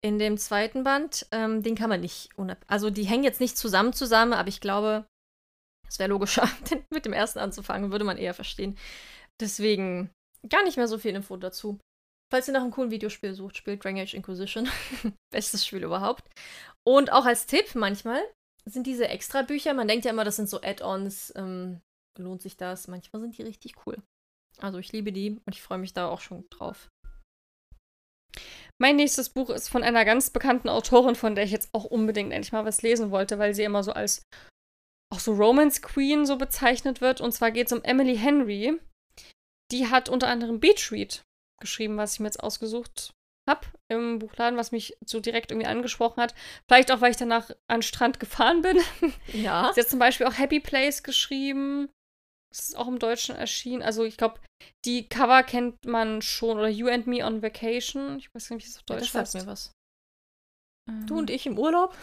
In 0.00 0.18
dem 0.18 0.38
zweiten 0.38 0.84
Band, 0.84 1.26
ähm, 1.32 1.62
den 1.62 1.74
kann 1.74 1.88
man 1.88 2.00
nicht. 2.00 2.30
Also, 2.68 2.90
die 2.90 3.04
hängen 3.04 3.24
jetzt 3.24 3.40
nicht 3.40 3.56
zusammen 3.56 3.92
zusammen, 3.92 4.32
aber 4.32 4.48
ich 4.48 4.60
glaube, 4.60 5.06
es 5.88 5.98
wäre 5.98 6.10
logischer, 6.10 6.48
mit 6.90 7.04
dem 7.04 7.12
ersten 7.12 7.40
anzufangen, 7.40 7.90
würde 7.90 8.04
man 8.04 8.18
eher 8.18 8.34
verstehen. 8.34 8.78
Deswegen 9.40 10.10
gar 10.48 10.62
nicht 10.64 10.76
mehr 10.76 10.88
so 10.88 10.98
viel 10.98 11.14
Info 11.14 11.36
dazu. 11.36 11.78
falls 12.30 12.46
ihr 12.46 12.52
nach 12.52 12.60
einem 12.60 12.70
coolen 12.70 12.90
Videospiel 12.90 13.34
sucht, 13.34 13.56
spielt 13.56 13.82
Dragon 13.82 14.00
Age 14.00 14.14
Inquisition. 14.14 14.68
Bestes 15.32 15.66
Spiel 15.66 15.82
überhaupt. 15.82 16.24
Und 16.86 17.10
auch 17.12 17.24
als 17.24 17.46
Tipp 17.46 17.74
manchmal 17.74 18.22
sind 18.66 18.86
diese 18.86 19.08
Extra-Bücher, 19.08 19.72
man 19.74 19.88
denkt 19.88 20.04
ja 20.04 20.10
immer, 20.10 20.24
das 20.24 20.36
sind 20.36 20.48
so 20.48 20.60
Add-ons, 20.60 21.32
ähm, 21.36 21.80
lohnt 22.18 22.42
sich 22.42 22.56
das. 22.56 22.86
Manchmal 22.86 23.20
sind 23.20 23.38
die 23.38 23.42
richtig 23.42 23.86
cool. 23.86 23.96
Also 24.60 24.78
ich 24.78 24.92
liebe 24.92 25.12
die 25.12 25.40
und 25.46 25.54
ich 25.54 25.62
freue 25.62 25.78
mich 25.78 25.94
da 25.94 26.08
auch 26.08 26.20
schon 26.20 26.44
drauf. 26.50 26.88
Mein 28.80 28.96
nächstes 28.96 29.28
Buch 29.30 29.50
ist 29.50 29.68
von 29.68 29.82
einer 29.82 30.04
ganz 30.04 30.30
bekannten 30.30 30.68
Autorin, 30.68 31.16
von 31.16 31.34
der 31.34 31.44
ich 31.44 31.50
jetzt 31.50 31.70
auch 31.72 31.84
unbedingt 31.84 32.32
endlich 32.32 32.52
mal 32.52 32.64
was 32.64 32.82
lesen 32.82 33.10
wollte, 33.10 33.38
weil 33.38 33.54
sie 33.54 33.64
immer 33.64 33.82
so 33.82 33.92
als 33.92 34.22
auch 35.12 35.20
so 35.20 35.32
Romance 35.32 35.82
Queen 35.82 36.26
so 36.26 36.36
bezeichnet 36.36 37.00
wird. 37.00 37.20
Und 37.20 37.32
zwar 37.32 37.50
geht 37.50 37.66
es 37.66 37.72
um 37.72 37.82
Emily 37.82 38.16
Henry. 38.16 38.78
Die 39.72 39.88
hat 39.88 40.08
unter 40.08 40.28
anderem 40.28 40.60
Beach 40.60 40.92
Read 40.92 41.22
geschrieben, 41.60 41.96
was 41.96 42.14
ich 42.14 42.20
mir 42.20 42.26
jetzt 42.26 42.42
ausgesucht 42.42 43.12
habe 43.48 43.66
im 43.88 44.18
Buchladen, 44.18 44.58
was 44.58 44.72
mich 44.72 44.96
so 45.04 45.20
direkt 45.20 45.50
irgendwie 45.50 45.66
angesprochen 45.66 46.22
hat. 46.22 46.34
Vielleicht 46.66 46.92
auch, 46.92 47.00
weil 47.00 47.10
ich 47.10 47.16
danach 47.16 47.50
an 47.66 47.78
den 47.78 47.82
Strand 47.82 48.20
gefahren 48.20 48.62
bin. 48.62 48.78
Ja. 49.32 49.72
Sie 49.74 49.80
hat 49.80 49.88
zum 49.88 49.98
Beispiel 49.98 50.26
auch 50.26 50.38
Happy 50.38 50.60
Place 50.60 51.02
geschrieben. 51.02 51.88
Das 52.50 52.68
ist 52.70 52.76
auch 52.76 52.88
im 52.88 52.98
Deutschen 52.98 53.36
erschienen. 53.36 53.82
Also 53.82 54.04
ich 54.04 54.16
glaube, 54.16 54.40
die 54.84 55.08
Cover 55.08 55.42
kennt 55.42 55.84
man 55.84 56.22
schon. 56.22 56.58
Oder 56.58 56.68
You 56.68 56.88
and 56.88 57.06
Me 57.06 57.24
on 57.24 57.42
Vacation. 57.42 58.18
Ich 58.18 58.34
weiß 58.34 58.50
nicht, 58.50 58.64
wie 58.64 58.68
es 58.70 58.76
auf 58.76 58.84
Ja, 58.88 58.96
Deutsch 58.96 59.12
das 59.12 59.12
sagt 59.12 59.26
heißt. 59.26 59.46
mir 59.46 59.52
was. 59.52 59.72
Ähm, 60.88 61.06
Du 61.06 61.18
und 61.18 61.30
ich 61.30 61.46
im 61.46 61.58
Urlaub? 61.58 61.96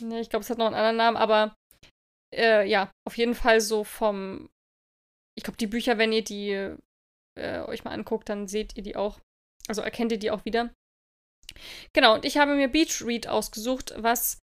Nee, 0.00 0.20
ich 0.20 0.30
glaube, 0.30 0.42
es 0.44 0.50
hat 0.50 0.58
noch 0.58 0.66
einen 0.66 0.74
anderen 0.76 0.96
Namen, 0.96 1.16
aber 1.16 1.54
äh, 2.34 2.66
ja, 2.68 2.90
auf 3.06 3.18
jeden 3.18 3.34
Fall 3.34 3.60
so 3.60 3.84
vom. 3.84 4.48
Ich 5.36 5.44
glaube, 5.44 5.56
die 5.58 5.66
Bücher, 5.66 5.98
wenn 5.98 6.12
ihr 6.12 6.24
die 6.24 6.76
äh, 7.38 7.60
euch 7.62 7.84
mal 7.84 7.92
anguckt, 7.92 8.28
dann 8.28 8.48
seht 8.48 8.76
ihr 8.76 8.82
die 8.82 8.96
auch. 8.96 9.20
Also 9.68 9.82
erkennt 9.82 10.12
ihr 10.12 10.18
die 10.18 10.30
auch 10.30 10.44
wieder. 10.44 10.72
Genau, 11.92 12.14
und 12.14 12.24
ich 12.24 12.38
habe 12.38 12.54
mir 12.54 12.68
Beach 12.68 13.02
Read 13.04 13.26
ausgesucht, 13.28 13.92
was 13.96 14.38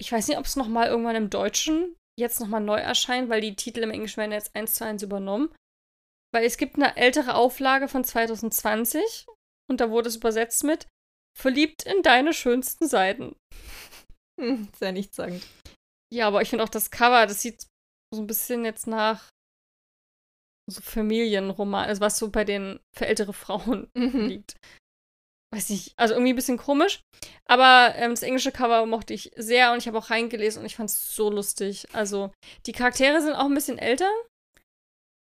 ich 0.00 0.10
weiß 0.10 0.28
nicht, 0.28 0.38
ob 0.38 0.44
es 0.46 0.56
nochmal 0.56 0.88
irgendwann 0.88 1.16
im 1.16 1.30
Deutschen 1.30 1.94
jetzt 2.18 2.40
nochmal 2.40 2.60
neu 2.60 2.78
erscheint, 2.78 3.28
weil 3.28 3.40
die 3.40 3.56
Titel 3.56 3.80
im 3.80 3.90
Englischen 3.90 4.18
werden 4.18 4.32
jetzt 4.32 4.54
eins 4.54 4.74
zu 4.74 4.84
eins 4.84 5.02
übernommen. 5.02 5.54
Weil 6.32 6.44
es 6.44 6.56
gibt 6.56 6.76
eine 6.76 6.96
ältere 6.96 7.34
Auflage 7.34 7.88
von 7.88 8.04
2020 8.04 9.26
und 9.70 9.80
da 9.80 9.90
wurde 9.90 10.08
es 10.08 10.16
übersetzt 10.16 10.64
mit 10.64 10.86
Verliebt 11.36 11.82
in 11.84 12.02
deine 12.02 12.32
schönsten 12.32 12.86
Seiten. 12.86 13.34
Hm, 14.40 14.68
sehr 14.76 14.92
nichtssagend. 14.92 15.44
Ja, 16.12 16.28
aber 16.28 16.42
ich 16.42 16.50
finde 16.50 16.64
auch 16.64 16.68
das 16.68 16.90
Cover, 16.90 17.26
das 17.26 17.42
sieht 17.42 17.66
so 18.12 18.20
ein 18.20 18.26
bisschen 18.26 18.64
jetzt 18.64 18.86
nach 18.86 19.28
so 20.70 20.80
Familienroman, 20.80 21.86
also 21.88 22.00
was 22.00 22.18
so 22.18 22.30
bei 22.30 22.44
den 22.44 22.80
für 22.96 23.06
ältere 23.06 23.32
Frauen 23.32 23.90
Mhm. 23.94 24.26
liegt. 24.26 24.56
Weiß 25.54 25.70
nicht, 25.70 25.92
also 25.96 26.14
irgendwie 26.14 26.32
ein 26.32 26.36
bisschen 26.36 26.58
komisch. 26.58 27.00
Aber 27.46 27.94
ähm, 27.94 28.10
das 28.10 28.22
englische 28.22 28.50
Cover 28.50 28.86
mochte 28.86 29.14
ich 29.14 29.30
sehr 29.36 29.70
und 29.70 29.78
ich 29.78 29.86
habe 29.86 29.96
auch 29.98 30.10
reingelesen 30.10 30.60
und 30.60 30.66
ich 30.66 30.74
fand 30.74 30.90
es 30.90 31.14
so 31.14 31.30
lustig. 31.30 31.86
Also 31.92 32.32
die 32.66 32.72
Charaktere 32.72 33.20
sind 33.20 33.34
auch 33.34 33.44
ein 33.44 33.54
bisschen 33.54 33.78
älter. 33.78 34.10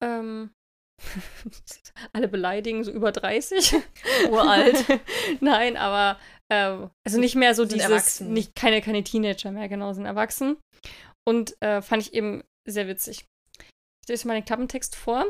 Ähm, 0.01 0.53
alle 2.13 2.29
beleidigen, 2.29 2.85
so 2.85 2.93
über 2.93 3.11
30. 3.11 3.75
Uralt. 4.31 4.85
Nein, 5.41 5.77
aber 5.77 6.21
ähm, 6.49 6.91
also 7.05 7.19
nicht 7.19 7.35
mehr 7.35 7.57
so 7.57 7.65
Sind 7.65 7.73
dieses, 7.73 7.91
erwachsen. 7.91 8.33
nicht 8.33 8.55
keine, 8.55 8.83
keine 8.83 9.03
Teenager 9.03 9.51
mehr, 9.51 9.69
genau, 9.69 9.93
sind 9.93 10.07
erwachsen. 10.07 10.59
Und 11.27 11.61
äh, 11.61 11.83
fand 11.83 12.03
ich 12.03 12.15
eben 12.15 12.45
sehr 12.69 12.87
witzig. 12.87 13.25
Ich 13.59 14.09
lese 14.09 14.29
mal 14.29 14.35
den 14.35 14.45
Klappentext 14.45 14.95
vor. 14.95 15.27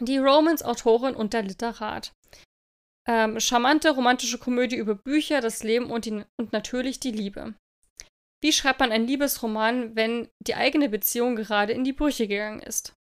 Die 0.00 0.18
Romance-Autorin 0.18 1.16
und 1.16 1.32
der 1.32 1.42
Literat. 1.42 2.12
Ähm, 3.08 3.38
charmante 3.38 3.90
romantische 3.90 4.38
Komödie 4.38 4.76
über 4.76 4.94
Bücher, 4.94 5.40
das 5.40 5.62
Leben 5.62 5.90
und, 5.90 6.04
die, 6.06 6.24
und 6.40 6.52
natürlich 6.52 6.98
die 6.98 7.12
Liebe. 7.12 7.54
Wie 8.42 8.52
schreibt 8.52 8.80
man 8.80 8.92
einen 8.92 9.06
Liebesroman, 9.06 9.96
wenn 9.96 10.28
die 10.46 10.54
eigene 10.54 10.88
Beziehung 10.88 11.36
gerade 11.36 11.72
in 11.72 11.84
die 11.84 11.92
Brüche 11.92 12.28
gegangen 12.28 12.60
ist? 12.60 12.94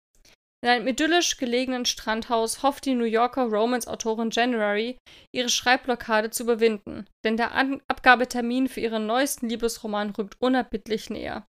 In 0.63 0.69
einem 0.69 0.87
idyllisch 0.87 1.37
gelegenen 1.37 1.85
Strandhaus 1.85 2.63
hofft 2.63 2.85
die 2.85 2.95
New 2.95 3.05
Yorker 3.05 3.43
Romance-Autorin 3.43 4.31
January, 4.31 4.97
ihre 5.31 5.49
Schreibblockade 5.49 6.31
zu 6.31 6.43
überwinden, 6.43 7.05
denn 7.23 7.37
der 7.37 7.51
An 7.51 7.83
Abgabetermin 7.87 8.67
für 8.67 8.79
ihren 8.79 9.05
neuesten 9.05 9.47
Liebesroman 9.47 10.11
rückt 10.11 10.41
unerbittlich 10.41 11.11
näher. 11.11 11.45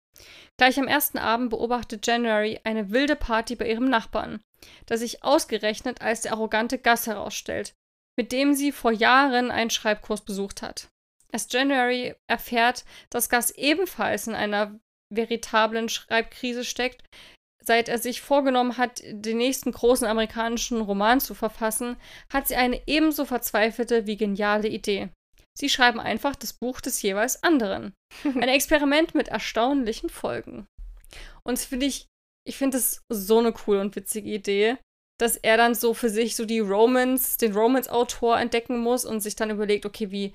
Gleich 0.57 0.79
am 0.79 0.87
ersten 0.87 1.17
Abend 1.17 1.51
beobachtet 1.51 2.07
January 2.07 2.59
eine 2.63 2.91
wilde 2.91 3.15
Party 3.15 3.55
bei 3.55 3.69
ihrem 3.69 3.89
Nachbarn, 3.89 4.41
das 4.85 5.01
sich 5.01 5.23
ausgerechnet 5.23 6.01
als 6.01 6.21
der 6.21 6.33
arrogante 6.33 6.79
Gus 6.79 7.05
herausstellt, 7.05 7.73
mit 8.17 8.32
dem 8.32 8.54
sie 8.54 8.71
vor 8.71 8.91
Jahren 8.91 9.52
einen 9.52 9.69
Schreibkurs 9.69 10.21
besucht 10.21 10.62
hat. 10.62 10.89
Als 11.32 11.47
January 11.52 12.15
erfährt, 12.28 12.86
dass 13.10 13.30
Gus 13.30 13.49
ebenfalls 13.52 14.28
in 14.28 14.36
einer 14.36 14.80
veritablen 15.10 15.89
Schreibkrise 15.89 16.63
steckt, 16.63 17.04
seit 17.63 17.88
er 17.88 17.97
sich 17.97 18.21
vorgenommen 18.21 18.78
hat, 18.78 19.02
den 19.06 19.38
nächsten 19.38 19.71
großen 19.71 20.08
amerikanischen 20.08 20.82
Roman 20.82 21.19
zu 21.19 21.34
verfassen, 21.34 21.97
hat 22.32 22.47
sie 22.47 22.56
eine 22.56 22.82
ebenso 22.88 23.26
verzweifelte 23.26 24.06
wie 24.06 24.17
geniale 24.17 24.67
Idee. 24.67 25.10
Sie 25.58 25.69
schreiben 25.69 25.99
einfach 25.99 26.36
das 26.36 26.54
Buch 26.54 26.82
des 26.82 27.02
jeweils 27.02 27.41
anderen. 27.43 27.93
Ein 28.23 28.41
Experiment 28.49 29.15
mit 29.15 29.28
erstaunlichen 29.28 30.10
Folgen. 30.10 30.67
Und 31.43 31.60
finde 31.60 31.86
ich, 31.86 32.08
ich 32.45 32.58
finde 32.58 32.78
es 32.78 33.02
so 33.10 33.39
eine 33.39 33.54
coole 33.54 33.82
und 33.82 33.95
witzige 33.95 34.30
Idee, 34.30 34.78
dass 35.19 35.38
er 35.38 35.58
dann 35.58 35.76
so 35.76 35.93
für 35.93 36.10
sich 36.10 36.36
so 36.36 36.45
die 36.45 36.60
Romance, 36.60 37.38
den 37.38 37.54
Romance-Autor 37.54 38.39
entdecken 38.39 38.80
muss 38.80 39.06
und 39.06 39.21
sich 39.21 39.36
dann 39.36 39.49
überlegt, 39.49 39.86
okay, 39.86 40.12
wie, 40.12 40.34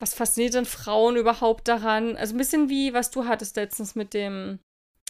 was 0.00 0.14
fasziniert 0.14 0.54
denn 0.54 0.66
Frauen 0.66 1.16
überhaupt 1.16 1.68
daran? 1.68 2.16
Also 2.16 2.34
ein 2.34 2.38
bisschen 2.38 2.68
wie, 2.68 2.94
was 2.94 3.10
du 3.10 3.26
hattest 3.26 3.56
letztens 3.56 3.94
mit 3.94 4.14
dem, 4.14 4.60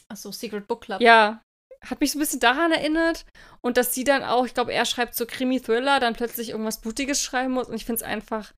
Achso, 0.09 0.33
Secret 0.33 0.67
Book 0.67 0.83
Club. 0.83 1.01
ja, 1.01 1.43
hat 1.91 2.01
mich 2.01 2.13
so 2.13 2.19
ein 2.19 2.21
bisschen 2.21 2.41
daran 2.41 2.73
erinnert. 2.73 3.25
Und 3.61 3.77
dass 3.77 3.95
sie 3.95 4.05
dann 4.05 4.23
auch, 4.23 4.47
ich 4.47 4.55
glaube, 4.55 4.73
er 4.73 4.85
schreibt 4.85 5.15
so 5.15 5.27
Krimi-Thriller, 5.27 6.01
dann 6.01 6.15
plötzlich 6.15 6.51
irgendwas 6.51 6.81
Blutiges 6.81 7.23
schreiben 7.23 7.53
muss. 7.53 7.69
Und 7.69 7.75
ich 7.75 7.85
finde 7.85 7.97
es 7.97 8.03
einfach, 8.03 8.53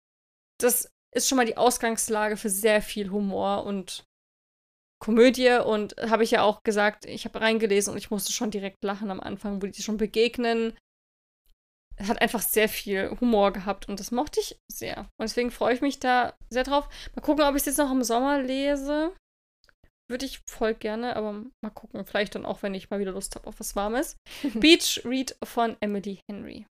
das 0.60 0.88
ist 1.14 1.28
schon 1.28 1.36
mal 1.36 1.46
die 1.46 1.56
Ausgangslage 1.56 2.36
für 2.36 2.50
sehr 2.50 2.82
viel 2.82 3.10
Humor 3.10 3.64
und 3.64 4.04
Komödie. 4.98 5.62
Und 5.64 5.96
habe 6.08 6.24
ich 6.24 6.30
ja 6.30 6.42
auch 6.42 6.62
gesagt, 6.62 7.04
ich 7.04 7.24
habe 7.24 7.40
reingelesen 7.40 7.92
und 7.92 7.98
ich 7.98 8.10
musste 8.10 8.32
schon 8.32 8.50
direkt 8.50 8.82
lachen 8.82 9.10
am 9.10 9.20
Anfang, 9.20 9.62
wo 9.62 9.66
die 9.66 9.82
schon 9.82 9.96
begegnen. 9.96 10.76
Es 11.98 12.08
hat 12.08 12.20
einfach 12.20 12.42
sehr 12.42 12.68
viel 12.68 13.16
Humor 13.20 13.52
gehabt 13.52 13.88
und 13.88 13.98
das 14.00 14.10
mochte 14.10 14.40
ich 14.40 14.58
sehr. 14.70 15.08
Und 15.18 15.28
deswegen 15.28 15.50
freue 15.50 15.74
ich 15.74 15.80
mich 15.80 15.98
da 15.98 16.36
sehr 16.50 16.64
drauf. 16.64 16.88
Mal 17.14 17.22
gucken, 17.22 17.44
ob 17.44 17.54
ich 17.54 17.60
es 17.60 17.66
jetzt 17.66 17.78
noch 17.78 17.90
im 17.90 18.04
Sommer 18.04 18.42
lese. 18.42 19.14
Würde 20.08 20.26
ich 20.26 20.40
voll 20.48 20.74
gerne, 20.74 21.16
aber 21.16 21.32
mal 21.64 21.70
gucken. 21.70 22.04
Vielleicht 22.04 22.34
dann 22.34 22.46
auch, 22.46 22.62
wenn 22.62 22.74
ich 22.74 22.90
mal 22.90 23.00
wieder 23.00 23.12
Lust 23.12 23.34
habe 23.34 23.46
auf 23.46 23.58
was 23.58 23.74
Warmes. 23.74 24.16
Beach 24.54 25.02
Read 25.04 25.36
von 25.42 25.76
Emily 25.80 26.20
Henry. 26.30 26.66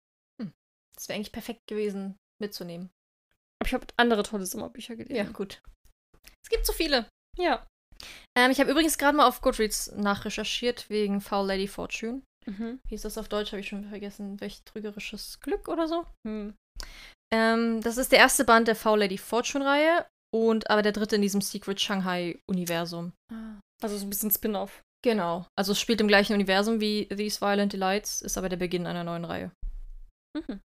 Das 0.95 1.07
wäre 1.07 1.15
eigentlich 1.15 1.31
perfekt 1.31 1.61
gewesen, 1.67 2.17
mitzunehmen. 2.39 2.91
Aber 3.59 3.67
ich 3.67 3.73
habe 3.73 3.87
andere 3.97 4.23
tolle 4.23 4.45
Sommerbücher 4.45 4.95
gelesen. 4.95 5.15
Ja, 5.15 5.23
gut. 5.31 5.61
Es 6.43 6.49
gibt 6.49 6.65
so 6.65 6.73
viele. 6.73 7.09
Ja. 7.37 7.65
Ähm, 8.37 8.51
ich 8.51 8.59
habe 8.59 8.71
übrigens 8.71 8.97
gerade 8.97 9.17
mal 9.17 9.27
auf 9.27 9.41
Goodreads 9.41 9.91
nachrecherchiert 9.95 10.89
wegen 10.89 11.21
Foul 11.21 11.47
Lady 11.47 11.67
Fortune. 11.67 12.21
Mhm. 12.45 12.79
Wie 12.87 12.95
ist 12.95 13.05
das 13.05 13.17
auf 13.17 13.29
Deutsch? 13.29 13.51
Habe 13.51 13.59
ich 13.59 13.67
schon 13.67 13.89
vergessen. 13.89 14.39
Welch 14.41 14.63
trügerisches 14.63 15.39
Glück 15.41 15.67
oder 15.67 15.87
so? 15.87 16.05
Hm. 16.27 16.55
Ähm, 17.33 17.81
das 17.81 17.97
ist 17.97 18.11
der 18.11 18.19
erste 18.19 18.43
Band 18.45 18.67
der 18.67 18.75
Foul 18.75 18.99
Lady 18.99 19.17
Fortune-Reihe 19.17 20.05
und 20.33 20.69
aber 20.69 20.81
der 20.81 20.91
dritte 20.91 21.15
in 21.15 21.21
diesem 21.21 21.41
Secret 21.41 21.79
Shanghai-Universum. 21.79 23.13
Also 23.83 23.97
so 23.97 24.05
ein 24.05 24.09
bisschen 24.09 24.31
Spin-off. 24.31 24.81
Genau. 25.03 25.47
Also 25.57 25.71
es 25.71 25.79
spielt 25.79 26.01
im 26.01 26.07
gleichen 26.07 26.33
Universum 26.33 26.79
wie 26.79 27.07
These 27.07 27.41
Violent 27.41 27.73
Delights, 27.73 28.21
ist 28.21 28.37
aber 28.37 28.49
der 28.49 28.57
Beginn 28.57 28.85
einer 28.85 29.03
neuen 29.03 29.25
Reihe. 29.25 29.51
Mhm. 30.37 30.59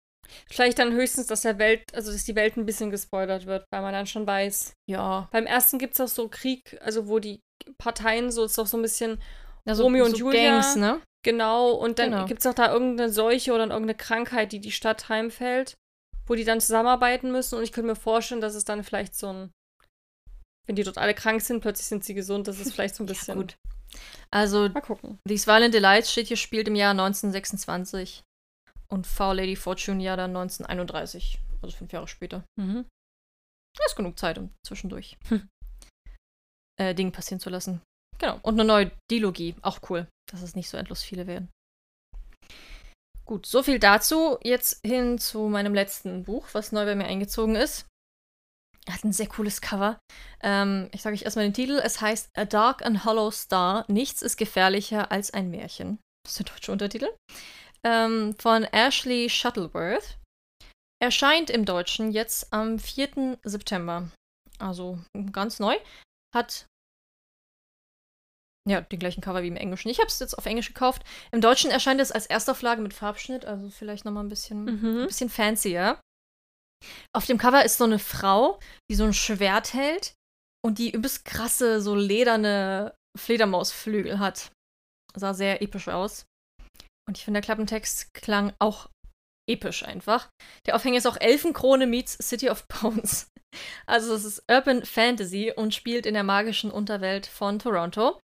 Vielleicht 0.51 0.79
dann 0.79 0.93
höchstens, 0.93 1.27
dass 1.27 1.43
der 1.43 1.59
Welt, 1.59 1.83
also 1.95 2.13
dass 2.13 2.25
die 2.25 2.35
Welt 2.37 2.57
ein 2.57 2.67
bisschen 2.67 2.91
gespoilert 2.91 3.47
wird, 3.47 3.65
weil 3.73 3.83
man 3.83 3.93
dann 3.93 4.07
schon 4.07 4.27
weiß. 4.27 4.73
Ja. 4.89 5.29
Beim 5.33 5.47
ersten 5.47 5.79
gibt 5.79 5.95
es 5.95 6.01
auch 6.01 6.09
so 6.09 6.29
Krieg, 6.29 6.79
also 6.83 7.09
wo 7.09 7.19
die 7.19 7.41
Parteien 7.79 8.31
so 8.31 8.45
ist 8.45 8.59
doch 8.59 8.67
so 8.67 8.77
ein 8.77 8.83
bisschen 8.83 9.21
Also 9.65 9.85
Romeo 9.85 10.05
und 10.05 10.13
so 10.13 10.19
Julia. 10.19 10.51
Gangs, 10.61 10.77
ne? 10.77 11.01
genau 11.25 11.71
und 11.73 11.99
dann 11.99 12.11
Genau. 12.13 12.25
gibt 12.27 12.41
es 12.41 12.47
auch 12.47 12.55
da 12.55 12.73
irgendeine 12.73 13.11
Seuche 13.11 13.53
oder 13.53 13.65
irgendeine 13.65 13.95
Krankheit, 13.97 14.53
die 14.53 14.61
die 14.61 14.71
Stadt 14.73 15.09
heimfällt, 15.09 15.75
wo 16.27 16.35
die 16.35 16.45
dann 16.45 16.61
zusammenarbeiten 16.61 17.33
müssen 17.33 17.57
und 17.57 17.65
ich 17.65 17.73
könnte 17.73 17.89
mir 17.89 17.97
vorstellen, 17.97 18.41
dass 18.41 18.55
es 18.55 18.65
dann 18.65 18.85
vielleicht 18.85 19.15
so 19.17 19.29
ein, 19.33 19.51
wenn 20.67 20.77
die 20.77 20.85
dort 20.85 20.99
alle 20.99 21.15
krank 21.15 21.41
sind, 21.41 21.61
plötzlich 21.61 21.87
sind 21.87 22.05
sie 22.05 22.15
gesund, 22.15 22.47
das 22.49 22.61
ist 22.61 22.73
vielleicht 22.73 22.95
so 22.95 23.03
ein 23.03 23.07
bisschen. 23.13 23.37
Ja, 23.39 23.43
gut. 23.43 23.57
Also 24.31 24.69
Mal 24.69 24.81
gucken. 24.83 25.19
These 25.27 25.47
Violent 25.47 25.73
Delights 25.75 26.13
steht 26.13 26.27
hier, 26.29 26.37
spielt 26.37 26.69
im 26.69 26.75
Jahr 26.75 26.91
1926 26.91 28.23
und 28.89 29.07
Foul 29.07 29.37
Lady 29.37 29.57
Fortune 29.57 30.03
ja 30.03 30.17
dann 30.17 30.37
1931, 30.37 31.39
also 31.63 31.77
fünf 31.77 31.93
Jahre 31.93 32.09
später. 32.09 32.45
Mhm. 32.59 32.87
Da 33.77 33.85
ist 33.85 33.97
genug 33.97 34.19
Zeit, 34.19 34.39
um 34.39 34.51
zwischendurch 34.67 35.17
Hm. 35.29 35.49
äh, 36.81 36.95
Dinge 36.95 37.11
passieren 37.11 37.41
zu 37.41 37.51
lassen. 37.51 37.83
Genau. 38.19 38.39
Und 38.43 38.55
eine 38.55 38.65
neue 38.65 38.91
Dilogie, 39.11 39.55
auch 39.63 39.81
cool, 39.91 40.09
dass 40.31 40.43
es 40.43 40.55
nicht 40.55 40.69
so 40.71 40.77
endlos 40.79 41.03
viele 41.03 41.27
werden. 41.27 41.51
Gut, 43.27 43.45
so 43.45 43.63
viel 43.63 43.79
dazu. 43.79 44.39
Jetzt 44.43 44.81
hin 44.87 45.19
zu 45.19 45.49
meinem 45.49 45.75
letzten 45.75 46.25
Buch, 46.25 46.47
was 46.53 46.73
neu 46.73 46.85
bei 46.85 46.95
mir 46.95 47.07
eingezogen 47.07 47.57
ist. 47.57 47.87
Er 48.87 48.95
hat 48.95 49.05
ein 49.05 49.13
sehr 49.13 49.27
cooles 49.27 49.61
Cover. 49.61 49.99
Ähm, 50.43 50.89
ich 50.93 51.03
sage 51.03 51.15
euch 51.15 51.23
erstmal 51.23 51.45
den 51.45 51.53
Titel. 51.55 51.81
Es 51.83 52.01
heißt 52.01 52.31
A 52.39 52.45
Dark 52.45 52.87
and 52.87 53.05
Hollow 53.05 53.33
Star. 53.33 53.85
Nichts 53.89 54.23
ist 54.23 54.37
gefährlicher 54.37 55.11
als 55.11 55.33
ein 55.33 55.51
Märchen. 55.51 55.99
Das 56.25 56.33
ist 56.33 56.39
der 56.39 56.55
deutsche 56.55 56.71
Untertitel. 56.73 57.09
Ähm, 57.87 58.35
von 58.39 58.65
Ashley 58.65 59.31
Shuttleworth. 59.31 60.19
Erscheint 61.01 61.51
im 61.51 61.65
Deutschen 61.65 62.11
jetzt 62.11 62.53
am 62.53 62.79
4. 62.79 63.39
September. 63.45 64.11
Also 64.59 64.99
ganz 65.31 65.61
neu. 65.61 65.77
Hat 66.35 66.67
ja, 68.69 68.81
den 68.81 68.99
gleichen 68.99 69.21
Cover 69.21 69.43
wie 69.45 69.49
im 69.49 69.57
Englischen. 69.57 69.89
Ich 69.91 69.99
habe 69.99 70.09
es 70.09 70.19
jetzt 70.19 70.37
auf 70.37 70.47
Englisch 70.47 70.69
gekauft. 70.69 71.03
Im 71.31 71.41
Deutschen 71.41 71.71
erscheint 71.71 72.01
es 72.01 72.11
als 72.11 72.27
Erstauflage 72.27 72.83
mit 72.83 72.93
Farbschnitt, 72.95 73.45
also 73.45 73.71
vielleicht 73.71 74.05
nochmal 74.05 74.25
ein 74.25 74.29
bisschen, 74.29 74.65
Mhm. 74.65 75.03
ein 75.03 75.07
bisschen 75.07 75.31
fancier. 75.31 76.01
Auf 77.13 77.27
dem 77.27 77.39
Cover 77.39 77.65
ist 77.65 77.79
so 77.79 77.85
eine 77.85 78.01
Frau, 78.01 78.59
die 78.91 78.97
so 78.97 79.05
ein 79.05 79.13
Schwert 79.15 79.73
hält 79.73 80.15
und 80.65 80.79
die 80.79 80.91
übelst 80.91 81.25
krasse, 81.25 81.81
so 81.81 81.95
lederne 81.95 82.93
Fledermausflügel 83.17 84.19
hat. 84.19 84.51
Sah 85.15 85.33
sehr 85.33 85.63
episch 85.63 85.87
aus. 85.89 86.27
Und 87.09 87.17
ich 87.17 87.25
finde, 87.25 87.41
der 87.41 87.45
Klappentext 87.45 88.13
klang 88.15 88.53
auch 88.59 88.89
episch 89.49 89.85
einfach. 89.85 90.29
Der 90.67 90.75
Aufhänger 90.75 90.99
ist 90.99 91.07
auch 91.07 91.21
Elfenkrone 91.21 91.87
meets 91.87 92.19
City 92.19 92.51
of 92.51 92.67
Bones. 92.69 93.29
Also 93.87 94.13
es 94.13 94.27
ist 94.27 94.43
Urban 94.51 94.85
Fantasy 94.85 95.51
und 95.51 95.73
spielt 95.73 96.05
in 96.05 96.13
der 96.13 96.25
magischen 96.25 96.71
Unterwelt 96.71 97.27
von 97.27 97.59
Toronto. 97.59 98.21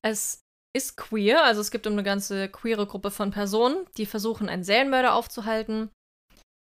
Es 0.00 0.40
ist 0.74 0.96
queer, 0.96 1.44
also 1.44 1.60
es 1.60 1.70
gibt 1.70 1.86
eine 1.86 2.02
ganze 2.02 2.48
queere 2.48 2.86
Gruppe 2.86 3.10
von 3.10 3.32
Personen, 3.32 3.84
die 3.98 4.06
versuchen, 4.06 4.48
einen 4.48 4.64
Serienmörder 4.64 5.14
aufzuhalten. 5.14 5.90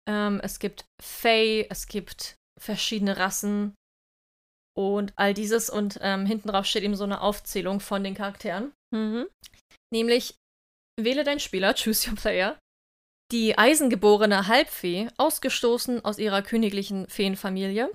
Ähm, 0.09 0.41
es 0.43 0.59
gibt 0.59 0.83
Fae, 1.01 1.65
es 1.69 1.87
gibt 1.87 2.35
verschiedene 2.59 3.15
Rassen 3.15 3.73
und 4.77 5.13
all 5.15 5.33
dieses. 5.33 5.69
Und 5.69 5.99
ähm, 6.01 6.25
hinten 6.25 6.49
drauf 6.49 6.65
steht 6.65 6.83
eben 6.83 6.95
so 6.95 7.03
eine 7.05 7.21
Aufzählung 7.21 7.79
von 7.79 8.03
den 8.03 8.15
Charakteren. 8.15 8.73
Mhm. 8.93 9.27
Nämlich, 9.93 10.35
wähle 10.99 11.23
deinen 11.23 11.39
Spieler, 11.39 11.73
choose 11.73 12.09
your 12.09 12.15
player. 12.15 12.59
Die 13.31 13.57
eisengeborene 13.57 14.47
Halbfee, 14.47 15.07
ausgestoßen 15.17 16.05
aus 16.05 16.19
ihrer 16.19 16.41
königlichen 16.41 17.07
Feenfamilie. 17.09 17.89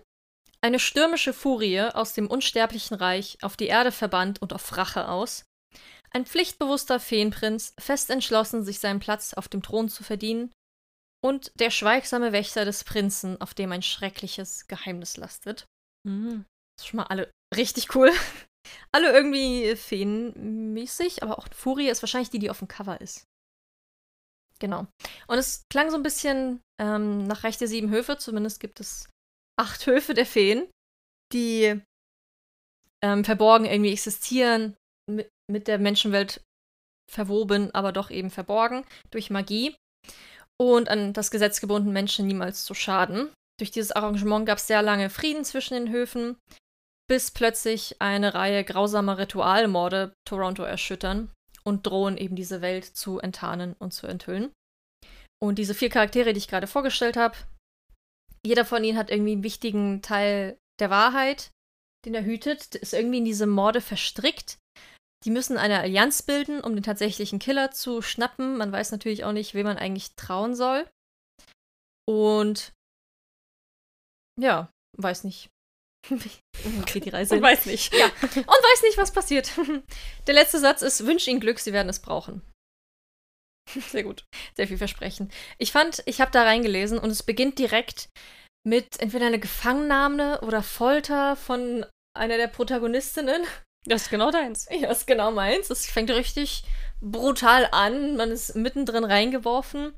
Eine 0.61 0.81
stürmische 0.81 1.33
Furie 1.33 1.81
aus 1.81 2.15
dem 2.15 2.27
unsterblichen 2.27 2.97
Reich, 2.97 3.39
auf 3.43 3.57
die 3.57 3.69
Erde 3.69 3.93
verbannt 3.93 4.43
und 4.43 4.53
auf 4.53 4.77
Rache 4.77 5.09
aus. 5.09 5.45
Ein 6.11 6.27
pflichtbewusster 6.27 6.99
Feenprinz, 6.99 7.75
fest 7.79 8.11
entschlossen, 8.11 8.65
sich 8.65 8.81
seinen 8.81 8.99
Platz 8.99 9.35
auf 9.35 9.49
dem 9.49 9.63
Thron 9.63 9.89
zu 9.89 10.03
verdienen. 10.03 10.51
Und 11.21 11.53
der 11.57 11.71
schweigsame 11.71 12.33
Wächter 12.33 12.65
des 12.65 12.85
Prinzen, 12.85 13.41
auf 13.41 13.55
dem 13.55 13.73
ein 13.73 13.83
schreckliches 13.83 14.67
Geheimnis 14.69 15.17
lastet. 15.17 15.67
Mhm. 16.05 16.47
Das 16.77 16.85
ist 16.85 16.89
schon 16.89 16.99
mal 16.99 17.07
alle 17.07 17.31
richtig 17.55 17.95
cool. 17.95 18.11
Alle 18.93 19.13
irgendwie 19.13 19.75
feenmäßig, 19.77 21.23
aber 21.23 21.39
auch 21.39 21.49
Furie 21.55 21.89
ist 21.89 22.03
wahrscheinlich 22.03 22.31
die, 22.31 22.39
die 22.39 22.51
auf 22.51 22.59
dem 22.59 22.69
Cover 22.69 23.01
ist. 23.01 23.25
Genau. 24.59 24.87
Und 25.29 25.39
es 25.39 25.65
klang 25.71 25.91
so 25.91 25.97
ein 25.97 26.03
bisschen 26.03 26.61
ähm, 26.81 27.27
nach 27.27 27.45
Reich 27.45 27.59
der 27.59 27.69
Sieben 27.69 27.91
Höfe, 27.91 28.19
zumindest 28.19 28.61
gibt 28.61 28.81
es 28.81 29.09
acht 29.59 29.87
Höfe 29.87 30.15
der 30.15 30.27
Feen, 30.27 30.69
die 31.33 31.81
ähm, 33.03 33.25
verborgen 33.25 33.67
irgendwie 33.67 33.93
existieren, 33.93 34.77
mit, 35.09 35.29
mit 35.51 35.69
der 35.69 35.79
Menschenwelt 35.79 36.43
verwoben, 37.11 37.75
aber 37.75 37.93
doch 37.93 38.11
eben 38.11 38.31
verborgen 38.31 38.85
durch 39.11 39.31
Magie 39.31 39.77
und 40.61 40.89
an 40.89 41.13
das 41.13 41.31
Gesetz 41.31 41.61
gebunden, 41.61 41.93
Menschen 41.93 42.27
niemals 42.27 42.65
zu 42.65 42.75
schaden. 42.75 43.33
Durch 43.59 43.71
dieses 43.71 43.93
Arrangement 43.93 44.47
gab 44.47 44.59
es 44.59 44.67
sehr 44.67 44.83
lange 44.83 45.11
Frieden 45.11 45.45
zwischen 45.45 45.75
den 45.75 45.91
Höfen, 45.91 46.37
bis 47.09 47.31
plötzlich 47.31 48.01
eine 48.01 48.35
Reihe 48.35 48.65
grausamer 48.65 49.19
Ritualmorde 49.19 50.13
Toronto 50.27 50.63
erschüttern 50.63 51.31
und 51.65 51.87
drohen 51.87 52.17
eben 52.17 52.37
diese 52.37 52.61
Welt 52.61 52.85
zu 52.85 53.19
enttarnen 53.19 53.75
und 53.79 53.93
zu 53.93 54.07
enthüllen. 54.07 54.53
Und 55.43 55.59
diese 55.59 55.75
vier 55.75 55.89
Charaktere, 55.89 56.33
die 56.33 56.39
ich 56.39 56.49
gerade 56.49 56.67
vorgestellt 56.67 57.17
habe, 57.17 57.37
jeder 58.45 58.65
von 58.65 58.85
ihnen 58.85 58.99
hat 58.99 59.11
irgendwie 59.11 59.33
einen 59.33 59.43
wichtigen 59.43 60.03
Teil 60.03 60.59
der 60.81 60.91
Wahrheit, 60.91 61.51
den 62.05 62.15
er 62.15 62.25
hütet, 62.25 62.75
ist 62.75 62.95
irgendwie 62.95 63.19
in 63.19 63.25
diese 63.25 63.47
Morde 63.47 63.81
verstrickt. 63.81 64.59
Die 65.25 65.31
müssen 65.31 65.59
eine 65.59 65.81
Allianz 65.81 66.23
bilden, 66.23 66.61
um 66.61 66.75
den 66.75 66.85
tatsächlichen 66.85 67.39
Killer 67.39 67.73
zu 67.73 68.03
schnappen. 68.03 68.57
Man 68.57 68.71
weiß 68.71 68.93
natürlich 68.93 69.25
auch 69.25 69.33
nicht, 69.33 69.55
wem 69.55 69.67
man 69.67 69.79
eigentlich 69.79 70.15
trauen 70.15 70.55
soll. 70.55 70.89
Und 72.07 72.73
ja, 74.41 74.71
weiß 74.97 75.25
nicht. 75.25 75.51
Geht 76.87 77.05
die 77.05 77.11
Reise 77.11 77.37
Und 77.37 77.43
weiß 77.43 77.67
nicht. 77.67 77.95
Ja, 77.95 78.07
und 78.23 78.37
weiß 78.37 78.83
nicht, 78.83 78.99
was 78.99 79.13
passiert. 79.13 79.51
Der 80.27 80.35
letzte 80.35 80.59
Satz 80.59 80.83
ist: 80.83 81.07
Wünsch 81.07 81.29
ihnen 81.29 81.41
Glück, 81.41 81.59
sie 81.59 81.73
werden 81.73 81.89
es 81.89 82.01
brauchen. 82.01 82.43
Sehr 83.91 84.03
gut. 84.03 84.25
Sehr 84.57 84.67
viel 84.67 84.79
Versprechen. 84.79 85.31
Ich 85.59 85.73
fand, 85.73 86.03
ich 86.07 86.21
habe 86.21 86.31
da 86.31 86.43
reingelesen 86.43 86.99
und 86.99 87.11
es 87.11 87.23
beginnt 87.23 87.59
direkt 87.59 88.09
mit 88.67 88.99
entweder 88.99 89.27
einer 89.27 89.39
Gefangennahme 89.39 90.41
oder 90.41 90.63
Folter 90.63 91.37
von 91.37 91.85
einer 92.17 92.39
der 92.39 92.49
Protagonistinnen. 92.49 93.45
Das 93.85 94.03
ist 94.03 94.11
genau 94.11 94.31
deins. 94.31 94.67
Ja, 94.71 94.91
ist 94.91 95.07
genau 95.07 95.31
meins. 95.31 95.71
Es 95.71 95.87
fängt 95.87 96.11
richtig 96.11 96.65
brutal 97.01 97.69
an. 97.73 98.17
Man 98.17 98.31
ist 98.31 98.55
mittendrin 98.57 99.05
reingeworfen. 99.05 99.95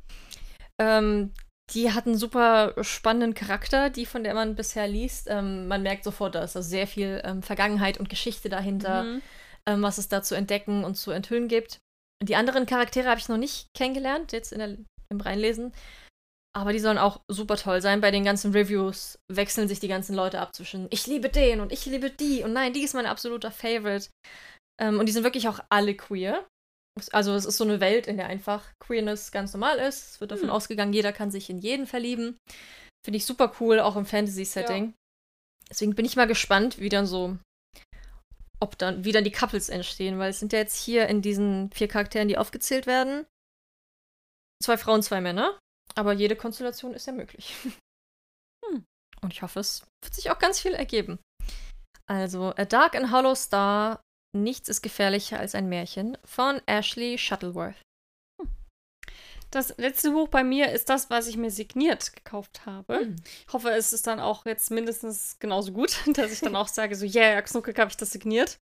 Ähm, 0.80 1.32
die 1.74 1.92
hat 1.92 2.06
einen 2.06 2.16
super 2.16 2.74
spannenden 2.82 3.34
Charakter, 3.34 3.90
die 3.90 4.06
von 4.06 4.24
der 4.24 4.34
man 4.34 4.54
bisher 4.56 4.88
liest. 4.88 5.28
Ähm, 5.28 5.68
man 5.68 5.82
merkt 5.82 6.04
sofort, 6.04 6.34
da 6.34 6.42
ist 6.42 6.56
also 6.56 6.68
sehr 6.68 6.86
viel 6.86 7.20
ähm, 7.24 7.42
Vergangenheit 7.42 7.98
und 7.98 8.08
Geschichte 8.08 8.48
dahinter, 8.48 9.04
Mhm. 9.04 9.22
ähm, 9.66 9.82
was 9.82 9.98
es 9.98 10.08
da 10.08 10.22
zu 10.22 10.34
entdecken 10.34 10.84
und 10.84 10.96
zu 10.96 11.10
enthüllen 11.10 11.48
gibt. 11.48 11.78
Die 12.22 12.36
anderen 12.36 12.66
Charaktere 12.66 13.08
habe 13.08 13.20
ich 13.20 13.28
noch 13.28 13.38
nicht 13.38 13.66
kennengelernt, 13.76 14.32
jetzt 14.32 14.52
der, 14.52 14.76
im 15.10 15.20
Reinlesen. 15.20 15.72
Aber 16.52 16.72
die 16.72 16.80
sollen 16.80 16.98
auch 16.98 17.20
super 17.30 17.56
toll 17.56 17.80
sein. 17.80 18.00
Bei 18.00 18.10
den 18.10 18.24
ganzen 18.24 18.52
Reviews 18.52 19.18
wechseln 19.32 19.68
sich 19.68 19.78
die 19.78 19.88
ganzen 19.88 20.16
Leute 20.16 20.40
ab 20.40 20.54
zwischen 20.54 20.88
ich 20.90 21.06
liebe 21.06 21.28
den 21.28 21.60
und 21.60 21.72
ich 21.72 21.86
liebe 21.86 22.10
die 22.10 22.42
und 22.42 22.52
nein, 22.52 22.72
die 22.72 22.82
ist 22.82 22.94
mein 22.94 23.06
absoluter 23.06 23.52
Favorite. 23.52 24.08
Ähm, 24.80 24.98
und 24.98 25.06
die 25.06 25.12
sind 25.12 25.22
wirklich 25.24 25.46
auch 25.48 25.60
alle 25.68 25.94
queer. 25.94 26.44
Also 27.12 27.34
es 27.34 27.44
ist 27.44 27.56
so 27.56 27.64
eine 27.64 27.80
Welt, 27.80 28.06
in 28.06 28.16
der 28.16 28.26
einfach 28.26 28.64
Queerness 28.80 29.32
ganz 29.32 29.52
normal 29.52 29.78
ist. 29.78 30.14
Es 30.14 30.20
wird 30.20 30.30
davon 30.30 30.48
Hm. 30.48 30.54
ausgegangen, 30.54 30.92
jeder 30.92 31.12
kann 31.12 31.30
sich 31.30 31.50
in 31.50 31.58
jeden 31.58 31.86
verlieben. 31.86 32.36
Finde 33.04 33.16
ich 33.16 33.26
super 33.26 33.52
cool, 33.60 33.80
auch 33.80 33.96
im 33.96 34.06
Fantasy-Setting. 34.06 34.94
Deswegen 35.70 35.94
bin 35.94 36.04
ich 36.04 36.16
mal 36.16 36.26
gespannt, 36.26 36.78
wie 36.78 36.88
dann 36.88 37.06
so, 37.06 37.38
ob 38.60 38.76
dann, 38.76 39.04
wie 39.04 39.12
dann 39.12 39.24
die 39.24 39.30
Couples 39.32 39.68
entstehen, 39.68 40.18
weil 40.18 40.30
es 40.30 40.40
sind 40.40 40.52
ja 40.52 40.58
jetzt 40.58 40.76
hier 40.76 41.08
in 41.08 41.22
diesen 41.22 41.70
vier 41.72 41.88
Charakteren, 41.88 42.28
die 42.28 42.36
aufgezählt 42.36 42.86
werden, 42.86 43.24
zwei 44.62 44.76
Frauen, 44.76 45.02
zwei 45.02 45.20
Männer. 45.20 45.58
Aber 45.94 46.12
jede 46.12 46.36
Konstellation 46.36 46.94
ist 46.94 47.06
ja 47.06 47.12
möglich. 47.12 47.54
Hm. 48.66 48.84
Und 49.22 49.32
ich 49.32 49.40
hoffe, 49.40 49.60
es 49.60 49.86
wird 50.04 50.14
sich 50.14 50.30
auch 50.30 50.38
ganz 50.38 50.60
viel 50.60 50.74
ergeben. 50.74 51.18
Also, 52.06 52.52
A 52.58 52.66
Dark 52.66 52.94
and 52.94 53.10
Hollow 53.10 53.34
Star, 53.34 54.02
Nichts 54.32 54.68
ist 54.68 54.82
gefährlicher 54.82 55.38
als 55.40 55.54
ein 55.54 55.68
Märchen 55.68 56.16
von 56.24 56.60
Ashley 56.66 57.18
Shuttleworth. 57.18 57.82
Das 59.50 59.76
letzte 59.78 60.12
Buch 60.12 60.28
bei 60.28 60.44
mir 60.44 60.70
ist 60.70 60.88
das, 60.88 61.10
was 61.10 61.26
ich 61.26 61.36
mir 61.36 61.50
signiert 61.50 62.14
gekauft 62.14 62.66
habe. 62.66 63.06
Mhm. 63.06 63.16
Ich 63.48 63.52
hoffe, 63.52 63.70
es 63.70 63.92
ist 63.92 64.06
dann 64.06 64.20
auch 64.20 64.46
jetzt 64.46 64.70
mindestens 64.70 65.38
genauso 65.40 65.72
gut, 65.72 65.96
dass 66.14 66.32
ich 66.32 66.40
dann 66.40 66.54
auch 66.54 66.68
sage, 66.68 66.94
so, 66.94 67.04
yeah, 67.04 67.42
Knucke 67.42 67.74
habe 67.76 67.90
ich 67.90 67.96
das 67.96 68.12
signiert. 68.12 68.58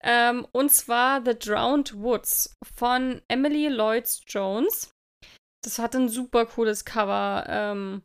Ähm, 0.00 0.46
und 0.52 0.70
zwar 0.70 1.24
The 1.24 1.36
Drowned 1.36 1.94
Woods 2.00 2.56
von 2.76 3.20
Emily 3.26 3.68
Lloyd 3.68 4.08
Jones. 4.28 4.90
Das 5.64 5.80
hat 5.80 5.96
ein 5.96 6.08
super 6.08 6.46
cooles 6.46 6.84
Cover. 6.84 7.44
Ähm, 7.48 8.02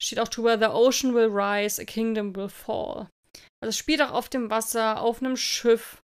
steht 0.00 0.20
auch 0.20 0.28
drüber, 0.28 0.58
The 0.58 0.66
Ocean 0.66 1.14
will 1.14 1.30
rise, 1.30 1.80
a 1.80 1.84
kingdom 1.86 2.36
will 2.36 2.50
fall. 2.50 3.08
Also 3.62 3.70
es 3.70 3.78
spielt 3.78 4.02
auch 4.02 4.12
auf 4.12 4.28
dem 4.28 4.50
Wasser, 4.50 5.00
auf 5.00 5.22
einem 5.22 5.36
Schiff 5.36 6.02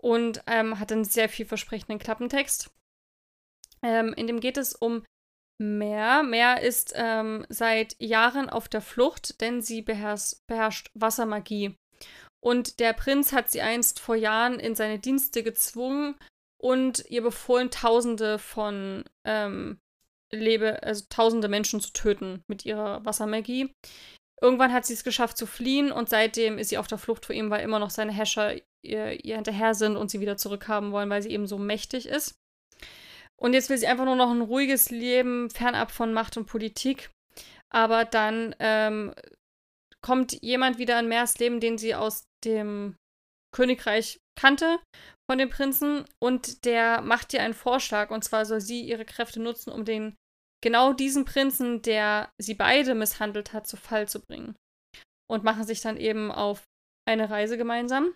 und 0.00 0.42
ähm, 0.46 0.78
hat 0.78 0.92
einen 0.92 1.04
sehr 1.04 1.28
vielversprechenden 1.28 1.98
Klappentext. 1.98 2.70
Ähm, 3.82 4.12
in 4.14 4.26
dem 4.26 4.40
geht 4.40 4.56
es 4.56 4.74
um 4.74 5.04
Mer. 5.60 6.22
Mer 6.22 6.62
ist 6.62 6.92
ähm, 6.94 7.44
seit 7.48 7.96
Jahren 8.00 8.48
auf 8.48 8.68
der 8.68 8.80
Flucht, 8.80 9.40
denn 9.40 9.60
sie 9.60 9.82
beherrscht, 9.82 10.46
beherrscht 10.46 10.90
Wassermagie. 10.94 11.76
Und 12.40 12.78
der 12.78 12.92
Prinz 12.92 13.32
hat 13.32 13.50
sie 13.50 13.60
einst 13.60 13.98
vor 13.98 14.14
Jahren 14.14 14.60
in 14.60 14.76
seine 14.76 15.00
Dienste 15.00 15.42
gezwungen 15.42 16.14
und 16.60 17.04
ihr 17.08 17.22
befohlen, 17.22 17.70
Tausende 17.70 18.38
von 18.38 19.04
ähm, 19.24 19.80
Lebe, 20.30 20.82
also 20.82 21.06
tausende 21.08 21.48
Menschen 21.48 21.80
zu 21.80 21.92
töten 21.92 22.42
mit 22.46 22.64
ihrer 22.64 23.04
Wassermagie. 23.04 23.74
Irgendwann 24.40 24.72
hat 24.72 24.86
sie 24.86 24.94
es 24.94 25.04
geschafft 25.04 25.36
zu 25.36 25.46
fliehen 25.46 25.90
und 25.90 26.08
seitdem 26.08 26.58
ist 26.58 26.68
sie 26.68 26.78
auf 26.78 26.86
der 26.86 26.98
Flucht 26.98 27.26
vor 27.26 27.34
ihm, 27.34 27.50
weil 27.50 27.62
immer 27.62 27.78
noch 27.78 27.90
seine 27.90 28.12
Häscher 28.12 28.54
ihr, 28.84 29.24
ihr 29.24 29.34
hinterher 29.34 29.74
sind 29.74 29.96
und 29.96 30.10
sie 30.10 30.20
wieder 30.20 30.36
zurückhaben 30.36 30.92
wollen, 30.92 31.10
weil 31.10 31.22
sie 31.22 31.30
eben 31.30 31.46
so 31.46 31.58
mächtig 31.58 32.06
ist. 32.06 32.38
Und 33.40 33.52
jetzt 33.52 33.70
will 33.70 33.78
sie 33.78 33.86
einfach 33.86 34.04
nur 34.04 34.16
noch 34.16 34.30
ein 34.30 34.40
ruhiges 34.40 34.90
Leben, 34.90 35.50
fernab 35.50 35.90
von 35.90 36.12
Macht 36.12 36.36
und 36.36 36.46
Politik. 36.46 37.10
Aber 37.70 38.04
dann 38.04 38.54
ähm, 38.58 39.14
kommt 40.04 40.42
jemand 40.42 40.78
wieder 40.78 40.98
in 40.98 41.08
Mers 41.08 41.38
Leben, 41.38 41.60
den 41.60 41.78
sie 41.78 41.94
aus 41.94 42.24
dem 42.44 42.96
Königreich 43.54 44.18
kannte 44.38 44.78
von 45.30 45.38
dem 45.38 45.50
Prinzen. 45.50 46.04
Und 46.20 46.64
der 46.64 47.00
macht 47.00 47.32
ihr 47.32 47.42
einen 47.42 47.54
Vorschlag. 47.54 48.10
Und 48.10 48.24
zwar 48.24 48.44
soll 48.44 48.60
sie 48.60 48.82
ihre 48.82 49.04
Kräfte 49.04 49.40
nutzen, 49.40 49.70
um 49.70 49.84
den 49.84 50.16
genau 50.62 50.92
diesen 50.92 51.24
Prinzen, 51.24 51.82
der 51.82 52.30
sie 52.38 52.54
beide 52.54 52.94
misshandelt 52.94 53.52
hat, 53.52 53.66
zu 53.66 53.76
Fall 53.76 54.08
zu 54.08 54.20
bringen. 54.20 54.56
Und 55.30 55.44
machen 55.44 55.64
sich 55.64 55.80
dann 55.80 55.96
eben 55.98 56.32
auf 56.32 56.62
eine 57.06 57.28
Reise 57.30 57.58
gemeinsam. 57.58 58.14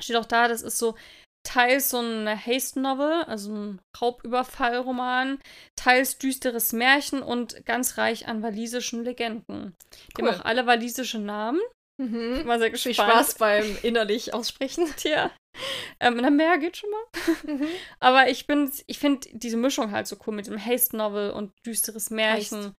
Steht 0.00 0.16
auch 0.16 0.24
da, 0.24 0.48
das 0.48 0.62
ist 0.62 0.78
so 0.78 0.96
teils 1.44 1.90
so 1.90 1.98
eine 1.98 2.36
Haste-Novel, 2.36 3.24
also 3.24 3.52
ein 3.54 3.80
Raubüberfallroman, 4.00 5.38
teils 5.76 6.18
düsteres 6.18 6.72
Märchen 6.72 7.22
und 7.22 7.64
ganz 7.64 7.96
reich 7.98 8.28
an 8.28 8.42
walisischen 8.42 9.04
Legenden. 9.04 9.74
Die 10.16 10.22
Cool. 10.22 10.30
haben 10.30 10.40
auch 10.40 10.44
alle 10.44 10.66
walisische 10.66 11.18
Namen. 11.18 11.60
Mhm. 12.00 12.42
War 12.46 12.58
sehr 12.58 12.68
Viel 12.76 12.92
gespannt. 12.92 13.10
Spaß 13.12 13.34
beim 13.36 13.78
innerlich 13.82 14.34
aussprechen. 14.34 14.86
Tja. 14.96 15.30
Ähm, 16.00 16.18
na, 16.20 16.30
mehr 16.30 16.58
geht 16.58 16.76
schon 16.76 16.90
mal. 16.90 17.66
Aber 17.98 18.28
ich 18.28 18.46
bin, 18.46 18.70
ich 18.86 19.00
finde 19.00 19.28
diese 19.32 19.56
Mischung 19.56 19.90
halt 19.90 20.06
so 20.06 20.16
cool 20.24 20.32
mit 20.32 20.46
dem 20.46 20.64
Haste-Novel 20.64 21.30
und 21.30 21.52
düsteres 21.66 22.10
Märchen. 22.10 22.66
Heist. 22.66 22.72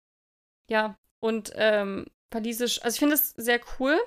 Ja, 0.71 0.97
und 1.21 1.51
ähm, 1.57 2.07
walisisch. 2.31 2.81
Also 2.85 2.95
ich 2.95 3.01
finde 3.01 3.17
es 3.17 3.31
sehr 3.31 3.61
cool. 3.81 3.99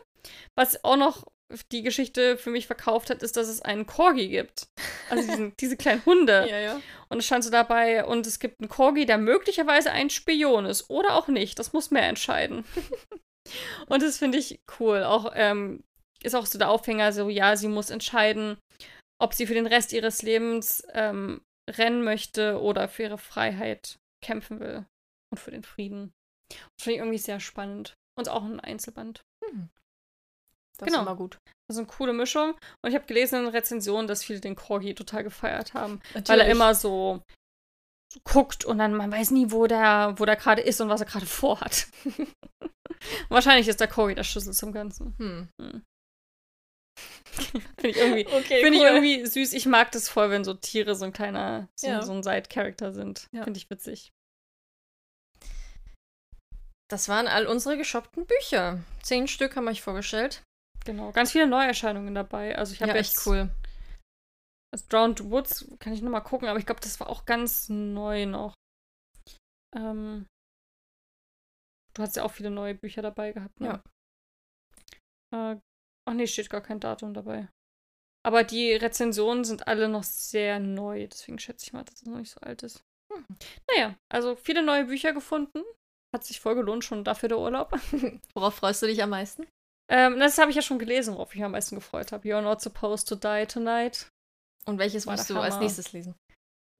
Was 0.56 0.82
auch 0.86 0.96
noch 0.96 1.26
die 1.72 1.82
Geschichte 1.84 2.38
für 2.38 2.50
mich 2.50 2.68
verkauft 2.68 3.10
hat, 3.10 3.24
ist, 3.24 3.38
dass 3.38 3.48
es 3.48 3.62
einen 3.62 3.86
Corgi 3.86 4.30
gibt. 4.30 4.68
Also 5.10 5.28
diesen, 5.28 5.54
diese 5.60 5.78
kleinen 5.78 6.06
Hunde. 6.06 6.48
Ja, 6.50 6.60
ja. 6.60 6.82
Und 7.10 7.20
es 7.20 7.26
stand 7.26 7.44
so 7.44 7.50
dabei, 7.50 8.06
und 8.06 8.26
es 8.26 8.40
gibt 8.40 8.62
einen 8.62 8.70
Corgi, 8.70 9.06
der 9.06 9.18
möglicherweise 9.18 9.92
ein 9.92 10.10
Spion 10.10 10.66
ist. 10.66 10.90
Oder 10.90 11.16
auch 11.16 11.28
nicht. 11.28 11.60
Das 11.60 11.74
muss 11.74 11.92
mehr 11.92 12.08
entscheiden. 12.08 12.64
und 13.88 14.02
das 14.02 14.18
finde 14.18 14.38
ich 14.38 14.62
cool. 14.80 15.04
Auch 15.04 15.32
ähm, 15.36 15.84
ist 16.24 16.36
auch 16.36 16.46
so 16.46 16.58
der 16.58 16.70
Aufhänger, 16.70 17.14
so 17.14 17.30
ja, 17.30 17.56
sie 17.56 17.68
muss 17.68 17.90
entscheiden, 17.90 18.58
ob 19.20 19.34
sie 19.34 19.48
für 19.48 19.54
den 19.54 19.68
Rest 19.68 19.94
ihres 19.94 20.22
Lebens 20.22 20.84
ähm, 20.94 21.42
rennen 21.70 22.04
möchte 22.04 22.60
oder 22.62 22.88
für 22.88 23.04
ihre 23.04 23.18
Freiheit 23.18 23.98
kämpfen 24.24 24.60
will. 24.60 24.86
Und 25.32 25.38
für 25.40 25.52
den 25.52 25.64
Frieden. 25.64 26.12
Das 26.50 26.84
finde 26.84 26.96
ich 26.96 27.00
irgendwie 27.00 27.18
sehr 27.18 27.40
spannend. 27.40 27.94
Und 28.18 28.28
auch 28.28 28.44
ein 28.44 28.60
Einzelband. 28.60 29.22
Das 30.78 30.88
Genau. 30.88 31.00
ist 31.00 31.02
immer 31.08 31.16
gut. 31.16 31.38
Das 31.68 31.78
ist 31.78 31.80
eine 31.80 31.88
coole 31.88 32.12
Mischung. 32.12 32.52
Und 32.84 32.90
ich 32.90 32.96
habe 32.96 33.06
gelesen 33.06 33.46
in 33.46 33.48
Rezensionen, 33.48 34.08
dass 34.08 34.24
viele 34.26 34.42
den 34.42 34.56
Corgi 34.58 34.94
total 34.94 35.24
gefeiert 35.24 35.74
haben. 35.74 36.02
Natürlich. 36.14 36.28
Weil 36.30 36.40
er 36.42 36.52
immer 36.52 36.76
so, 36.76 37.24
guckt 38.26 38.66
und 38.66 38.78
dann 38.78 38.94
man 38.94 39.12
weiß 39.12 39.32
nie, 39.32 39.52
wo 39.52 39.68
der, 39.68 40.16
wo 40.18 40.26
der 40.26 40.36
gerade 40.36 40.62
ist 40.62 40.82
und 40.82 40.90
was 40.90 41.02
er 41.02 41.08
gerade 41.08 41.26
vorhat. 41.26 41.88
Wahrscheinlich 43.30 43.68
ist 43.68 43.80
der 43.80 43.88
Corgi 43.88 44.16
der 44.16 44.24
Schlüssel 44.24 44.54
zum 44.54 44.74
Ganzen. 44.74 45.16
Hm. 45.18 45.84
Finde 47.80 47.90
ich 47.90 47.98
irgendwie, 47.98 48.28
Okay, 48.28 48.62
finde 48.62 48.78
ich 48.78 48.84
irgendwie 48.84 49.26
süß. 49.26 49.54
Ich 49.54 49.66
mag 49.66 49.92
das 49.92 50.10
voll, 50.10 50.30
wenn 50.30 50.44
so 50.44 50.54
Tiere 50.54 50.96
so 50.96 51.06
ein 51.06 51.14
kleiner, 51.14 51.70
so, 51.76 51.88
Ja. 51.88 52.02
so 52.02 52.12
ein 52.14 52.24
Side-Character 52.24 52.94
sind. 52.94 53.28
Ja. 53.32 53.44
Finde 53.44 53.58
ich 53.58 53.70
witzig. 53.70 54.12
Das 56.90 57.08
waren 57.08 57.28
all 57.28 57.48
unsere 57.48 57.78
geshoppten 57.78 58.26
Bücher. 58.26 58.80
Zehn 59.02 59.28
Stück 59.28 59.56
haben 59.56 59.64
wir 59.64 59.72
euch 59.72 59.82
vorgestellt. 59.82 60.44
Genau. 60.86 61.12
Ganz 61.12 61.32
viele 61.32 61.48
Neuerscheinungen 61.48 62.14
dabei. 62.14 62.58
Also 62.58 62.74
ich 62.74 62.82
habe 62.82 62.92
Ja, 62.92 62.98
echt 62.98 63.26
cool. 63.26 63.50
Das 64.74 64.88
Drowned 64.88 65.30
Woods 65.30 65.68
kann 65.80 65.94
ich 65.94 66.02
nochmal 66.02 66.24
gucken, 66.24 66.48
aber 66.50 66.60
ich 66.60 66.66
glaube, 66.66 66.82
das 66.82 67.00
war 67.00 67.10
auch 67.10 67.26
ganz 67.26 67.70
neu 67.70 68.26
noch. 68.26 68.54
Ähm, 69.76 70.26
du 71.94 72.02
hast 72.02 72.16
ja 72.18 72.24
auch 72.24 72.32
viele 72.32 72.50
neue 72.50 72.76
Bücher 72.76 73.02
dabei 73.02 73.32
gehabt, 73.32 73.60
ne? 73.62 73.82
Ja. 75.34 75.52
Äh, 75.54 75.60
ach 76.06 76.14
nee, 76.14 76.28
steht 76.28 76.50
gar 76.50 76.62
kein 76.62 76.80
Datum 76.80 77.14
dabei. 77.14 77.48
Aber 78.24 78.44
die 78.44 78.74
Rezensionen 78.74 79.44
sind 79.44 79.68
alle 79.68 79.90
noch 79.90 80.04
sehr 80.04 80.60
neu, 80.60 81.08
deswegen 81.08 81.40
schätze 81.40 81.66
ich 81.66 81.74
mal, 81.74 81.84
dass 81.84 81.96
es 81.96 82.06
noch 82.06 82.18
nicht 82.18 82.32
so 82.32 82.40
alt 82.42 82.62
ist. 82.64 82.84
Hm. 83.12 83.26
Naja, 83.70 83.96
also 84.10 84.36
viele 84.36 84.64
neue 84.64 84.86
Bücher 84.86 85.14
gefunden. 85.14 85.64
Hat 86.14 86.24
sich 86.24 86.40
voll 86.40 86.56
gelohnt, 86.56 86.84
schon 86.84 87.04
dafür 87.04 87.30
der 87.30 87.40
Urlaub. 87.40 87.72
Worauf 88.34 88.56
freust 88.56 88.82
du 88.82 88.88
dich 88.88 89.02
am 89.02 89.10
meisten? 89.12 89.48
ähm, 89.90 90.20
das 90.20 90.38
habe 90.38 90.52
ich 90.52 90.56
ja 90.56 90.62
schon 90.62 90.80
gelesen, 90.80 91.16
worauf 91.16 91.32
ich 91.32 91.36
mich 91.36 91.46
am 91.46 91.52
meisten 91.52 91.76
gefreut 91.76 92.12
habe. 92.12 92.28
You're 92.28 92.42
not 92.42 92.62
supposed 92.62 93.08
to 93.08 93.16
die 93.16 93.46
tonight. 93.48 94.08
Und 94.66 94.78
welches 94.78 95.08
War 95.08 95.16
musst 95.16 95.30
du 95.30 95.38
als 95.38 95.56
Hammer. 95.56 95.64
nächstes 95.64 95.92
lesen? 95.94 96.16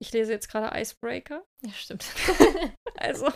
Ich 0.02 0.12
lese 0.12 0.32
jetzt 0.32 0.50
gerade 0.50 0.76
Icebreaker. 0.78 1.44
Ja, 1.64 1.72
stimmt. 1.72 2.04
Also, 2.96 3.26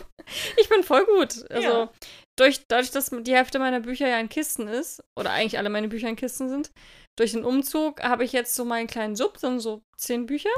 ich 0.55 0.69
bin 0.69 0.81
voll 0.83 1.05
gut. 1.05 1.49
Also, 1.51 1.67
Ja. 1.67 1.91
durch, 2.37 2.61
dadurch, 2.69 2.91
dass 2.91 3.09
die 3.09 3.35
Hälfte 3.35 3.59
meiner 3.59 3.81
Bücher 3.81 4.07
ja 4.07 4.17
in 4.19 4.29
Kisten 4.29 4.67
ist, 4.67 5.03
oder 5.17 5.31
eigentlich 5.31 5.57
alle 5.57 5.69
meine 5.69 5.89
Bücher 5.89 6.07
in 6.07 6.15
Kisten 6.15 6.47
sind, 6.47 6.71
durch 7.17 7.33
den 7.33 7.43
Umzug 7.43 8.01
habe 8.01 8.23
ich 8.23 8.31
jetzt 8.31 8.55
so 8.55 8.63
meinen 8.63 8.87
kleinen 8.87 9.15
Sub, 9.17 9.37
sind 9.37 9.59
so 9.59 9.81
zehn 9.97 10.25
Bücher, 10.25 10.49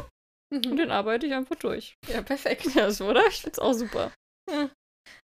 und 0.53 0.65
Mhm. 0.67 0.77
den 0.77 0.91
arbeite 0.91 1.25
ich 1.25 1.33
einfach 1.33 1.55
durch. 1.55 1.95
Ja, 2.07 2.21
perfekt. 2.21 2.65
Ja, 2.75 2.91
so, 2.91 3.07
oder? 3.07 3.25
Ich 3.27 3.41
find's 3.41 3.57
auch 3.57 3.73
super. 3.73 4.11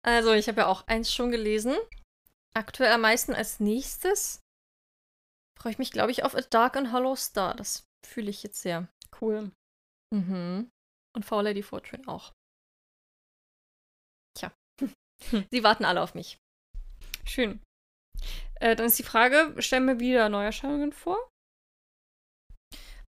Also, 0.07 0.33
ich 0.33 0.49
habe 0.49 0.61
ja 0.63 0.67
auch 0.69 0.87
eins 0.87 1.13
schon 1.13 1.31
gelesen. 1.31 1.75
Aktuell 2.57 2.93
am 2.93 3.03
meisten 3.03 3.35
als 3.35 3.61
nächstes 3.61 4.41
freue 5.61 5.73
ich 5.73 5.79
mich, 5.79 5.91
glaube 5.91 6.13
ich, 6.13 6.23
auf 6.25 6.35
A 6.35 6.41
Dark 6.41 6.77
and 6.77 6.93
Hollow 6.93 7.17
Star. 7.17 7.55
Das 7.55 7.85
fühle 8.07 8.31
ich 8.31 8.43
jetzt 8.43 8.63
sehr. 8.63 8.89
Cool. 9.21 9.51
Mhm. 10.17 10.71
Und 11.15 11.25
Four 11.25 11.43
Lady 11.43 11.63
Fortune 11.63 12.07
auch. 12.09 12.33
Tja. 14.37 14.53
Hm. 15.31 15.47
Sie 15.51 15.63
warten 15.65 15.85
alle 15.85 16.03
auf 16.03 16.15
mich. 16.15 16.39
Schön. 17.25 17.61
Äh, 18.61 18.77
dann 18.77 18.87
ist 18.87 18.99
die 18.99 19.03
Frage, 19.03 19.55
stellen 19.59 19.87
wir 19.87 20.01
wieder 20.01 20.29
Neuerscheinungen 20.29 20.93
vor? 20.93 21.19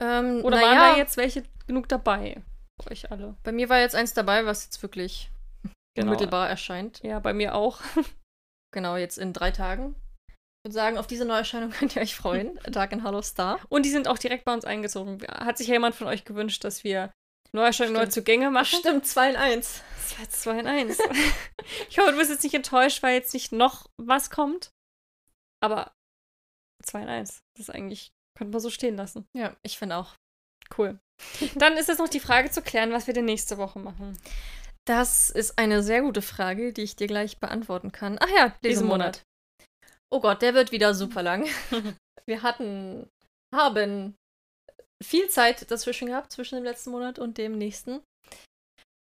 Ähm, 0.02 0.44
Oder 0.44 0.58
waren 0.58 0.76
ja, 0.76 0.92
da 0.92 0.98
jetzt 0.98 1.18
welche 1.18 1.44
genug 1.68 1.88
dabei? 1.88 2.44
Für 2.82 2.92
euch 2.92 3.12
alle. 3.12 3.38
Bei 3.44 3.52
mir 3.52 3.70
war 3.70 3.80
jetzt 3.80 3.96
eins 3.96 4.14
dabei, 4.14 4.46
was 4.46 4.66
jetzt 4.66 4.82
wirklich 4.82 5.32
Genau. 5.96 6.08
unmittelbar 6.12 6.50
erscheint. 6.50 7.02
Ja, 7.04 7.20
bei 7.20 7.34
mir 7.34 7.56
auch. 7.56 7.82
Genau, 8.74 8.98
jetzt 8.98 9.18
in 9.18 9.32
drei 9.32 9.52
Tagen. 9.52 9.96
Würde 10.66 10.74
sagen, 10.74 10.98
auf 10.98 11.06
diese 11.06 11.26
Neuerscheinung 11.26 11.70
könnt 11.80 11.96
ihr 11.96 12.02
euch 12.02 12.16
freuen. 12.16 12.60
Dark 12.72 12.92
and 12.92 13.04
Hollow 13.04 13.22
Star. 13.22 13.60
Und 13.70 13.86
die 13.86 13.92
sind 13.92 14.08
auch 14.08 14.18
direkt 14.18 14.46
bei 14.46 14.54
uns 14.54 14.66
eingezogen. 14.66 15.22
Hat 15.28 15.60
sich 15.60 15.68
ja 15.68 15.74
jemand 15.74 15.94
von 15.94 16.08
euch 16.08 16.26
gewünscht, 16.26 16.64
dass 16.64 16.84
wir 16.84 17.12
Neuerscheinungen 17.52 17.94
neu 17.94 18.06
Stimmt. 18.06 18.14
zugänge 18.14 18.50
machen? 18.50 18.80
Stimmt, 18.80 19.06
2 19.06 19.30
in 19.30 19.36
1. 19.36 19.84
Das 19.96 20.18
war 20.18 20.24
jetzt 20.24 20.42
2 20.42 20.60
in 20.60 20.68
1. 20.68 20.98
ich 21.90 22.00
hoffe, 22.00 22.12
du 22.12 22.18
bist 22.18 22.32
jetzt 22.32 22.44
nicht 22.44 22.56
enttäuscht, 22.56 23.04
weil 23.04 23.14
jetzt 23.14 23.36
nicht 23.36 23.52
noch 23.52 23.86
was 23.98 24.32
kommt. 24.32 24.72
Aber 25.64 25.92
2 26.84 27.04
in 27.04 27.10
1. 27.10 27.44
Das 27.54 27.68
ist 27.68 27.70
eigentlich, 27.70 28.12
könnte 28.36 28.52
man 28.52 28.60
so 28.60 28.72
stehen 28.72 28.98
lassen. 28.98 29.28
Ja, 29.38 29.56
ich 29.62 29.78
finde 29.78 29.98
auch. 29.98 30.16
Cool. 30.76 31.00
Dann 31.54 31.78
ist 31.78 31.90
jetzt 31.90 32.00
noch 32.00 32.10
die 32.10 32.20
Frage 32.20 32.50
zu 32.50 32.64
klären, 32.64 32.92
was 32.92 33.06
wir 33.06 33.14
denn 33.14 33.26
nächste 33.26 33.60
Woche 33.60 33.78
machen. 33.78 34.18
Das 34.86 35.30
ist 35.30 35.60
eine 35.60 35.84
sehr 35.84 36.02
gute 36.02 36.24
Frage, 36.24 36.74
die 36.74 36.82
ich 36.82 36.96
dir 36.96 37.06
gleich 37.06 37.40
beantworten 37.40 37.92
kann. 37.92 38.18
Ach 38.20 38.30
ja, 38.36 38.56
Lesemonat. 38.64 39.24
Oh 40.12 40.20
Gott, 40.20 40.42
der 40.42 40.54
wird 40.54 40.72
wieder 40.72 40.94
super 40.94 41.24
lang. 41.24 41.48
Wir 42.26 42.42
hatten, 42.42 43.10
haben 43.54 44.16
viel 45.04 45.30
Zeit 45.30 45.70
dazwischen 45.70 46.08
gehabt, 46.08 46.32
zwischen 46.32 46.56
dem 46.56 46.64
letzten 46.64 46.92
Monat 46.92 47.20
und 47.20 47.38
dem 47.38 47.58
nächsten. 47.58 48.02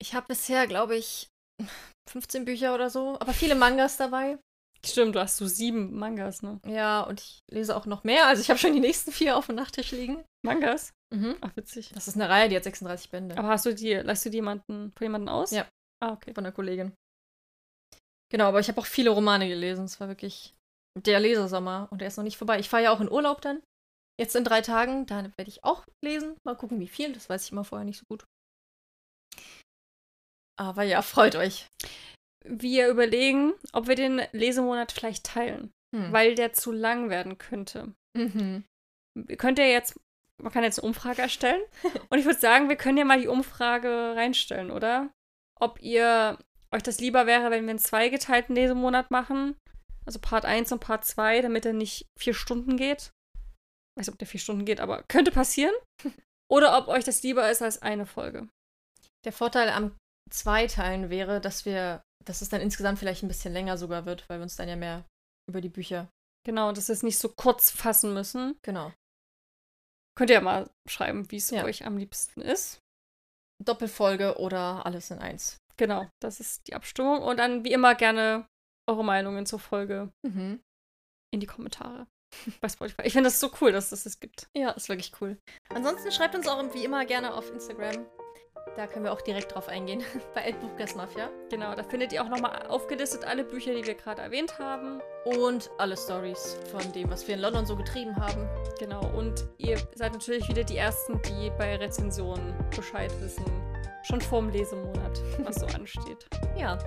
Ich 0.02 0.14
habe 0.14 0.28
bisher, 0.28 0.68
glaube 0.68 0.96
ich, 0.96 1.28
15 2.10 2.46
Bücher 2.46 2.74
oder 2.74 2.90
so, 2.90 3.18
aber 3.20 3.34
viele 3.34 3.56
Mangas 3.56 3.98
dabei. 3.98 4.38
Stimmt, 4.86 5.16
du 5.16 5.20
hast 5.20 5.38
so 5.38 5.48
sieben 5.48 5.98
Mangas, 5.98 6.44
ne? 6.44 6.60
Ja, 6.66 7.02
und 7.02 7.20
ich 7.20 7.40
lese 7.50 7.76
auch 7.76 7.88
noch 7.88 8.04
mehr. 8.04 8.28
Also 8.28 8.42
ich 8.42 8.50
habe 8.50 8.60
schon 8.60 8.74
die 8.74 8.80
nächsten 8.80 9.12
vier 9.12 9.36
auf 9.36 9.48
dem 9.48 9.56
Nachttisch 9.56 9.92
liegen. 9.92 10.24
Mangas? 10.46 10.94
Mhm. 11.14 11.36
Ach, 11.42 11.56
witzig. 11.56 11.92
Das 11.94 12.08
ist 12.08 12.16
eine 12.16 12.30
Reihe, 12.30 12.48
die 12.48 12.56
hat 12.56 12.64
36 12.64 13.10
Bände. 13.10 13.38
Aber 13.38 13.48
hast 13.48 13.66
du 13.66 13.74
die, 13.74 13.94
leihst 13.94 14.26
du 14.26 14.30
die 14.30 14.38
jemanden, 14.38 14.92
von 14.96 15.06
jemandem 15.06 15.30
aus? 15.30 15.52
Ja. 15.52 15.68
Ah, 16.00 16.14
okay. 16.14 16.34
von 16.34 16.44
der 16.44 16.54
Kollegin. 16.54 16.94
Genau, 18.32 18.46
aber 18.46 18.60
ich 18.60 18.68
habe 18.68 18.80
auch 18.80 18.86
viele 18.86 19.10
Romane 19.10 19.48
gelesen. 19.48 19.86
Es 19.86 20.00
war 20.00 20.08
wirklich 20.10 20.54
der 21.06 21.20
Lesersommer 21.20 21.88
und 21.92 22.00
der 22.02 22.08
ist 22.08 22.18
noch 22.18 22.24
nicht 22.24 22.38
vorbei. 22.38 22.60
Ich 22.60 22.70
fahre 22.70 22.84
ja 22.84 22.92
auch 22.92 23.02
in 23.02 23.12
Urlaub 23.12 23.42
dann. 23.42 23.62
Jetzt 24.20 24.36
in 24.36 24.44
drei 24.44 24.62
Tagen, 24.62 25.06
da 25.06 25.24
werde 25.24 25.50
ich 25.50 25.64
auch 25.64 25.86
lesen. 26.04 26.36
Mal 26.44 26.56
gucken, 26.56 26.80
wie 26.80 26.88
viel. 26.88 27.14
Das 27.14 27.30
weiß 27.30 27.46
ich 27.46 27.52
immer 27.52 27.64
vorher 27.64 27.86
nicht 27.86 28.00
so 28.00 28.06
gut. 28.10 28.26
Aber 30.60 30.84
ja, 30.84 31.02
freut 31.02 31.36
euch. 31.36 31.68
Wir 32.44 32.90
überlegen, 32.90 33.54
ob 33.74 33.88
wir 33.88 33.96
den 33.96 34.22
Lesemonat 34.32 34.92
vielleicht 34.92 35.26
teilen, 35.26 35.72
Hm. 35.96 36.12
weil 36.12 36.36
der 36.36 36.54
zu 36.54 36.72
lang 36.72 37.10
werden 37.10 37.38
könnte. 37.38 37.94
Mhm. 38.16 38.64
Könnt 39.38 39.60
ihr 39.60 39.70
jetzt, 39.70 40.00
man 40.42 40.52
kann 40.52 40.64
jetzt 40.64 40.80
eine 40.80 40.88
Umfrage 40.88 41.22
erstellen. 41.22 41.62
und 42.10 42.18
ich 42.18 42.26
würde 42.26 42.40
sagen, 42.40 42.70
wir 42.70 42.76
können 42.76 42.98
ja 42.98 43.06
mal 43.06 43.20
die 43.22 43.28
Umfrage 43.28 44.14
reinstellen, 44.16 44.72
oder? 44.72 45.12
Ob 45.60 45.82
ihr 45.82 46.38
euch 46.72 46.84
das 46.84 47.00
lieber 47.00 47.26
wäre, 47.26 47.52
wenn 47.52 47.64
wir 47.66 47.72
einen 47.72 47.80
zweigeteilten 47.80 48.56
Lesemonat 48.56 49.12
machen. 49.12 49.56
Also 50.08 50.20
Part 50.20 50.46
1 50.46 50.72
und 50.72 50.80
Part 50.80 51.06
2, 51.06 51.42
damit 51.42 51.66
er 51.66 51.74
nicht 51.74 52.06
vier 52.18 52.34
Stunden 52.34 52.78
geht. 52.78 53.12
Ich 53.36 54.00
weiß 54.00 54.08
nicht, 54.08 54.14
ob 54.14 54.18
der 54.20 54.28
vier 54.28 54.40
Stunden 54.40 54.66
geht, 54.66 54.80
aber 54.80 55.04
könnte 55.10 55.32
passieren. 55.32 55.74
Oder 56.50 56.78
ob 56.78 56.88
euch 56.88 57.04
das 57.04 57.24
lieber 57.24 57.50
ist 57.52 57.62
als 57.62 57.82
eine 57.82 58.06
Folge. 58.06 58.48
Der 59.26 59.34
Vorteil 59.34 59.70
am 59.70 59.98
Zweiteilen 60.32 61.10
wäre, 61.10 61.42
dass 61.42 61.66
wir, 61.66 62.02
dass 62.24 62.42
es 62.42 62.50
dann 62.50 62.62
insgesamt 62.62 63.00
vielleicht 63.00 63.24
ein 63.24 63.28
bisschen 63.28 63.52
länger 63.52 63.78
sogar 63.78 64.06
wird, 64.06 64.30
weil 64.30 64.40
wir 64.40 64.44
uns 64.44 64.56
dann 64.56 64.70
ja 64.70 64.78
mehr 64.78 65.06
über 65.50 65.60
die 65.60 65.70
Bücher. 65.70 66.10
Genau, 66.46 66.72
dass 66.72 66.88
wir 66.88 66.94
es 66.94 67.04
nicht 67.04 67.18
so 67.18 67.30
kurz 67.30 67.70
fassen 67.70 68.14
müssen. 68.14 68.58
Genau. 68.64 68.94
Könnt 70.16 70.30
ihr 70.30 70.36
ja 70.36 70.42
mal 70.42 70.70
schreiben, 70.88 71.30
wie 71.32 71.38
es 71.38 71.50
Ja. 71.50 71.66
euch 71.66 71.86
am 71.86 71.98
liebsten 71.98 72.42
ist. 72.42 72.80
Doppelfolge 73.64 74.38
oder 74.40 74.86
alles 74.86 75.12
in 75.12 75.20
eins. 75.20 75.58
Genau, 75.76 76.08
das 76.22 76.40
ist 76.40 76.68
die 76.68 76.76
Abstimmung. 76.76 77.22
Und 77.22 77.38
dann 77.38 77.66
wie 77.66 77.74
immer 77.74 77.94
gerne 77.96 78.48
eure 78.88 79.04
Meinungen 79.04 79.46
zur 79.46 79.60
Folge 79.60 80.12
Mhm. 80.24 80.62
in 81.34 81.40
die 81.40 81.46
Kommentare 81.48 82.08
bei 82.62 82.70
Spotify. 82.70 83.04
Ich 83.04 83.14
finde 83.14 83.28
das 83.28 83.40
so 83.40 83.52
cool, 83.62 83.72
dass 83.72 83.92
es 83.92 84.04
das 84.04 84.20
gibt. 84.20 84.50
Ja, 84.56 84.72
ist 84.72 84.90
wirklich 84.90 85.12
cool. 85.22 85.38
Ansonsten 85.70 86.12
schreibt 86.12 86.36
uns 86.36 86.48
auch 86.48 86.62
wie 86.74 86.84
immer 86.86 87.06
gerne 87.06 87.34
auf 87.34 87.50
Instagram. 87.52 88.06
Da 88.76 88.88
können 88.88 89.06
wir 89.06 89.12
auch 89.12 89.22
direkt 89.22 89.54
drauf 89.54 89.68
eingehen. 89.68 90.04
Bei 90.36 90.42
Elbbuchgastmafia. 90.42 91.30
Genau, 91.50 91.74
da 91.76 91.84
findet 91.84 92.14
ihr 92.14 92.24
auch 92.24 92.30
nochmal 92.30 92.66
aufgelistet 92.68 93.26
alle 93.26 93.44
Bücher, 93.44 93.74
die 93.74 93.86
wir 93.86 93.96
gerade 93.96 94.22
erwähnt 94.22 94.60
haben. 94.60 95.02
Und 95.26 95.70
alle 95.78 95.98
Stories 95.98 96.58
von 96.72 96.92
dem, 96.94 97.10
was 97.10 97.28
wir 97.28 97.36
in 97.36 97.42
London 97.42 97.66
so 97.66 97.76
getrieben 97.76 98.16
haben. 98.16 98.48
Genau, 98.80 99.02
und 99.16 99.48
ihr 99.58 99.78
seid 99.96 100.14
natürlich 100.14 100.48
wieder 100.48 100.64
die 100.64 100.78
Ersten, 100.78 101.22
die 101.24 101.52
bei 101.58 101.76
Rezensionen 101.76 102.54
Bescheid 102.76 103.12
wissen. 103.22 103.46
Schon 104.04 104.22
vorm 104.22 104.50
Lesemonat, 104.50 105.22
was 105.40 105.56
so 105.56 105.66
ansteht. 105.76 106.28
Ja. 106.58 106.78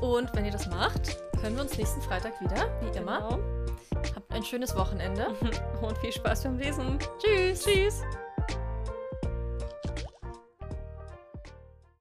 Und 0.00 0.34
wenn 0.34 0.46
ihr 0.46 0.52
das 0.52 0.66
macht, 0.68 1.18
hören 1.40 1.54
wir 1.54 1.62
uns 1.62 1.76
nächsten 1.76 2.00
Freitag 2.02 2.40
wieder, 2.40 2.70
wie 2.80 2.98
immer. 2.98 3.28
Genau. 3.28 3.60
Habt 4.14 4.32
ein 4.32 4.42
schönes 4.42 4.74
Wochenende. 4.74 5.26
Und 5.82 5.98
viel 5.98 6.12
Spaß 6.12 6.44
beim 6.44 6.58
Lesen. 6.58 6.98
Tschüss. 7.18 7.64
Tschüss. 7.64 8.02